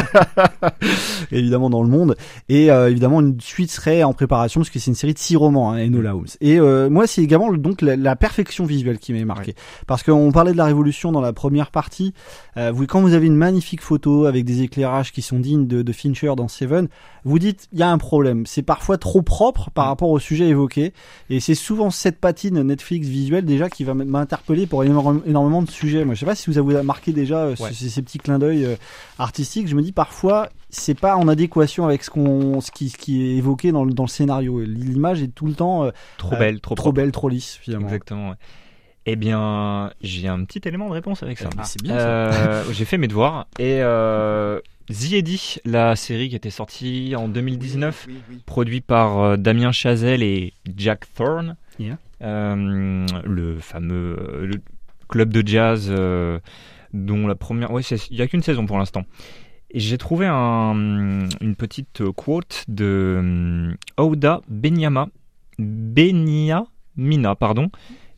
évidemment 1.32 1.70
dans 1.70 1.82
le 1.82 1.88
monde. 1.88 2.16
Et 2.48 2.70
euh, 2.70 2.90
évidemment 2.90 3.20
une 3.20 3.40
suite 3.40 3.70
serait 3.70 4.02
en 4.02 4.12
préparation 4.12 4.60
parce 4.60 4.70
que 4.70 4.78
c'est 4.78 4.90
une 4.90 4.94
série 4.94 5.14
de 5.14 5.18
six 5.18 5.36
romans 5.36 5.72
hein, 5.72 5.78
Enola 5.86 6.14
Holmes. 6.16 6.26
Et 6.40 6.58
euh, 6.58 6.90
moi 6.90 7.06
c'est 7.06 7.22
également 7.22 7.48
le- 7.48 7.58
donc 7.58 7.82
la, 7.82 7.96
la 7.96 8.16
perfection 8.16 8.64
visuelle 8.64 8.98
qui 8.98 9.12
m'est 9.12 9.24
marquée 9.24 9.54
parce 9.86 10.02
qu'on 10.02 10.32
parlait 10.32 10.52
de 10.52 10.56
la 10.56 10.64
révolution 10.64 11.12
dans 11.12 11.20
la 11.20 11.32
première 11.32 11.70
partie. 11.70 12.14
Euh, 12.56 12.70
vous 12.72 12.86
quand 12.86 13.00
vous 13.00 13.14
avez 13.14 13.26
une 13.26 13.36
magnifique 13.36 13.82
photo 13.82 14.26
avec 14.26 14.44
des 14.44 14.62
éclairages 14.62 15.12
qui 15.12 15.22
sont 15.22 15.38
dignes 15.38 15.66
de, 15.66 15.82
de 15.82 15.92
Fincher 15.92 16.32
dans 16.36 16.48
Seven 16.48 16.88
vous 17.24 17.38
dites 17.38 17.68
il 17.72 17.78
y 17.78 17.82
a 17.82 17.90
un 17.90 17.98
problème. 17.98 18.46
C'est 18.46 18.62
parfois 18.62 18.96
trop 18.98 19.22
propre 19.22 19.70
par 19.70 19.86
rapport 19.86 20.08
au 20.08 20.18
sujet 20.18 20.48
évoqué. 20.48 20.92
Et 21.28 21.38
c'est 21.40 21.54
souvent 21.54 21.90
cette 21.90 22.18
patine 22.18 22.62
Netflix 22.62 23.06
visuelle 23.06 23.44
déjà 23.44 23.68
qui 23.68 23.84
va 23.84 23.92
m'interpeller 23.94 24.66
pour 24.66 24.84
énormément 24.84 25.62
de 25.62 25.70
sujets. 25.70 26.04
Moi 26.04 26.14
je 26.14 26.20
sais 26.20 26.26
pas 26.26 26.34
si 26.34 26.50
vous 26.50 26.58
avez 26.58 26.82
marqué 26.82 27.12
déjà 27.12 27.48
Ouais. 27.50 27.72
ces, 27.72 27.88
ces 27.88 28.02
petits 28.02 28.18
clins 28.18 28.38
d'œil 28.38 28.66
artistiques. 29.18 29.66
Je 29.68 29.74
me 29.80 29.84
dis 29.84 29.92
parfois 29.92 30.48
c'est 30.70 30.98
pas 30.98 31.16
en 31.16 31.26
adéquation 31.28 31.84
avec 31.84 32.02
ce 32.04 32.10
qu'on 32.10 32.60
ce 32.60 32.70
qui, 32.70 32.88
ce 32.90 32.96
qui 32.96 33.22
est 33.22 33.36
évoqué 33.36 33.72
dans 33.72 33.84
le, 33.84 33.92
dans 33.92 34.04
le 34.04 34.08
scénario 34.08 34.60
l'image 34.60 35.22
est 35.22 35.34
tout 35.34 35.46
le 35.46 35.54
temps 35.54 35.84
euh, 35.84 35.90
Trop 36.18 36.36
belle, 36.36 36.60
trop 36.60 36.74
trop 36.74 36.92
belle 36.92 37.10
trop 37.12 37.28
lisse 37.28 37.58
finalement 37.60 37.86
Exactement. 37.88 38.30
ouais. 38.30 38.36
Eh 39.06 39.16
bien, 39.16 39.90
j'ai 40.02 40.28
un 40.28 40.44
petit 40.44 40.60
élément 40.68 40.86
de 40.88 40.92
réponse 40.92 41.22
avec 41.22 41.38
ça. 41.38 41.48
C'est 41.64 41.82
bien, 41.82 41.98
ça. 41.98 42.06
Euh, 42.06 42.64
j'ai 42.70 42.84
fait 42.84 42.98
mes 42.98 43.08
devoirs 43.08 43.46
et 43.58 43.78
euh, 43.80 44.60
The 44.88 45.14
Eddy, 45.14 45.56
la 45.64 45.96
série 45.96 46.28
qui 46.28 46.36
était 46.36 46.50
sortie 46.50 47.14
en 47.16 47.26
2019, 47.26 48.06
produit 48.44 48.82
par 48.82 49.18
euh, 49.18 49.36
Damien 49.38 49.72
Chazelle 49.72 50.22
et 50.22 50.52
Jack 50.76 51.06
Thorne, 51.14 51.56
Yeah. 51.78 51.96
euh, 52.22 53.06
le 53.24 53.58
fameux 53.58 54.16
le 54.42 54.60
club 55.08 55.32
de 55.32 55.48
jazz 55.48 55.86
euh, 55.88 56.38
dont 56.92 57.26
la 57.26 57.34
première, 57.34 57.70
ouais, 57.72 57.80
il 57.82 58.16
y 58.18 58.22
a 58.22 58.26
qu'une 58.26 58.42
saison 58.42 58.66
pour 58.66 58.78
l'instant. 58.78 59.04
J'ai 59.74 59.98
trouvé 59.98 60.26
un- 60.26 61.28
une 61.40 61.54
petite 61.56 62.02
quote 62.16 62.64
de 62.68 63.16
hum, 63.18 63.76
Ouda 63.98 64.40
Benyama, 64.48 65.08
Benyamina, 65.58 67.34
pardon. 67.38 67.70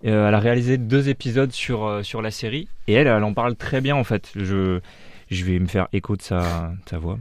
Euh, 0.04 0.28
elle 0.28 0.34
a 0.34 0.38
réalisé 0.40 0.78
deux 0.78 1.08
épisodes 1.08 1.52
sur, 1.52 1.84
euh, 1.86 2.02
sur 2.02 2.22
la 2.22 2.30
série 2.30 2.68
et 2.88 2.94
elle, 2.94 3.06
elle 3.06 3.22
en 3.22 3.34
parle 3.34 3.54
très 3.54 3.80
bien 3.80 3.94
en 3.94 4.02
fait. 4.04 4.32
Je, 4.34 4.80
je 5.30 5.44
vais 5.44 5.58
me 5.58 5.66
faire 5.66 5.88
écho 5.92 6.16
de 6.16 6.22
sa, 6.22 6.40
de 6.84 6.88
sa 6.90 6.98
voix. 6.98 7.18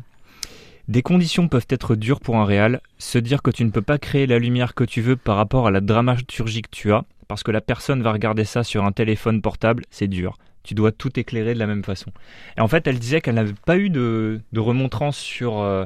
Des 0.88 1.04
conditions 1.04 1.48
peuvent 1.48 1.68
être 1.70 1.96
dures 1.96 2.20
pour 2.20 2.38
un 2.38 2.46
réal. 2.46 2.82
Se 2.98 3.18
dire 3.20 3.42
que 3.44 3.52
tu 3.52 3.64
ne 3.66 3.70
peux 3.70 3.84
pas 3.84 3.98
créer 4.00 4.26
la 4.28 4.40
lumière 4.40 4.74
que 4.74 4.84
tu 4.84 5.02
veux 5.02 5.16
par 5.16 5.36
rapport 5.36 5.68
à 5.68 5.72
la 5.72 5.80
dramaturgie 5.80 6.64
que 6.64 6.70
tu 6.72 6.92
as, 6.92 7.04
parce 7.28 7.44
que 7.44 7.52
la 7.52 7.62
personne 7.62 8.02
va 8.02 8.12
regarder 8.12 8.46
ça 8.46 8.64
sur 8.64 8.84
un 8.84 8.92
téléphone 8.92 9.42
portable, 9.42 9.84
c'est 9.92 10.08
dur. 10.08 10.38
Tu 10.64 10.74
dois 10.76 10.92
tout 10.92 11.20
éclairer 11.20 11.54
de 11.54 11.60
la 11.60 11.68
même 11.68 11.84
façon. 11.84 12.12
Et 12.58 12.62
en 12.62 12.68
fait, 12.68 12.86
elle 12.88 13.00
disait 13.00 13.22
qu'elle 13.22 13.36
n'avait 13.36 13.54
pas 13.66 13.78
eu 13.78 13.90
de, 13.90 14.42
de 14.52 14.60
remontrance 14.60 15.18
sur, 15.18 15.60
euh, 15.60 15.86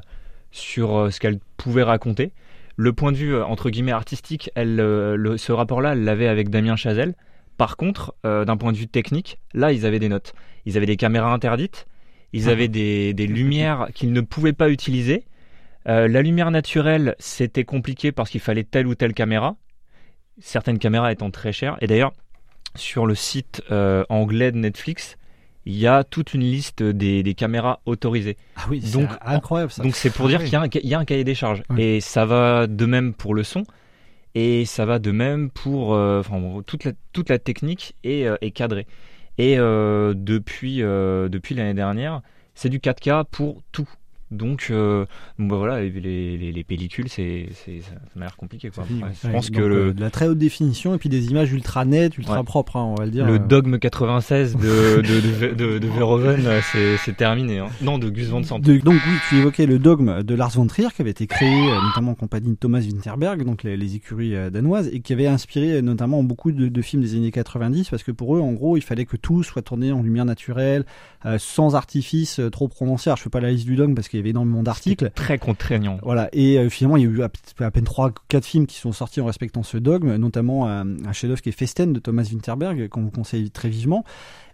sur 0.52 0.96
euh, 0.98 1.10
ce 1.12 1.20
qu'elle 1.20 1.40
pouvait 1.58 1.84
raconter. 1.84 2.32
Le 2.76 2.92
point 2.92 3.12
de 3.14 3.18
vue, 3.18 3.34
euh, 3.34 3.46
entre 3.46 3.70
guillemets, 3.70 3.94
artistique, 3.94 4.52
elle, 4.56 4.76
le- 4.76 5.38
ce 5.38 5.52
rapport-là, 5.54 5.94
elle 5.94 6.04
l'avait 6.04 6.28
avec 6.28 6.50
Damien 6.50 6.76
Chazelle. 6.76 7.16
Par 7.58 7.78
contre, 7.78 8.14
d'un 8.26 8.58
point 8.58 8.74
de 8.74 8.78
vue 8.78 8.88
technique, 8.90 9.40
là, 9.54 9.72
ils 9.72 9.86
avaient 9.86 10.00
des 10.00 10.10
notes. 10.10 10.34
Ils 10.66 10.76
avaient 10.76 10.86
des 10.86 10.98
caméras 10.98 11.32
interdites, 11.32 11.86
ils 12.34 12.50
avaient 12.50 12.68
des, 12.68 13.14
des 13.14 13.28
lumières 13.28 13.88
qu'ils 13.96 14.12
ne 14.12 14.20
pouvaient 14.20 14.52
pas 14.52 14.70
utiliser. 14.70 15.24
La 15.86 16.22
lumière 16.22 16.52
naturelle, 16.52 17.16
c'était 17.18 17.64
compliqué 17.64 18.12
parce 18.12 18.30
qu'il 18.30 18.42
fallait 18.42 18.66
telle 18.66 18.88
ou 18.88 18.96
telle 18.96 19.14
caméra. 19.14 19.56
Certaines 20.42 20.80
caméras 20.80 21.14
étant 21.14 21.32
très 21.32 21.54
chères. 21.54 21.78
Et 21.80 21.88
d'ailleurs, 21.88 22.12
sur 22.76 23.06
le 23.06 23.16
site 23.16 23.62
euh, 23.72 24.04
anglais 24.10 24.52
de 24.52 24.58
Netflix, 24.58 25.18
il 25.66 25.76
y 25.78 25.88
a 25.88 26.04
toute 26.04 26.34
une 26.34 26.42
liste 26.42 26.84
des, 26.84 27.24
des 27.24 27.34
caméras 27.34 27.80
autorisées. 27.86 28.38
Ah 28.56 28.62
oui, 28.70 28.82
c'est 28.84 28.94
donc 28.94 29.10
incroyable 29.22 29.72
ça. 29.72 29.82
Donc 29.84 29.96
c'est 29.96 30.12
pour 30.12 30.26
Ah 30.28 30.30
dire 30.30 30.40
oui. 30.40 30.46
qu'il 30.46 30.54
y, 30.54 30.58
a 30.58 30.62
un 30.62 30.70
ca- 30.72 30.80
il 30.84 30.90
y 30.90 30.94
a 30.94 31.00
un 31.00 31.06
cahier 31.06 31.24
des 31.24 31.36
charges. 31.36 31.64
Et 31.78 32.02
ça 32.02 32.26
va 32.26 32.68
de 32.68 32.86
même 32.86 33.14
pour 33.14 33.34
le 33.34 33.44
son. 33.44 33.64
Et 34.36 34.66
ça 34.66 34.86
va 34.86 35.00
de 35.00 35.12
même 35.12 35.50
pour 35.50 35.94
euh, 35.96 36.20
enfin, 36.20 36.62
toute, 36.68 36.84
la, 36.84 36.92
toute 37.14 37.30
la 37.30 37.40
technique 37.40 37.96
est, 38.04 38.26
euh, 38.28 38.36
est 38.42 38.52
cadrée. 38.52 38.86
Et 39.38 39.58
euh, 39.58 40.14
depuis, 40.16 40.78
depuis 40.80 41.56
l'année 41.56 41.74
dernière, 41.74 42.22
c'est 42.54 42.70
du 42.70 42.80
4K 42.80 43.26
pour 43.30 43.62
tout. 43.72 43.90
Donc, 44.36 44.68
euh, 44.72 45.06
bah 45.40 45.56
voilà, 45.56 45.82
les, 45.82 45.90
les, 46.38 46.52
les 46.52 46.64
pellicules, 46.64 47.10
c'est, 47.10 47.48
ça, 47.66 47.92
m'a 48.16 48.26
l'air 48.26 48.36
compliqué. 48.38 48.70
Quoi. 48.70 48.84
Ouais, 48.84 49.10
je 49.24 49.30
pense 49.30 49.50
que 49.50 49.60
le, 49.62 49.76
euh, 49.88 49.94
de 49.94 50.02
la 50.02 50.10
très 50.10 50.28
haute 50.28 50.38
définition 50.38 50.94
et 50.94 50.98
puis 50.98 51.10
des 51.10 51.28
images 51.32 51.52
ultra 51.52 51.86
nettes, 51.86 52.18
ultra 52.18 52.38
Ouais. 52.40 52.44
propres, 52.44 52.76
hein, 52.78 52.84
on 52.84 52.96
va 52.96 53.06
le 53.06 53.12
dire. 53.12 53.26
le 53.26 53.34
euh. 53.36 53.40
dogme 53.40 53.78
96 53.80 54.56
de, 54.58 55.02
de, 55.02 55.02
de, 55.02 55.54
de, 55.54 55.80
de 55.80 55.88
Verhoeven, 55.88 56.42
c'est, 56.72 57.16
terminé. 57.18 57.60
hein. 57.60 57.68
Non, 57.82 57.98
de 57.98 58.10
Gus 58.10 58.28
Van 58.28 58.44
Sant. 58.44 58.60
Donc 58.60 58.82
oui, 58.86 59.00
tu 59.30 59.38
évoquais 59.38 59.66
le 59.66 59.80
dogme 59.80 60.22
de 60.24 60.36
Lars 60.36 60.52
von 60.52 60.68
Trier 60.68 60.90
qui 60.96 61.02
avait 61.02 61.12
été 61.12 61.28
créé 61.28 61.72
notamment 61.88 62.12
en 62.12 62.16
compagnie 62.16 62.52
de 62.52 62.56
Thomas 62.58 62.82
Winterberg, 62.82 63.44
donc 63.46 63.64
les, 63.64 63.78
les 63.78 63.96
écuries 63.96 64.34
danoises, 64.52 64.90
et 64.92 65.00
qui 65.00 65.14
avait 65.14 65.28
inspiré 65.28 65.82
notamment 65.82 66.24
beaucoup 66.24 66.52
de, 66.52 66.68
de 66.68 66.82
films 66.82 67.02
des 67.02 67.16
années 67.16 67.32
90 67.32 67.90
parce 67.90 68.04
que 68.04 68.12
pour 68.12 68.36
eux, 68.36 68.42
en 68.42 68.52
gros, 68.54 68.78
il 68.78 68.82
fallait 68.82 69.06
que 69.06 69.18
tout 69.18 69.44
soit 69.44 69.62
tourné 69.62 69.92
en 69.92 70.02
lumière 70.02 70.26
naturelle, 70.26 70.86
euh, 71.26 71.38
sans 71.40 71.76
artifice 71.76 72.40
euh, 72.40 72.50
trop 72.50 72.68
prononcé. 72.68 73.10
Alors, 73.10 73.18
je 73.18 73.24
fais 73.24 73.30
pas 73.30 73.40
la 73.40 73.52
liste 73.52 73.66
du 73.66 73.76
dogme 73.76 73.94
parce 73.96 74.08
qu'il 74.10 74.18
y 74.18 74.22
avait 74.26 74.32
énormément 74.32 74.64
d'articles. 74.64 75.12
Très 75.16 75.38
contraignant. 75.38 76.00
Voilà, 76.04 76.30
et 76.34 76.58
euh, 76.58 76.70
finalement, 76.70 76.98
il 76.98 77.04
y 77.04 77.08
a 77.08 77.10
eu 77.10 77.22
à, 77.24 77.72
peine 77.72 77.84
3 77.84 78.12
quatre 78.28 78.46
films 78.46 78.68
qui 78.68 78.78
sont 78.78 78.92
sortis 78.92 79.22
en 79.22 79.26
respectant 79.26 79.64
ce 79.64 79.78
dogme, 79.78 80.16
notamment 80.16 80.68
euh, 80.68 80.84
un 81.06 81.14
chef-d'œuvre 81.14 81.42
qui 81.42 81.50
est 81.50 81.54
Festen 81.54 81.94
de 81.94 82.00
Thomas 82.00 82.28
Winterberg, 82.32 82.90
qu'on 82.90 83.02
vous 83.02 83.12
conseille 83.12 83.52
très 83.52 83.70
vivement. 83.70 84.04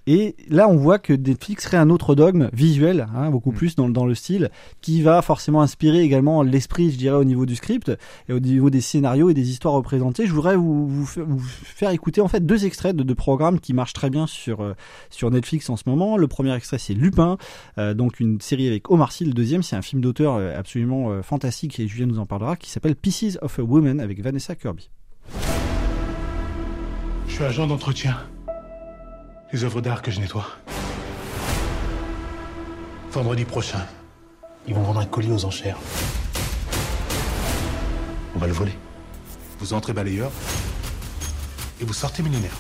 Et 0.08 0.36
là, 0.50 0.68
on 0.68 0.78
voit 0.78 0.98
que 0.98 1.14
Netflix 1.14 1.66
crée 1.66 1.78
un 1.78 1.92
autre 1.92 2.16
dogme 2.16 2.50
visuel, 2.54 3.08
hein, 3.16 3.30
beaucoup 3.30 3.52
plus 3.52 3.76
dans, 3.76 3.86
le- 3.86 3.94
dans 3.94 4.06
le 4.08 4.16
style, 4.16 4.50
qui 4.82 5.02
va 5.04 5.22
forcément 5.22 5.62
inspirer 5.62 6.02
également 6.02 6.42
l'esprit, 6.42 6.90
je 6.92 6.98
dirais, 6.98 7.18
au 7.18 7.24
niveau 7.24 7.46
du 7.46 7.56
script 7.56 7.92
et 8.28 8.34
au 8.34 8.40
niveau 8.40 8.72
des 8.72 8.82
scénarios 8.82 9.30
et 9.30 9.36
des 9.36 9.52
histoires 9.52 9.76
représentées. 9.76 10.26
Je 10.26 10.34
voudrais 10.34 10.56
vous, 10.56 10.88
vous, 10.88 11.06
fa- 11.06 11.22
vous 11.22 11.40
faire 11.40 11.92
écouter 11.92 12.20
en 12.20 12.28
fait 12.28 12.44
deux 12.46 12.66
extraits 12.66 12.96
de, 12.96 13.04
de 13.04 13.14
programmes 13.14 13.60
qui 13.60 13.74
marchent 13.74 13.94
très 13.94 14.10
bien 14.10 14.26
sur 14.26 14.62
euh, 14.62 14.74
sur 15.12 15.30
Netflix 15.30 15.70
en 15.70 15.78
ce 15.78 15.84
moment. 15.86 16.18
Le 16.18 16.28
premier 16.28 16.56
extrait, 16.56 16.80
c'est 16.80 16.96
Lupin, 16.96 17.38
euh, 17.78 17.94
donc 17.94 18.20
une 18.20 18.42
série 18.42 18.68
avec 18.68 18.90
Omar 18.90 19.12
Sy. 19.12 19.26
Le 19.26 19.34
deuxième, 19.34 19.62
c'est 19.62 19.76
un 19.76 19.84
film 19.84 20.02
d'auteur 20.02 20.36
euh, 20.36 20.58
absolument 20.58 21.12
euh, 21.12 21.22
fantastique 21.22 21.80
et 21.80 21.88
Julien 21.88 22.08
nous 22.08 22.18
en 22.20 22.26
parlera, 22.26 22.56
qui 22.56 22.72
s'appelle 22.72 22.96
Pieces 22.96 23.38
of 23.44 23.60
a 23.60 23.62
Woman 23.64 24.00
avec 24.00 24.22
Vanessa 24.24 24.56
Kirby. 24.56 24.90
Je 27.28 27.34
suis 27.36 27.44
agent 27.44 27.68
d'entretien. 27.68 28.18
Les 29.54 29.66
œuvres 29.66 29.82
d'art 29.82 30.02
que 30.02 30.12
je 30.12 30.22
nettoie. 30.22 30.48
Vendredi 33.12 33.44
prochain, 33.44 33.86
ils 34.66 34.74
vont 34.74 34.84
vendre 34.84 35.02
un 35.02 35.06
colis 35.06 35.32
aux 35.32 35.44
enchères. 35.44 35.78
On 38.34 38.40
va 38.40 38.48
le 38.48 38.54
voler. 38.54 38.72
Vous 39.60 39.74
entrez 39.74 39.92
balayeur 39.92 40.32
et 41.82 41.84
vous 41.84 41.92
sortez 41.92 42.24
millionnaire. 42.24 42.56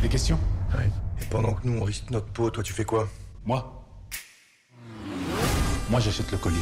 Des 0.00 0.08
questions? 0.08 0.38
Ouais. 0.76 0.88
Et 1.20 1.24
pendant 1.24 1.54
que 1.54 1.66
nous, 1.66 1.80
on 1.80 1.84
risque 1.84 2.08
notre 2.10 2.26
peau, 2.26 2.50
toi, 2.50 2.62
tu 2.62 2.72
fais 2.72 2.84
quoi? 2.84 3.08
Moi? 3.44 3.84
Moi, 5.90 5.98
j'achète 5.98 6.30
le 6.30 6.38
colis. 6.38 6.56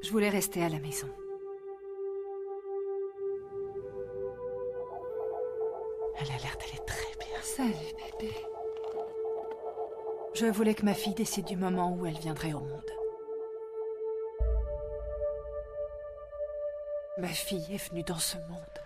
Je 0.00 0.10
voulais 0.10 0.30
rester 0.30 0.62
à 0.62 0.68
la 0.68 0.78
maison. 0.78 1.08
Salut, 7.56 7.72
bébé. 8.18 8.34
Je 10.34 10.46
voulais 10.46 10.74
que 10.74 10.84
ma 10.84 10.94
fille 10.94 11.14
décide 11.14 11.44
du 11.44 11.56
moment 11.56 11.92
où 11.92 12.04
elle 12.04 12.18
viendrait 12.18 12.52
au 12.52 12.58
monde. 12.58 12.90
Ma 17.18 17.28
fille 17.28 17.72
est 17.72 17.88
venue 17.90 18.02
dans 18.02 18.18
ce 18.18 18.38
monde. 18.38 18.83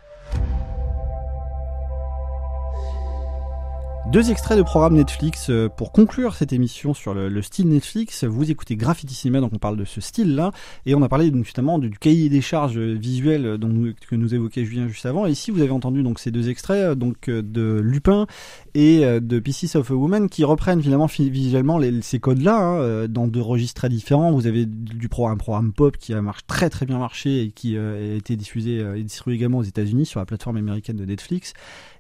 Deux 4.11 4.31
extraits 4.31 4.57
de 4.57 4.63
programme 4.63 4.95
Netflix 4.95 5.51
euh, 5.51 5.69
pour 5.69 5.93
conclure 5.93 6.35
cette 6.35 6.55
émission 6.55 6.95
sur 6.95 7.13
le, 7.13 7.29
le 7.29 7.43
style 7.43 7.69
Netflix. 7.69 8.25
Vous 8.25 8.51
écoutez 8.51 8.75
Graffiti 8.75 9.13
Cinema, 9.13 9.41
donc 9.41 9.51
on 9.53 9.59
parle 9.59 9.77
de 9.77 9.85
ce 9.85 10.01
style-là, 10.01 10.51
et 10.87 10.95
on 10.95 11.03
a 11.03 11.11
parlé 11.11 11.31
donc, 11.31 11.45
justement 11.45 11.79
du 11.79 11.91
cahier 11.91 12.31
des 12.31 12.41
charges 12.41 12.79
visuelles 12.79 13.59
dont 13.59 13.69
nous- 13.69 13.93
que 14.09 14.17
nous 14.17 14.35
évoquait 14.35 14.65
Julien 14.65 14.89
juste 14.89 15.05
avant. 15.05 15.27
Et 15.27 15.33
ici, 15.33 15.51
vous 15.51 15.61
avez 15.61 15.73
entendu 15.73 16.03
donc 16.03 16.21
ces 16.21 16.31
deux 16.31 16.49
extraits 16.49 16.77
euh, 16.79 16.95
donc 16.95 17.29
euh, 17.29 17.43
de 17.43 17.81
Lupin 17.85 18.27
et 18.75 19.05
euh, 19.05 19.21
de 19.21 19.39
Pieces 19.41 19.77
of 19.77 19.91
a 19.91 19.95
Woman 19.95 20.31
qui 20.31 20.43
reprennent 20.43 20.81
finalement 20.83 21.09
fi- 21.09 21.29
visuellement 21.29 21.77
les- 21.77 22.01
ces 22.01 22.19
codes-là 22.19 22.57
hein, 22.57 22.81
euh, 22.81 23.09
dans 23.09 23.27
deux 23.27 23.43
registres 23.43 23.79
très 23.83 23.91
différents. 23.91 24.33
Vous 24.33 24.47
avez 24.47 24.65
du 24.65 25.11
programme, 25.11 25.37
programme 25.37 25.75
pop 25.75 25.99
qui 25.99 26.15
a 26.15 26.23
marché 26.23 26.45
très 26.47 26.71
très 26.71 26.87
bien 26.87 26.99
marché 26.99 27.43
et 27.43 27.51
qui 27.51 27.77
euh, 27.77 28.15
a 28.15 28.17
été 28.17 28.37
diffusé 28.37 28.81
euh, 28.81 28.97
et 28.97 29.03
distribué 29.03 29.37
également 29.37 29.59
aux 29.59 29.63
États-Unis 29.65 30.07
sur 30.07 30.19
la 30.19 30.25
plateforme 30.25 30.57
américaine 30.57 30.97
de 30.97 31.05
Netflix. 31.05 31.53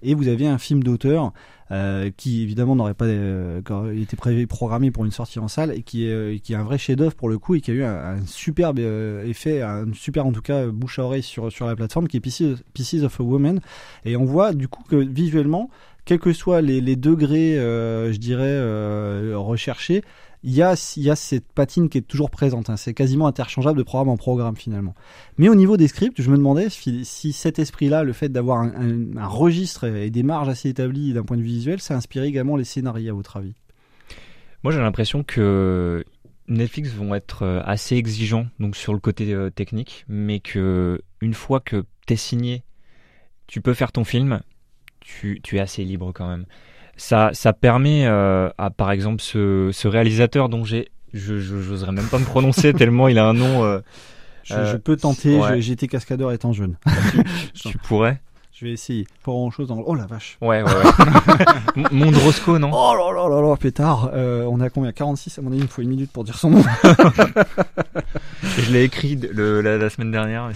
Et 0.02 0.14
vous 0.14 0.28
avez 0.28 0.46
un 0.46 0.56
film 0.58 0.82
d'auteur 0.82 1.34
euh, 1.70 2.10
qui 2.16 2.42
évidemment 2.42 2.76
n'aurait 2.76 2.94
pas 2.94 3.04
euh, 3.04 3.60
était 3.94 4.16
prévu 4.16 4.46
programmé 4.46 4.90
pour 4.90 5.04
une 5.04 5.10
sortie 5.10 5.38
en 5.38 5.48
salle 5.48 5.72
et 5.72 5.82
qui 5.82 6.06
est 6.06 6.12
euh, 6.12 6.38
qui 6.38 6.54
est 6.54 6.56
un 6.56 6.62
vrai 6.62 6.78
chef-d'œuvre 6.78 7.14
pour 7.14 7.28
le 7.28 7.38
coup 7.38 7.54
et 7.54 7.60
qui 7.60 7.70
a 7.70 7.74
eu 7.74 7.82
un, 7.82 7.94
un 7.94 8.26
superbe 8.26 8.78
euh, 8.78 9.24
effet, 9.26 9.62
un 9.62 9.92
super 9.92 10.26
en 10.26 10.32
tout 10.32 10.40
cas 10.40 10.66
bouche 10.66 10.98
à 10.98 11.04
oreille 11.04 11.22
sur 11.22 11.52
sur 11.52 11.66
la 11.66 11.76
plateforme 11.76 12.08
qui 12.08 12.16
est 12.16 12.20
Pieces, 12.20 12.62
Pieces 12.72 13.02
of 13.02 13.20
a 13.20 13.22
Woman. 13.22 13.60
Et 14.04 14.16
on 14.16 14.24
voit 14.24 14.52
du 14.52 14.68
coup 14.68 14.82
que 14.84 14.96
visuellement 14.96 15.70
quels 16.04 16.18
que 16.18 16.32
soient 16.32 16.62
les, 16.62 16.80
les 16.80 16.96
degrés, 16.96 17.56
je 17.56 18.16
dirais, 18.16 18.58
recherchés, 19.34 20.02
il 20.44 20.52
y, 20.52 20.62
a, 20.62 20.76
cette 20.76 21.52
patine 21.52 21.88
qui 21.88 21.98
est 21.98 22.02
toujours 22.02 22.30
présente. 22.30 22.70
hein. 22.70 22.76
C'est 22.76 22.94
quasiment 22.94 23.26
interchangeable 23.26 23.78
de 23.78 23.82
programme 23.82 24.08
en 24.08 24.16
programme 24.16 24.56
finalement. 24.56 24.94
Mais 25.36 25.48
au 25.48 25.54
niveau 25.54 25.76
des 25.76 25.88
scripts, 25.88 26.22
je 26.22 26.30
me 26.30 26.36
demandais 26.36 26.68
si, 26.70 27.32
cet 27.32 27.58
esprit-là, 27.58 28.04
le 28.04 28.12
fait 28.12 28.28
d'avoir 28.28 28.60
un, 28.60 29.26
registre 29.26 29.84
et 29.84 30.10
des 30.10 30.22
marges 30.22 30.48
assez 30.48 30.68
établies 30.68 31.12
d'un 31.12 31.24
point 31.24 31.36
de 31.36 31.42
vue 31.42 31.48
visuel, 31.48 31.80
ça 31.80 31.96
inspiré 31.96 32.26
également 32.26 32.56
les 32.56 32.64
scénarios 32.64 33.12
à 33.12 33.16
votre 33.16 33.36
avis? 33.36 33.54
Moi, 34.62 34.72
j'ai 34.72 34.80
l'impression 34.80 35.24
que 35.24 36.04
Netflix 36.46 36.90
vont 36.90 37.14
être 37.14 37.42
euh, 37.42 37.60
assez 37.64 37.96
exigeants 37.96 38.46
donc 38.58 38.76
sur 38.76 38.92
le 38.92 39.00
côté 39.00 39.32
euh, 39.32 39.50
technique, 39.50 40.04
mais 40.08 40.40
que 40.40 41.00
une 41.20 41.34
fois 41.34 41.60
que 41.60 41.84
t'es 42.06 42.16
signé, 42.16 42.62
tu 43.46 43.60
peux 43.60 43.74
faire 43.74 43.92
ton 43.92 44.04
film, 44.04 44.40
tu 45.00 45.40
es 45.52 45.58
assez 45.58 45.84
libre 45.84 46.12
quand 46.12 46.28
même. 46.28 46.46
Ça, 47.00 47.30
ça 47.32 47.52
permet 47.54 48.06
euh, 48.06 48.50
à, 48.58 48.70
par 48.70 48.90
exemple, 48.90 49.22
ce, 49.22 49.70
ce 49.72 49.86
réalisateur 49.88 50.48
dont 50.48 50.64
j'ai, 50.64 50.88
je, 51.14 51.38
j'oserais 51.38 51.92
même 51.92 52.08
pas 52.08 52.18
me 52.18 52.24
prononcer 52.24 52.72
tellement 52.74 53.08
il 53.08 53.18
a 53.18 53.26
un 53.26 53.34
nom. 53.34 53.64
euh, 53.64 53.78
je, 54.42 54.54
euh, 54.54 54.72
je 54.72 54.76
peux 54.76 54.96
tenter, 54.96 55.38
ouais. 55.38 55.60
j'ai- 55.62 55.72
été 55.72 55.86
cascadeur 55.88 56.32
étant 56.32 56.52
jeune. 56.52 56.76
Tu, 57.12 57.22
tu 57.70 57.78
pourrais. 57.78 58.20
Je 58.52 58.64
vais 58.64 58.72
essayer. 58.72 59.04
Pas 59.24 59.30
grand 59.30 59.52
chose 59.52 59.68
dans... 59.68 59.80
Oh 59.86 59.94
la 59.94 60.06
vache 60.06 60.36
Ouais, 60.40 60.62
ouais, 60.62 60.68
ouais. 60.74 61.84
Mondrosco, 61.92 62.58
non 62.58 62.70
Oh 62.72 62.92
là 62.96 63.12
là 63.14 63.28
là 63.28 63.40
là, 63.48 63.56
pétard 63.56 64.10
Euh, 64.14 64.42
On 64.50 64.58
a 64.60 64.68
combien? 64.68 64.90
46 64.90 65.38
À 65.38 65.42
mon 65.42 65.50
avis, 65.52 65.58
il 65.60 65.62
me 65.62 65.68
faut 65.68 65.80
une 65.82 65.88
minute 65.90 66.10
pour 66.10 66.24
dire 66.24 66.36
son 66.36 66.50
nom. 66.50 66.64
Je 68.58 68.72
l'ai 68.72 68.82
écrit 68.82 69.14
le- 69.14 69.60
la, 69.60 69.78
la 69.78 69.90
semaine 69.90 70.10
dernière. 70.10 70.48
mais 70.48 70.54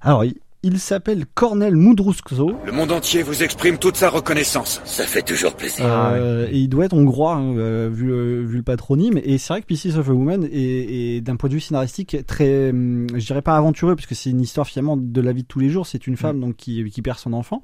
Alors, 0.00 0.24
il, 0.24 0.36
il 0.62 0.78
s'appelle 0.78 1.24
Cornel 1.34 1.74
Mundruskzo. 1.74 2.52
Le 2.66 2.72
monde 2.72 2.92
entier 2.92 3.22
vous 3.22 3.42
exprime 3.42 3.78
toute 3.78 3.96
sa 3.96 4.10
reconnaissance. 4.10 4.80
Ça 4.84 5.04
fait 5.04 5.22
toujours 5.22 5.54
plaisir. 5.54 5.86
Euh, 5.86 6.48
et 6.50 6.58
il 6.58 6.68
doit 6.68 6.84
être 6.84 6.94
hongrois 6.94 7.34
hein, 7.34 7.56
euh, 7.56 7.88
vu, 7.90 8.06
le, 8.06 8.44
vu 8.44 8.58
le 8.58 8.62
patronyme 8.62 9.18
et 9.24 9.38
c'est 9.38 9.54
vrai 9.54 9.62
que 9.62 9.66
Pieces 9.66 9.96
of 9.96 10.08
a 10.08 10.12
Woman 10.12 10.44
est, 10.44 11.16
est 11.16 11.20
d'un 11.22 11.36
point 11.36 11.48
de 11.48 11.54
vue 11.54 11.60
scénaristique 11.60 12.16
très 12.26 12.70
hum, 12.70 13.06
je 13.14 13.24
dirais 13.24 13.42
pas 13.42 13.56
aventureux 13.56 13.96
parce 13.96 14.06
que 14.06 14.14
c'est 14.14 14.30
une 14.30 14.40
histoire 14.40 14.66
finalement 14.66 14.96
de 14.96 15.20
la 15.20 15.32
vie 15.32 15.42
de 15.42 15.48
tous 15.48 15.60
les 15.60 15.70
jours 15.70 15.86
c'est 15.86 16.06
une 16.06 16.16
femme 16.16 16.40
donc 16.40 16.56
qui, 16.56 16.84
qui 16.90 17.02
perd 17.02 17.18
son 17.18 17.32
enfant 17.32 17.62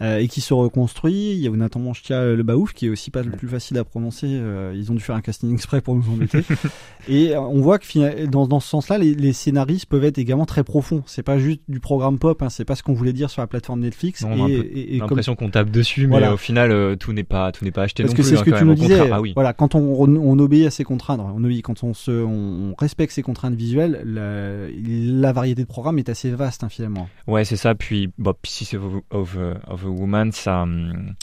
et 0.00 0.28
qui 0.28 0.40
se 0.40 0.54
reconstruit. 0.54 1.32
Il 1.32 1.38
y 1.38 1.46
a 1.46 1.50
Nathan 1.50 1.80
Manchia 1.80 2.24
le 2.24 2.42
Baouf 2.42 2.72
qui 2.72 2.86
est 2.86 2.88
aussi 2.88 3.10
pas 3.10 3.22
le 3.22 3.30
plus 3.30 3.48
facile 3.48 3.76
à 3.78 3.84
prononcer. 3.84 4.26
euh, 4.30 4.72
ils 4.74 4.90
ont 4.90 4.94
dû 4.94 5.00
faire 5.02 5.16
un 5.16 5.20
casting 5.20 5.52
exprès 5.52 5.80
pour 5.80 5.94
nous 5.94 6.04
embêter. 6.10 6.40
et 7.08 7.34
euh, 7.34 7.40
on 7.40 7.60
voit 7.60 7.78
que 7.78 8.26
dans, 8.26 8.46
dans 8.46 8.60
ce 8.60 8.68
sens-là, 8.68 8.98
les, 8.98 9.14
les 9.14 9.32
scénaristes 9.32 9.86
peuvent 9.86 10.04
être 10.04 10.18
également 10.18 10.46
très 10.46 10.64
profonds. 10.64 11.02
C'est 11.06 11.22
pas 11.22 11.38
juste 11.38 11.60
du 11.68 11.80
programme 11.80 12.18
pop. 12.18 12.40
Hein, 12.42 12.48
c'est 12.50 12.64
pas 12.64 12.76
ce 12.76 12.82
qu'on 12.82 12.92
voulait 12.94 13.12
dire 13.12 13.28
sur 13.30 13.42
la 13.42 13.46
plateforme 13.46 13.80
Netflix. 13.80 14.22
Non, 14.22 14.32
on 14.32 14.48
et, 14.48 14.54
et- 14.54 14.98
comme- 14.98 15.08
l'impression 15.08 15.34
qu'on 15.36 15.50
tape 15.50 15.70
dessus, 15.70 16.02
mais 16.02 16.12
Voilà. 16.18 16.32
au 16.34 16.36
final, 16.36 16.70
euh, 16.72 16.96
tout 16.96 17.12
n'est 17.12 17.24
pas 17.24 17.52
tout 17.52 17.64
n'est 17.64 17.70
pas 17.70 17.82
acheté 17.82 18.02
Parce 18.02 18.12
non 18.14 18.16
que 18.16 18.22
c'est 18.22 18.36
ce 18.36 18.40
hein, 18.40 18.44
que 18.44 18.50
quand 18.50 18.58
tu 18.58 18.64
nous 18.64 18.74
disais. 18.74 19.10
ah 19.10 19.20
oui. 19.20 19.32
Voilà, 19.34 19.52
quand 19.52 19.74
on, 19.74 19.80
on 20.00 20.38
obéit 20.38 20.66
à 20.66 20.70
ses 20.70 20.84
contraintes, 20.84 21.20
on 21.20 21.42
obéit, 21.44 21.62
quand 21.62 21.82
on 21.84 21.92
se, 21.94 22.10
on, 22.10 22.70
on 22.70 22.74
respecte 22.78 23.12
ses 23.12 23.22
contraintes 23.22 23.54
visuelles, 23.54 24.00
la, 24.04 24.68
la 24.72 25.32
variété 25.32 25.62
de 25.62 25.66
programmes 25.68 25.98
est 25.98 26.08
assez 26.08 26.30
vaste 26.30 26.64
hein, 26.64 26.68
finalement. 26.68 27.08
Ouais, 27.26 27.44
c'est 27.44 27.56
ça. 27.56 27.74
Puis, 27.74 28.10
bon, 28.18 28.34
Pieces 28.40 28.74
of, 28.74 28.82
of, 29.10 29.36
of 29.68 29.84
Woman, 29.90 30.32
ça, 30.32 30.62
hum, 30.62 31.14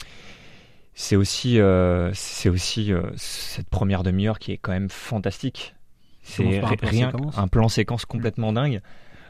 c'est 0.94 1.16
aussi, 1.16 1.60
euh, 1.60 2.10
c'est 2.14 2.48
aussi 2.48 2.92
euh, 2.92 3.02
cette 3.16 3.68
première 3.68 4.02
demi-heure 4.02 4.38
qui 4.38 4.52
est 4.52 4.58
quand 4.58 4.72
même 4.72 4.90
fantastique. 4.90 5.74
C'est 6.22 6.58
un 6.62 6.76
plan 6.76 6.88
rien, 6.90 7.10
séquence? 7.10 7.38
un 7.38 7.48
plan 7.48 7.68
séquence 7.68 8.04
complètement 8.04 8.52
dingue. 8.52 8.80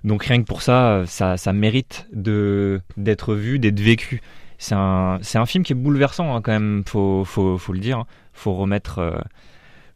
Donc 0.05 0.24
rien 0.24 0.39
que 0.41 0.47
pour 0.47 0.62
ça, 0.62 1.05
ça, 1.07 1.36
ça 1.36 1.53
mérite 1.53 2.07
de 2.12 2.80
d'être 2.97 3.34
vu, 3.34 3.59
d'être 3.59 3.80
vécu. 3.80 4.20
C'est 4.59 4.74
un, 4.74 5.18
c'est 5.22 5.39
un 5.39 5.47
film 5.47 5.62
qui 5.64 5.72
est 5.72 5.76
bouleversant 5.76 6.34
hein, 6.34 6.41
quand 6.43 6.53
même. 6.53 6.82
Faut, 6.86 7.24
faut, 7.24 7.59
faut 7.59 7.72
le 7.72 7.80
dire. 7.80 7.99
hein. 7.99 8.07
Faut 8.32 8.55
remettre. 8.55 8.99
euh, 8.99 9.18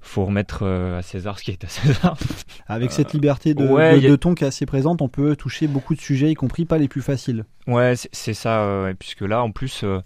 faut 0.05 0.25
remettre 0.25 0.61
euh, 0.63 0.99
à 0.99 1.03
César 1.03 1.39
ce 1.39 1.45
qui 1.45 1.53
est 1.53 1.65
à 1.65 1.69
César. 1.69 2.17
Avec 2.67 2.93
cette 2.93 3.13
liberté 3.13 3.55
de, 3.55 3.67
ouais, 3.67 4.01
de, 4.01 4.13
a- 4.13 4.17
ton 4.19 4.35
qui 4.35 4.45
est 4.45 4.47
assez 4.49 4.67
présente, 4.67 5.01
on 5.01 5.09
peut 5.09 5.37
toucher 5.37 5.67
beaucoup 5.69 5.95
de 5.95 6.01
sujets, 6.01 6.31
y 6.31 6.35
compris 6.35 6.65
pas 6.65 6.77
les 6.79 6.89
plus 6.89 7.03
faciles. 7.03 7.45
Ouais, 7.67 7.95
c'est- 8.13 8.35
ça. 8.35 8.63
euh, 8.63 8.93
puisque 8.99 9.23
là, 9.23 9.43
en 9.43 9.51
plus, 9.53 9.83
euh, 9.85 10.01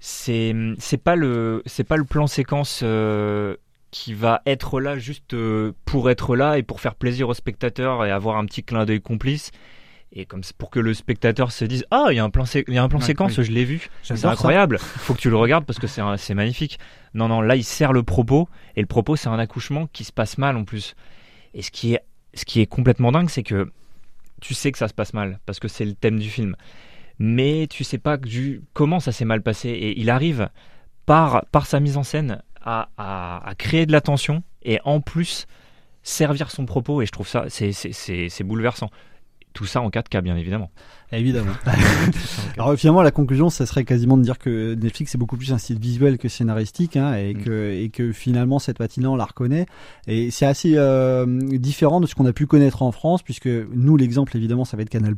c'est 0.00 0.54
c'est 0.78 0.98
pas 0.98 1.16
le 1.16 1.62
c'est 1.66 1.84
pas 1.84 1.96
le 1.96 2.04
plan 2.04 2.26
séquence 2.26 2.80
euh, 2.82 3.56
qui 3.90 4.12
va 4.12 4.42
être 4.46 4.80
là 4.80 4.98
juste 4.98 5.34
euh, 5.34 5.72
pour 5.84 6.10
être 6.10 6.36
là 6.36 6.58
et 6.58 6.62
pour 6.62 6.80
faire 6.80 6.94
plaisir 6.94 7.28
au 7.28 7.34
spectateur 7.34 8.04
et 8.04 8.10
avoir 8.10 8.36
un 8.36 8.44
petit 8.44 8.62
clin 8.62 8.84
d'œil 8.84 9.00
complice. 9.00 9.50
Et 10.16 10.26
comme 10.26 10.42
pour 10.58 10.70
que 10.70 10.78
le 10.78 10.94
spectateur 10.94 11.50
se 11.50 11.64
dise 11.64 11.84
ah 11.90 12.06
il 12.10 12.16
y 12.16 12.18
a 12.20 12.24
un 12.24 12.30
plan 12.30 12.44
il 12.68 12.72
y 12.74 12.78
a 12.78 12.82
un 12.84 12.88
plan 12.88 13.00
Ouais, 13.00 13.04
séquence 13.04 13.36
oui. 13.38 13.44
je 13.44 13.50
l'ai 13.52 13.64
vu. 13.64 13.88
C'est 14.02 14.14
J'adore 14.14 14.20
ça. 14.22 14.30
incroyable. 14.32 14.78
Faut 14.78 15.12
que 15.14 15.18
tu 15.20 15.28
le 15.28 15.36
regardes 15.36 15.64
parce 15.64 15.78
que 15.80 15.88
c'est 15.88 16.02
c'est 16.18 16.34
magnifique. 16.34 16.78
Non 17.14 17.26
non 17.28 17.40
là 17.40 17.56
il 17.56 17.64
sert 17.64 17.92
le 17.92 18.02
propos. 18.04 18.48
Et 18.76 18.80
le 18.80 18.86
propos 18.86 19.16
c'est 19.16 19.28
un 19.28 19.38
accouchement 19.40 19.88
qui 19.92 20.04
se 20.04 20.12
passe 20.12 20.38
mal 20.38 20.56
en 20.56 20.64
plus. 20.64 20.94
Et 21.52 21.62
ce 21.62 21.70
qui 21.72 21.94
est 21.94 22.00
ce 22.34 22.44
qui 22.44 22.60
est 22.60 22.66
complètement 22.66 23.10
dingue 23.10 23.28
c'est 23.28 23.42
que 23.42 23.70
tu 24.40 24.54
sais 24.54 24.70
que 24.70 24.78
ça 24.78 24.86
se 24.88 24.94
passe 24.94 25.14
mal 25.14 25.40
parce 25.46 25.58
que 25.58 25.66
c'est 25.68 25.84
le 25.84 25.94
thème 25.94 26.20
du 26.20 26.30
film. 26.30 26.54
Mais 27.18 27.66
tu 27.68 27.82
sais 27.84 27.98
pas 27.98 28.16
du, 28.16 28.62
comment 28.72 29.00
ça 29.00 29.10
s'est 29.12 29.24
mal 29.24 29.42
passé. 29.42 29.68
Et 29.70 29.98
il 30.00 30.10
arrive 30.10 30.48
par 31.06 31.44
par 31.50 31.66
sa 31.66 31.80
mise 31.80 31.96
en 31.96 32.02
scène 32.04 32.40
à, 32.60 32.88
à, 32.98 33.48
à 33.48 33.54
créer 33.56 33.84
de 33.86 33.92
la 33.92 34.00
tension 34.00 34.42
et 34.62 34.78
en 34.84 35.00
plus 35.00 35.46
servir 36.04 36.50
son 36.52 36.66
propos. 36.66 37.02
Et 37.02 37.06
je 37.06 37.10
trouve 37.12 37.26
ça 37.28 37.46
c'est 37.48 37.72
c'est- 37.72 37.92
c'est 37.92 38.28
c'est 38.28 38.44
bouleversant 38.44 38.90
tout 39.54 39.64
ça 39.64 39.80
en 39.80 39.88
4K 39.88 40.20
bien 40.20 40.36
évidemment 40.36 40.70
Évidemment. 41.16 41.52
Alors 42.56 42.74
finalement, 42.76 43.02
la 43.02 43.10
conclusion, 43.10 43.50
ça 43.50 43.66
serait 43.66 43.84
quasiment 43.84 44.16
de 44.16 44.22
dire 44.22 44.38
que 44.38 44.74
Netflix 44.74 45.14
est 45.14 45.18
beaucoup 45.18 45.36
plus 45.36 45.52
un 45.52 45.58
style 45.58 45.78
visuel 45.78 46.18
que 46.18 46.28
scénaristique, 46.28 46.96
hein, 46.96 47.14
et 47.14 47.34
que 47.34 47.72
et 47.72 47.88
que 47.88 48.12
finalement 48.12 48.58
cette 48.58 48.78
patina 48.78 49.10
on 49.10 49.16
la 49.16 49.24
reconnaît. 49.24 49.66
Et 50.06 50.30
c'est 50.30 50.46
assez 50.46 50.74
euh, 50.76 51.26
différent 51.58 52.00
de 52.00 52.06
ce 52.06 52.14
qu'on 52.14 52.26
a 52.26 52.32
pu 52.32 52.46
connaître 52.46 52.82
en 52.82 52.92
France, 52.92 53.22
puisque 53.22 53.46
nous 53.48 53.96
l'exemple 53.96 54.36
évidemment, 54.36 54.64
ça 54.64 54.76
va 54.76 54.82
être 54.82 54.90
Canal+, 54.90 55.14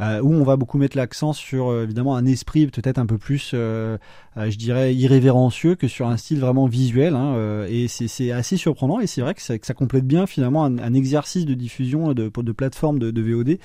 euh, 0.00 0.20
où 0.20 0.32
on 0.32 0.44
va 0.44 0.56
beaucoup 0.56 0.78
mettre 0.78 0.96
l'accent 0.96 1.32
sur 1.32 1.68
euh, 1.68 1.84
évidemment 1.84 2.16
un 2.16 2.26
esprit 2.26 2.66
peut-être 2.66 2.98
un 2.98 3.06
peu 3.06 3.18
plus, 3.18 3.52
euh, 3.54 3.98
euh, 4.36 4.50
je 4.50 4.58
dirais 4.58 4.94
irrévérencieux 4.94 5.74
que 5.74 5.88
sur 5.88 6.08
un 6.08 6.16
style 6.16 6.40
vraiment 6.40 6.66
visuel. 6.66 7.14
Hein, 7.14 7.34
euh, 7.36 7.66
et 7.70 7.88
c'est 7.88 8.32
assez 8.32 8.56
surprenant, 8.56 9.00
et 9.00 9.06
c'est 9.06 9.20
vrai 9.20 9.34
que 9.34 9.42
ça, 9.42 9.58
que 9.58 9.66
ça 9.66 9.74
complète 9.74 10.06
bien 10.06 10.26
finalement 10.26 10.64
un, 10.64 10.78
un 10.78 10.94
exercice 10.94 11.46
de 11.46 11.54
diffusion 11.54 12.12
de 12.12 12.30
de 12.34 12.52
plateforme 12.52 12.98
de, 12.98 13.10
de 13.10 13.22
VOD 13.22 13.58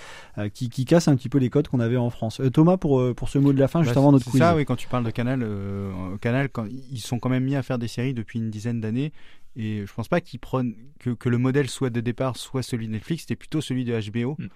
qui, 0.54 0.70
qui 0.70 0.86
casse 0.86 1.08
un 1.08 1.16
petit 1.16 1.30
peu 1.30 1.37
les 1.40 1.50
codes 1.50 1.68
qu'on 1.68 1.80
avait 1.80 1.98
en 1.98 2.10
France. 2.10 2.40
Euh, 2.40 2.50
Thomas, 2.50 2.78
pour, 2.78 3.00
euh, 3.00 3.14
pour 3.14 3.30
ce 3.30 3.38
mot 3.40 3.54
de 3.54 3.60
la 3.60 3.68
fin, 3.68 3.82
juste 3.84 3.96
Bah, 3.96 4.02
avant 4.02 4.12
notre 4.12 4.26
c'est 4.26 4.32
quiz. 4.32 4.40
ça, 4.42 4.56
oui, 4.56 4.66
quand 4.66 4.76
tu 4.76 4.88
parles 4.88 5.04
de 5.04 5.12
Canal, 5.12 5.42
euh, 5.44 5.92
Canal, 6.22 6.50
quand 6.50 6.66
ils 6.92 7.00
sont 7.00 7.20
quand 7.20 7.30
même 7.30 7.44
mis 7.44 7.56
à 7.56 7.64
faire 7.64 7.78
des 7.80 7.88
séries 7.88 8.14
depuis 8.14 8.40
une 8.40 8.50
dizaine 8.50 8.80
d'années. 8.82 9.12
Et 9.56 9.84
je 9.88 9.94
pense 9.94 10.08
pas 10.08 10.22
qu'ils 10.22 10.40
prennent 10.40 10.76
que, 11.00 11.10
que 11.12 11.30
le 11.30 11.38
modèle 11.40 11.70
soit 11.70 11.90
de 11.90 12.00
départ 12.02 12.38
soit 12.38 12.62
celui 12.62 12.88
de 12.88 12.92
Netflix, 12.94 13.22
c'était 13.24 13.36
plutôt 13.36 13.62
celui 13.62 13.86
de 13.86 14.00
HBO. 14.12 14.36
Mm. 14.40 14.48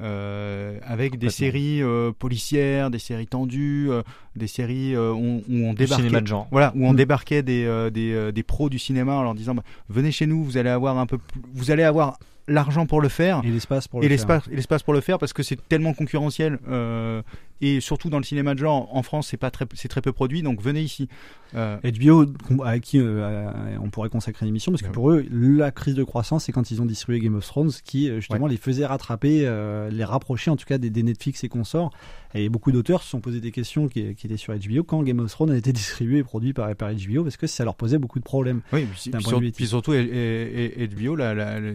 euh, 0.00 0.78
avec 0.84 1.18
des 1.18 1.28
séries 1.30 1.82
euh, 1.82 2.12
policières, 2.12 2.90
des 2.90 2.98
séries 3.00 3.26
tendues, 3.26 3.88
euh, 3.90 4.02
des 4.36 4.46
séries 4.46 4.94
euh, 4.94 5.12
où, 5.12 5.42
où 5.48 5.54
on 5.64 5.70
Du 5.74 5.84
débarquait, 5.84 6.02
cinéma 6.04 6.20
de 6.20 6.26
genre. 6.28 6.46
voilà, 6.52 6.72
où 6.76 6.86
on 6.86 6.92
Mm. 6.92 6.96
débarquait 6.96 7.42
des, 7.42 7.64
euh, 7.64 7.90
des, 7.90 8.12
euh, 8.12 8.30
des 8.32 8.42
pros 8.44 8.68
du 8.70 8.78
cinéma 8.78 9.14
en 9.14 9.22
leur 9.24 9.34
disant 9.34 9.54
bah, 9.54 9.64
venez 9.88 10.12
chez 10.12 10.26
nous, 10.26 10.42
vous 10.44 10.56
allez 10.56 10.70
avoir 10.70 10.98
un 10.98 11.06
peu, 11.06 11.18
plus- 11.18 11.40
vous 11.52 11.70
allez 11.72 11.82
avoir 11.82 12.18
l'argent 12.48 12.86
pour 12.86 13.00
le 13.00 13.08
faire 13.08 13.40
Et 13.44 13.50
l'espace 13.50 13.88
pour 13.88 14.00
et 14.00 14.04
le 14.04 14.08
l'espace 14.08 14.44
et 14.50 14.56
l'espace 14.56 14.82
pour 14.82 14.94
le 14.94 15.00
faire 15.00 15.18
parce 15.18 15.32
que 15.32 15.42
c'est 15.42 15.68
tellement 15.68 15.92
concurrentiel 15.94 16.58
euh, 16.68 17.22
et 17.60 17.80
surtout 17.80 18.08
dans 18.10 18.18
le 18.18 18.24
cinéma 18.24 18.54
de 18.54 18.60
genre 18.60 18.88
en 18.94 19.02
France 19.02 19.28
c'est 19.28 19.36
pas 19.36 19.50
très 19.50 19.66
c'est 19.74 19.88
très 19.88 20.00
peu 20.00 20.12
produit 20.12 20.42
donc 20.42 20.60
venez 20.62 20.80
ici 20.82 21.08
Euh, 21.54 21.78
HBO, 21.82 22.26
à 22.62 22.78
qui 22.78 22.98
euh, 23.00 23.50
on 23.80 23.88
pourrait 23.88 24.10
consacrer 24.10 24.44
une 24.44 24.50
émission, 24.50 24.70
parce 24.70 24.82
que 24.82 24.88
pour 24.92 25.10
eux, 25.10 25.24
la 25.30 25.70
crise 25.70 25.94
de 25.94 26.04
croissance, 26.04 26.44
c'est 26.44 26.52
quand 26.52 26.70
ils 26.70 26.82
ont 26.82 26.84
distribué 26.84 27.20
Game 27.20 27.34
of 27.36 27.46
Thrones, 27.46 27.70
qui 27.86 28.10
euh, 28.10 28.16
justement 28.20 28.46
les 28.48 28.58
faisait 28.58 28.84
rattraper, 28.84 29.46
euh, 29.46 29.88
les 29.88 30.04
rapprocher 30.04 30.50
en 30.50 30.56
tout 30.56 30.66
cas 30.66 30.76
des, 30.76 30.90
des 30.90 31.02
Netflix 31.02 31.44
et 31.44 31.48
consorts. 31.48 31.90
Et 32.34 32.50
beaucoup 32.50 32.70
d'auteurs 32.70 33.02
se 33.02 33.08
sont 33.08 33.22
posé 33.22 33.40
des 33.40 33.50
questions 33.50 33.88
qui, 33.88 34.14
qui 34.14 34.26
étaient 34.26 34.36
sur 34.36 34.54
HBO 34.54 34.84
quand 34.84 35.02
Game 35.02 35.20
of 35.20 35.30
Thrones 35.30 35.50
a 35.50 35.56
été 35.56 35.72
distribué 35.72 36.18
et 36.18 36.22
produit 36.22 36.52
par, 36.52 36.76
par 36.76 36.92
HBO, 36.92 37.22
parce 37.22 37.38
que 37.38 37.46
ça 37.46 37.64
leur 37.64 37.76
posait 37.76 37.96
beaucoup 37.96 38.18
de 38.18 38.24
problèmes. 38.24 38.60
Oui, 38.74 38.84
puis, 38.84 39.10
puis 39.10 39.22
sur- 39.22 39.40
puis 39.56 39.66
surtout 39.66 39.94
et- 39.94 40.00
et- 40.02 40.82
et- 40.82 40.86
HBO, 40.88 41.16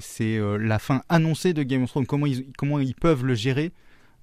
c'est 0.02 0.40
la 0.60 0.78
fin 0.78 1.02
annoncée 1.10 1.54
de 1.54 1.64
Game 1.64 1.82
of 1.82 1.90
Thrones. 1.90 2.06
Comment 2.06 2.28
ils, 2.28 2.46
comment 2.58 2.78
ils 2.80 2.94
peuvent 2.94 3.26
le 3.26 3.34
gérer 3.34 3.72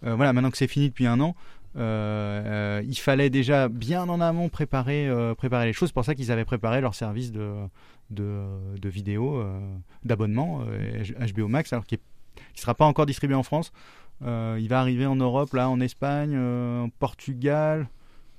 Voilà, 0.02 0.32
maintenant 0.32 0.50
que 0.50 0.56
c'est 0.56 0.66
fini 0.66 0.88
depuis 0.88 1.06
un 1.06 1.20
an, 1.20 1.34
euh, 1.76 2.80
euh, 2.80 2.82
il 2.84 2.96
fallait 2.96 3.30
déjà 3.30 3.68
bien 3.68 4.08
en 4.08 4.20
amont 4.20 4.48
préparer, 4.48 5.08
euh, 5.08 5.34
préparer 5.34 5.66
les 5.66 5.72
choses. 5.72 5.90
C'est 5.90 5.94
pour 5.94 6.04
ça 6.04 6.14
qu'ils 6.14 6.32
avaient 6.32 6.44
préparé 6.44 6.80
leur 6.80 6.94
service 6.94 7.32
de, 7.32 7.52
de, 8.10 8.44
de 8.80 8.88
vidéo, 8.88 9.36
euh, 9.36 9.60
d'abonnement, 10.04 10.62
euh, 10.66 11.04
HBO 11.34 11.48
Max, 11.48 11.72
alors 11.72 11.86
qu'il 11.86 11.98
ne 12.54 12.58
sera 12.58 12.74
pas 12.74 12.86
encore 12.86 13.06
distribué 13.06 13.36
en 13.36 13.42
France. 13.42 13.72
Euh, 14.22 14.58
il 14.60 14.68
va 14.68 14.80
arriver 14.80 15.06
en 15.06 15.16
Europe, 15.16 15.54
là, 15.54 15.70
en 15.70 15.80
Espagne, 15.80 16.34
euh, 16.34 16.82
en 16.82 16.88
Portugal, 16.88 17.88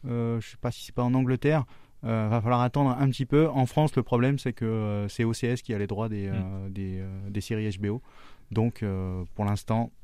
euh, 0.08 0.40
je 0.42 0.50
sais 0.50 0.58
pas 0.60 0.72
si 0.72 0.84
c'est 0.86 0.96
pas 0.96 1.04
en 1.04 1.14
Angleterre. 1.14 1.66
Euh, 2.04 2.28
va 2.30 2.42
falloir 2.42 2.62
attendre 2.62 2.90
un 3.00 3.10
petit 3.10 3.28
peu. 3.28 3.48
En 3.48 3.68
France, 3.68 3.96
le 3.96 4.02
problème, 4.02 4.40
c'est 4.40 4.54
que 4.54 4.66
euh, 4.66 5.08
c'est 5.08 5.24
OCS 5.24 5.62
qui 5.62 5.74
a 5.74 5.78
les 5.78 5.86
droits 5.86 6.10
des, 6.10 6.28
euh, 6.28 6.70
des, 6.70 7.00
euh, 7.00 7.30
des 7.30 7.42
séries 7.42 7.70
HBO. 7.78 8.02
Donc, 8.52 8.82
euh, 8.82 9.24
pour 9.36 9.46
l'instant, 9.46 9.92
mm, 9.92 10.01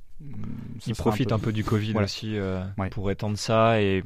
Ils 0.87 0.95
sera 0.95 1.09
profitent 1.09 1.31
un 1.31 1.39
peu, 1.39 1.51
du 1.51 1.63
Covid 1.63 1.91
Voilà. 1.91 2.05
aussi 2.05 2.37
euh, 2.37 2.63
Ouais. 2.77 2.89
pour 2.89 3.11
étendre 3.11 3.37
ça 3.37 3.81
et 3.81 4.03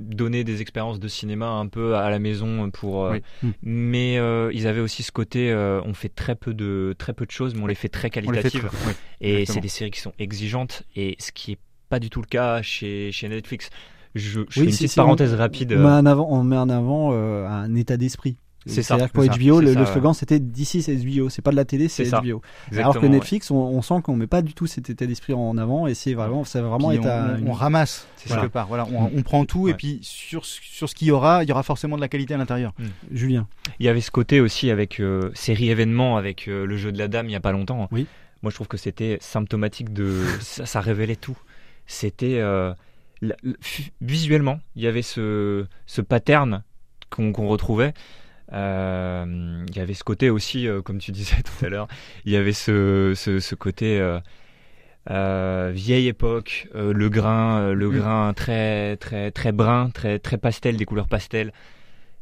donner 0.00 0.42
des 0.42 0.60
expériences 0.62 0.98
de 0.98 1.06
cinéma 1.06 1.48
un 1.48 1.68
peu 1.68 1.94
à 1.96 2.10
la 2.10 2.18
maison 2.18 2.70
pour 2.70 3.04
euh, 3.04 3.12
Oui. 3.12 3.22
Mm. 3.42 3.50
mais 3.62 4.18
euh, 4.18 4.50
ils 4.52 4.66
avaient 4.66 4.80
aussi 4.80 5.02
ce 5.04 5.12
côté 5.12 5.50
euh, 5.52 5.80
on 5.84 5.94
fait 5.94 6.08
très 6.08 6.34
peu 6.34 6.54
de 6.54 6.94
très 6.98 7.12
peu 7.12 7.24
de 7.24 7.30
choses 7.30 7.54
mais 7.54 7.62
on 7.62 7.66
les 7.66 7.74
fait 7.76 7.88
très 7.88 8.08
fait 8.08 8.10
qualitatives 8.10 8.66
très- 8.66 8.88
oui, 8.88 8.92
et 9.20 9.46
c'est 9.46 9.60
des 9.60 9.68
séries 9.68 9.90
qui 9.92 10.00
sont 10.00 10.12
exigeantes 10.18 10.82
et 10.96 11.14
ce 11.20 11.30
qui 11.30 11.52
est 11.52 11.58
pas 11.88 12.00
du 12.00 12.10
tout 12.10 12.20
le 12.20 12.26
cas 12.26 12.62
chez 12.62 13.12
chez 13.12 13.28
Netflix 13.28 13.70
je, 14.14 14.40
je 14.48 14.60
fais 14.60 14.64
une 14.64 14.70
petite 14.72 14.94
parenthèse 14.96 15.34
rapide 15.34 15.72
On 15.76 15.78
met 15.82 15.88
en 15.90 16.06
avant, 16.06 16.26
on 16.30 16.42
met 16.42 16.56
en 16.56 16.68
avant 16.68 17.12
un 17.12 17.74
état 17.76 17.96
d'esprit. 17.96 18.36
C'est 18.66 18.82
ça, 18.82 18.94
C'est-à-dire 18.96 19.08
que 19.08 19.12
pour 19.12 19.24
HBO, 19.24 19.60
le, 19.60 19.66
ça, 19.72 19.74
le 19.80 19.80
ouais. 19.86 19.92
slogan 19.92 20.14
c'était 20.14 20.38
d'ici 20.38 20.82
c'est 20.82 20.94
HBO. 20.94 21.28
C'est 21.28 21.42
pas 21.42 21.50
de 21.50 21.56
la 21.56 21.64
télé, 21.64 21.88
c'est. 21.88 22.08
HBO. 22.10 22.42
Alors 22.76 22.94
que 22.94 23.00
ouais. 23.00 23.08
Netflix, 23.08 23.50
on, 23.50 23.56
on 23.56 23.82
sent 23.82 23.94
qu'on 24.04 24.14
met 24.16 24.26
pas 24.28 24.40
du 24.42 24.54
tout 24.54 24.66
cet 24.66 24.88
état 24.90 25.04
d'esprit 25.06 25.32
en 25.34 25.56
avant 25.58 25.86
et 25.86 25.94
c'est 25.94 26.14
vraiment, 26.14 26.44
ça 26.44 26.62
va 26.62 26.68
vraiment 26.68 26.88
on, 26.88 27.06
à 27.06 27.32
on- 27.34 27.38
une- 27.38 27.48
on 27.48 27.52
ramasse 27.52 28.06
quelque 28.18 28.28
Voilà. 28.34 28.48
part. 28.48 28.66
Voilà, 28.68 28.86
on, 28.92 29.10
on 29.16 29.22
prend 29.22 29.44
tout 29.44 29.68
et 29.68 29.74
puis 29.74 29.98
sur, 30.02 30.44
sur 30.44 30.88
ce 30.88 30.94
qu'il 30.94 31.08
y 31.08 31.10
aura, 31.10 31.42
il 31.42 31.48
y 31.48 31.52
aura 31.52 31.62
forcément 31.64 31.96
de 31.96 32.00
la 32.00 32.08
qualité 32.08 32.34
à 32.34 32.36
l'intérieur. 32.36 32.72
Julien. 33.10 33.48
Il 33.80 33.86
y 33.86 33.88
avait 33.88 34.00
ce 34.00 34.10
côté 34.12 34.40
aussi 34.40 34.70
avec 34.70 35.00
euh, 35.00 35.30
série 35.34 35.70
événement 35.70 36.16
avec 36.16 36.46
euh, 36.48 36.64
le 36.64 36.76
jeu 36.76 36.92
de 36.92 36.98
la 36.98 37.08
dame 37.08 37.28
il 37.28 37.32
y 37.32 37.36
a 37.36 37.40
pas 37.40 37.52
longtemps. 37.52 37.88
Oui. 37.90 38.06
Moi 38.42 38.50
je 38.50 38.54
trouve 38.56 38.68
que 38.68 38.76
c'était 38.76 39.18
symptomatique 39.20 39.92
de 39.92 40.22
ça, 40.40 40.66
ça 40.66 40.80
révélait 40.80 41.16
tout. 41.16 41.36
C'était 41.86 42.38
euh, 42.38 42.72
visuellement 44.00 44.60
il 44.76 44.82
y 44.82 44.86
avait 44.86 45.02
ce 45.02 45.66
ce 45.86 46.00
pattern 46.00 46.62
qu'on 47.10 47.32
qu'on 47.32 47.48
retrouvait. 47.48 47.92
Euh, 48.52 49.64
il 49.68 49.76
y 49.76 49.80
avait 49.80 49.94
ce 49.94 50.04
côté 50.04 50.30
aussi, 50.30 50.68
euh, 50.68 50.82
comme 50.82 50.98
tu 50.98 51.12
disais 51.12 51.36
tout 51.42 51.64
à 51.64 51.68
l'heure, 51.68 51.88
il 52.24 52.32
y 52.32 52.36
avait 52.36 52.52
ce, 52.52 53.12
ce, 53.16 53.40
ce 53.40 53.54
côté 53.54 54.00
euh, 55.10 55.72
vieille 55.74 56.08
époque, 56.08 56.68
le 56.74 57.08
grain, 57.08 57.72
le 57.72 57.88
Mm. 57.88 57.96
grain 57.98 58.32
très 58.34 58.96
très 58.98 59.30
très 59.30 59.52
brun, 59.52 59.90
très 59.90 60.18
très 60.18 60.38
pastel, 60.38 60.76
des 60.76 60.84
couleurs 60.84 61.08
pastel. 61.08 61.52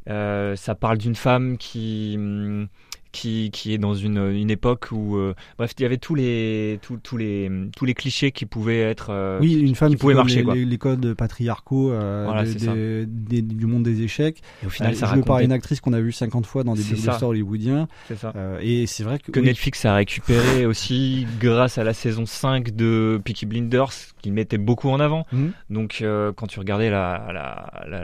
Ça 0.07 0.75
parle 0.79 0.97
d'une 0.97 1.15
femme 1.15 1.57
qui 1.57 2.15
hum, 2.17 2.67
qui, 3.11 3.49
qui 3.51 3.73
est 3.73 3.77
dans 3.77 3.93
une, 3.93 4.17
une 4.31 4.49
époque 4.49 4.87
où 4.91 5.17
euh, 5.17 5.33
bref 5.57 5.71
il 5.77 5.81
y 5.83 5.85
avait 5.85 5.97
tous 5.97 6.15
les 6.15 6.79
tous, 6.81 6.97
tous 6.97 7.17
les 7.17 7.51
tous 7.75 7.85
les 7.85 7.93
clichés 7.93 8.31
qui 8.31 8.45
pouvaient 8.45 8.79
être 8.81 9.07
euh, 9.09 9.37
Oui, 9.41 9.53
une 9.59 9.75
femme 9.75 9.89
qui 9.89 9.95
qui, 9.95 10.01
pouvaient 10.01 10.13
donne 10.13 10.23
marcher 10.23 10.37
les, 10.37 10.43
quoi. 10.43 10.55
les- 10.55 10.65
les 10.65 10.77
codes 10.77 11.13
patriarcaux 11.13 11.91
euh, 11.91 12.23
Voilà, 12.25 12.43
de- 12.43 12.47
c'est 12.51 12.59
ça. 12.59 12.73
des- 12.73 13.05
des- 13.05 13.41
du 13.41 13.65
monde 13.65 13.83
des 13.83 14.01
échecs. 14.01 14.41
Et 14.63 14.65
au 14.65 14.69
final, 14.69 14.93
Euh, 14.93 14.95
ça 14.95 15.07
jouée 15.07 15.21
par 15.23 15.35
racontait- 15.35 15.45
une 15.45 15.51
actrice 15.51 15.81
qu'on 15.81 15.93
a 15.93 15.99
vue 15.99 16.11
50 16.11 16.45
fois 16.45 16.63
dans 16.63 16.73
des 16.75 16.83
blockbusters 16.83 17.23
hollywoodiens. 17.27 17.87
C'est 18.07 18.17
ça. 18.17 18.33
Et 18.61 18.87
c'est 18.87 19.03
vrai 19.03 19.19
que, 19.19 19.31
que 19.31 19.39
oui, 19.39 19.45
Netflix 19.47 19.83
a 19.85 19.95
récupéré 19.95 20.65
aussi 20.65 21.27
grâce 21.39 21.77
à 21.77 21.83
la 21.83 21.93
saison 21.93 22.25
5 22.25 22.75
de 22.75 23.19
Peaky 23.23 23.45
Blinders 23.45 23.91
qu'il 24.21 24.33
mettait 24.33 24.57
beaucoup 24.57 24.89
en 24.89 24.99
avant. 24.99 25.25
Mhm. 25.31 25.51
Donc 25.69 26.03
quand 26.35 26.47
tu 26.47 26.59
regardais 26.59 26.89
la, 26.89 27.25
la, 27.27 27.71
la, 27.89 28.03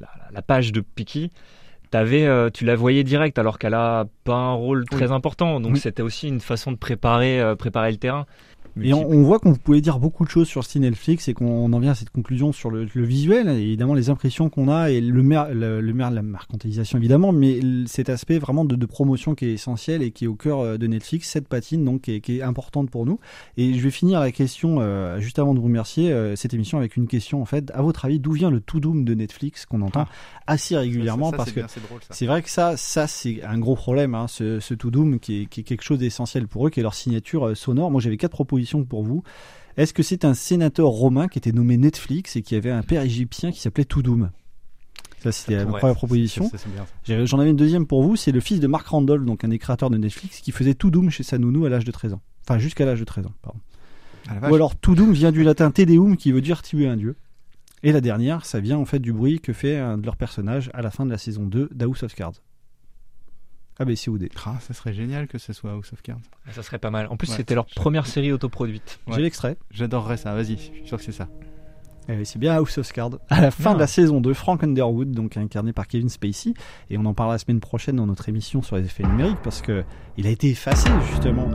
la- 0.00 0.08
la 0.32 0.42
page 0.42 0.72
de 0.72 0.80
Peaky, 0.80 1.30
t'avais, 1.90 2.26
euh, 2.26 2.50
tu 2.50 2.64
la 2.64 2.76
voyais 2.76 3.04
direct 3.04 3.38
alors 3.38 3.58
qu'elle 3.58 3.74
a 3.74 4.06
pas 4.24 4.34
un 4.34 4.52
rôle 4.52 4.84
très 4.86 5.12
important. 5.12 5.60
Donc 5.60 5.74
Oui. 5.74 5.80
c'était 5.80 6.02
aussi 6.02 6.28
une 6.28 6.40
façon 6.40 6.72
de 6.72 6.76
préparer, 6.76 7.40
euh, 7.40 7.56
préparer 7.56 7.90
le 7.90 7.96
terrain. 7.98 8.26
Et 8.80 8.92
on, 8.94 9.08
on 9.08 9.22
voit 9.22 9.38
qu'on 9.38 9.54
pouvait 9.54 9.80
dire 9.80 9.98
beaucoup 9.98 10.24
de 10.24 10.30
choses 10.30 10.48
sur 10.48 10.60
le 10.60 10.64
style 10.64 10.82
Netflix 10.82 11.28
et 11.28 11.34
qu'on 11.34 11.72
en 11.72 11.78
vient 11.78 11.92
à 11.92 11.94
cette 11.94 12.10
conclusion 12.10 12.52
sur 12.52 12.70
le, 12.70 12.86
le 12.92 13.04
visuel, 13.04 13.48
et 13.48 13.62
évidemment 13.62 13.94
les 13.94 14.10
impressions 14.10 14.48
qu'on 14.48 14.68
a 14.68 14.90
et 14.90 15.00
le 15.00 15.22
mer, 15.22 15.52
le, 15.52 15.80
le 15.80 15.92
mer- 15.92 16.10
la 16.10 16.22
mercantilisation 16.22 16.98
évidemment, 16.98 17.32
mais 17.32 17.60
cet 17.86 18.08
aspect 18.08 18.38
vraiment 18.38 18.64
de, 18.64 18.76
de 18.76 18.86
promotion 18.86 19.34
qui 19.34 19.46
est 19.46 19.52
essentiel 19.52 20.02
et 20.02 20.10
qui 20.10 20.24
est 20.24 20.28
au 20.28 20.34
cœur 20.34 20.60
euh, 20.60 20.78
de 20.78 20.86
Netflix, 20.86 21.28
cette 21.28 21.48
patine 21.48 21.84
donc 21.84 22.02
qui 22.02 22.12
est, 22.12 22.20
qui 22.20 22.38
est 22.38 22.42
importante 22.42 22.90
pour 22.90 23.06
nous. 23.06 23.18
Et 23.56 23.74
je 23.74 23.82
vais 23.82 23.90
finir 23.90 24.20
la 24.20 24.32
question 24.32 24.78
euh, 24.80 25.18
juste 25.20 25.38
avant 25.38 25.54
de 25.54 25.58
vous 25.58 25.66
remercier 25.66 26.12
euh, 26.12 26.36
cette 26.36 26.54
émission 26.54 26.78
avec 26.78 26.96
une 26.96 27.06
question 27.06 27.42
en 27.42 27.46
fait. 27.46 27.70
À 27.74 27.82
votre 27.82 28.04
avis, 28.04 28.20
d'où 28.20 28.32
vient 28.32 28.50
le 28.50 28.60
tout 28.60 28.80
doom 28.80 29.04
de 29.04 29.14
Netflix 29.14 29.66
qu'on 29.66 29.82
entend 29.82 30.06
assez 30.46 30.76
régulièrement? 30.76 31.30
Ça, 31.30 31.36
parce 31.36 31.52
que 31.52 31.60
c'est 32.10 32.26
vrai 32.26 32.42
que 32.42 32.50
ça, 32.50 32.76
ça 32.76 33.06
c'est 33.06 33.42
un 33.42 33.58
gros 33.58 33.74
problème, 33.74 34.14
hein, 34.14 34.26
ce, 34.28 34.60
ce 34.60 34.74
To 34.74 34.90
Doom 34.90 35.18
qui 35.18 35.42
est, 35.42 35.46
qui 35.46 35.60
est 35.60 35.64
quelque 35.64 35.82
chose 35.82 35.98
d'essentiel 35.98 36.46
pour 36.46 36.66
eux, 36.66 36.70
qui 36.70 36.80
est 36.80 36.82
leur 36.82 36.94
signature 36.94 37.48
euh, 37.48 37.54
sonore. 37.54 37.90
Moi, 37.90 38.00
j'avais 38.00 38.16
quatre 38.16 38.32
propositions 38.32 38.69
pour 38.84 39.02
vous. 39.02 39.22
Est-ce 39.76 39.94
que 39.94 40.02
c'est 40.02 40.24
un 40.24 40.34
sénateur 40.34 40.88
romain 40.88 41.28
qui 41.28 41.38
était 41.38 41.52
nommé 41.52 41.76
Netflix 41.76 42.36
et 42.36 42.42
qui 42.42 42.54
avait 42.54 42.70
un 42.70 42.82
père 42.82 43.02
égyptien 43.02 43.50
qui 43.50 43.60
s'appelait 43.60 43.84
To 43.84 44.02
Doom 44.02 44.30
Ça, 45.20 45.32
c'était 45.32 45.56
la 45.56 45.66
première 45.66 45.94
proposition. 45.94 46.50
J'en 47.04 47.38
avais 47.38 47.50
une 47.50 47.56
deuxième 47.56 47.86
pour 47.86 48.02
vous. 48.02 48.16
C'est 48.16 48.32
le 48.32 48.40
fils 48.40 48.60
de 48.60 48.66
Mark 48.66 48.86
Randolph, 48.86 49.24
donc 49.24 49.44
un 49.44 49.48
des 49.48 49.58
créateurs 49.58 49.90
de 49.90 49.96
Netflix, 49.96 50.40
qui 50.40 50.52
faisait 50.52 50.74
To 50.74 50.90
Doom 50.90 51.10
chez 51.10 51.22
sa 51.22 51.38
nounou 51.38 51.64
à 51.64 51.68
l'âge 51.68 51.84
de 51.84 51.92
13 51.92 52.14
ans. 52.14 52.20
Enfin, 52.46 52.58
jusqu'à 52.58 52.84
l'âge 52.84 53.00
de 53.00 53.04
13 53.04 53.26
ans, 53.26 53.32
pardon. 53.42 53.60
Ah. 54.28 54.50
Ou 54.50 54.54
alors 54.54 54.76
To 54.76 54.94
Doom 54.94 55.12
vient 55.12 55.32
du 55.32 55.42
latin 55.42 55.70
Te 55.70 55.82
Deum 55.82 56.16
qui 56.16 56.32
veut 56.32 56.40
dire 56.40 56.62
tuer 56.62 56.86
un 56.86 56.96
dieu. 56.96 57.16
Et 57.82 57.92
la 57.92 58.00
dernière, 58.00 58.44
ça 58.44 58.60
vient 58.60 58.76
en 58.76 58.84
fait 58.84 58.98
du 58.98 59.12
bruit 59.12 59.40
que 59.40 59.52
fait 59.52 59.78
un 59.78 59.96
de 59.96 60.04
leurs 60.04 60.16
personnages 60.16 60.70
à 60.74 60.82
la 60.82 60.90
fin 60.90 61.06
de 61.06 61.10
la 61.10 61.18
saison 61.18 61.44
2 61.44 61.70
d'House 61.72 62.02
of 62.02 62.14
Cards. 62.14 62.34
ABC 63.80 64.08
ou 64.10 64.18
D. 64.18 64.30
Ah, 64.46 64.56
ça 64.60 64.74
serait 64.74 64.92
génial 64.92 65.26
que 65.26 65.38
ce 65.38 65.52
soit 65.52 65.72
House 65.72 65.92
of 65.92 66.02
Cards. 66.02 66.20
Ça 66.52 66.62
serait 66.62 66.78
pas 66.78 66.90
mal. 66.90 67.06
En 67.10 67.16
plus, 67.16 67.30
Ouais. 67.30 67.36
c'était 67.36 67.54
leur 67.54 67.66
première 67.66 68.06
série 68.06 68.30
autoproduite. 68.32 69.00
J'ai 69.12 69.22
l'extrait. 69.22 69.56
J'adorerais 69.72 70.16
ça, 70.18 70.34
vas-y, 70.34 70.52
je 70.56 70.62
suis 70.62 70.86
sûr 70.86 70.98
que 70.98 71.04
c'est 71.04 71.12
ça. 71.12 71.28
Eh, 72.08 72.24
c'est 72.24 72.38
bien 72.38 72.54
House 72.54 72.76
of 72.78 72.90
Cards. 72.92 73.18
À 73.28 73.40
la 73.40 73.50
fin 73.50 73.70
Ah. 73.72 73.74
de 73.74 73.78
la 73.80 73.86
saison 73.86 74.20
2, 74.20 74.34
Frank 74.34 74.62
Underwood, 74.64 75.12
donc 75.12 75.36
incarné 75.36 75.72
par 75.72 75.86
Kevin 75.86 76.08
Spacey, 76.08 76.54
et 76.88 76.98
on 76.98 77.04
en 77.04 77.14
parlera 77.14 77.34
la 77.34 77.38
semaine 77.38 77.60
prochaine 77.60 77.96
dans 77.96 78.06
notre 78.06 78.28
émission 78.28 78.62
sur 78.62 78.76
les 78.76 78.84
effets 78.84 79.04
numériques, 79.04 79.38
parce 79.44 79.62
que 79.62 79.84
il 80.16 80.26
a 80.26 80.30
été 80.30 80.48
effacé 80.50 80.88
justement 81.10 81.48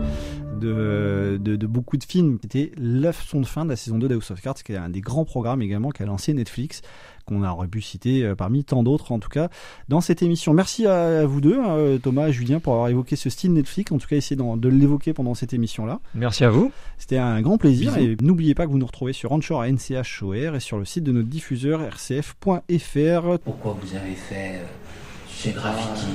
de, 0.60 1.38
de, 1.42 1.56
de 1.56 1.68
beaucoup 1.68 1.98
de 1.98 2.04
films. 2.04 2.38
C'était 2.42 2.72
la 2.78 3.12
son 3.12 3.42
de 3.42 3.46
fin 3.46 3.66
de 3.66 3.70
la 3.70 3.76
saison 3.76 3.98
2 3.98 4.08
d'House 4.08 4.32
of 4.32 4.42
Cards, 4.42 4.56
qui 4.64 4.72
est 4.72 4.78
un 4.78 4.90
des 4.90 5.02
grands 5.02 5.26
programmes 5.26 5.62
également 5.62 5.90
qu'a 5.90 6.06
lancé 6.06 6.34
Netflix, 6.34 6.82
qu'on 7.26 7.44
aurait 7.44 7.68
pu 7.68 7.82
citer 7.82 8.24
euh, 8.24 8.36
parmi 8.36 8.64
tant 8.64 8.84
d'autres 8.84 9.12
en 9.12 9.20
tout 9.20 9.30
cas 9.30 9.50
dans 9.90 10.02
cette 10.02 10.22
émission. 10.22 10.54
Merci 10.54 10.86
à, 10.88 11.26
vous 11.26 11.42
deux, 11.42 11.60
hein, 11.60 11.98
Thomas 12.02 12.28
et 12.28 12.34
Julien, 12.34 12.60
pour 12.60 12.74
avoir 12.74 12.90
évoqué 12.90 13.16
ce 13.16 13.30
style 13.30 13.54
Netflix, 13.54 13.92
en 13.92 13.98
tout 13.98 14.08
cas 14.08 14.16
essayer 14.16 14.36
de 14.36 14.70
l'évoquer 14.70 15.14
pendant 15.14 15.34
cette 15.34 15.54
émission-là. 15.54 16.00
Merci 16.14 16.44
à 16.44 16.50
vous. 16.50 16.72
C'était 16.98 17.18
un 17.18 17.42
grand 17.42 17.58
plaisir 17.58 17.94
Bisous. 17.94 18.06
et 18.06 18.18
n'oubliez 18.22 18.56
pas 18.56 18.66
que 18.66 18.72
vous 18.72 18.78
nous 18.78 18.86
retrouvez 18.86 19.14
sur 19.14 19.32
Anchor 19.32 19.62
à 19.62 19.70
NCHOR 19.70 20.56
et 20.56 20.60
sur 20.60 20.78
le 20.78 20.86
site 20.86 21.04
de 21.04 21.12
notre 21.12 21.30
diffuseur 21.30 21.82
rcf.fr. 21.82 23.40
Pourquoi 23.44 23.78
vous 23.82 23.96
avez 23.96 24.16
fait 24.16 24.56
euh, 24.56 24.66
ce 25.28 25.50
graffiti 25.50 26.08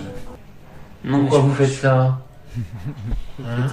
Pourquoi 1.08 1.40
vous 1.40 1.54
faites 1.54 1.70
ça? 1.70 2.20
Hein? 3.38 3.66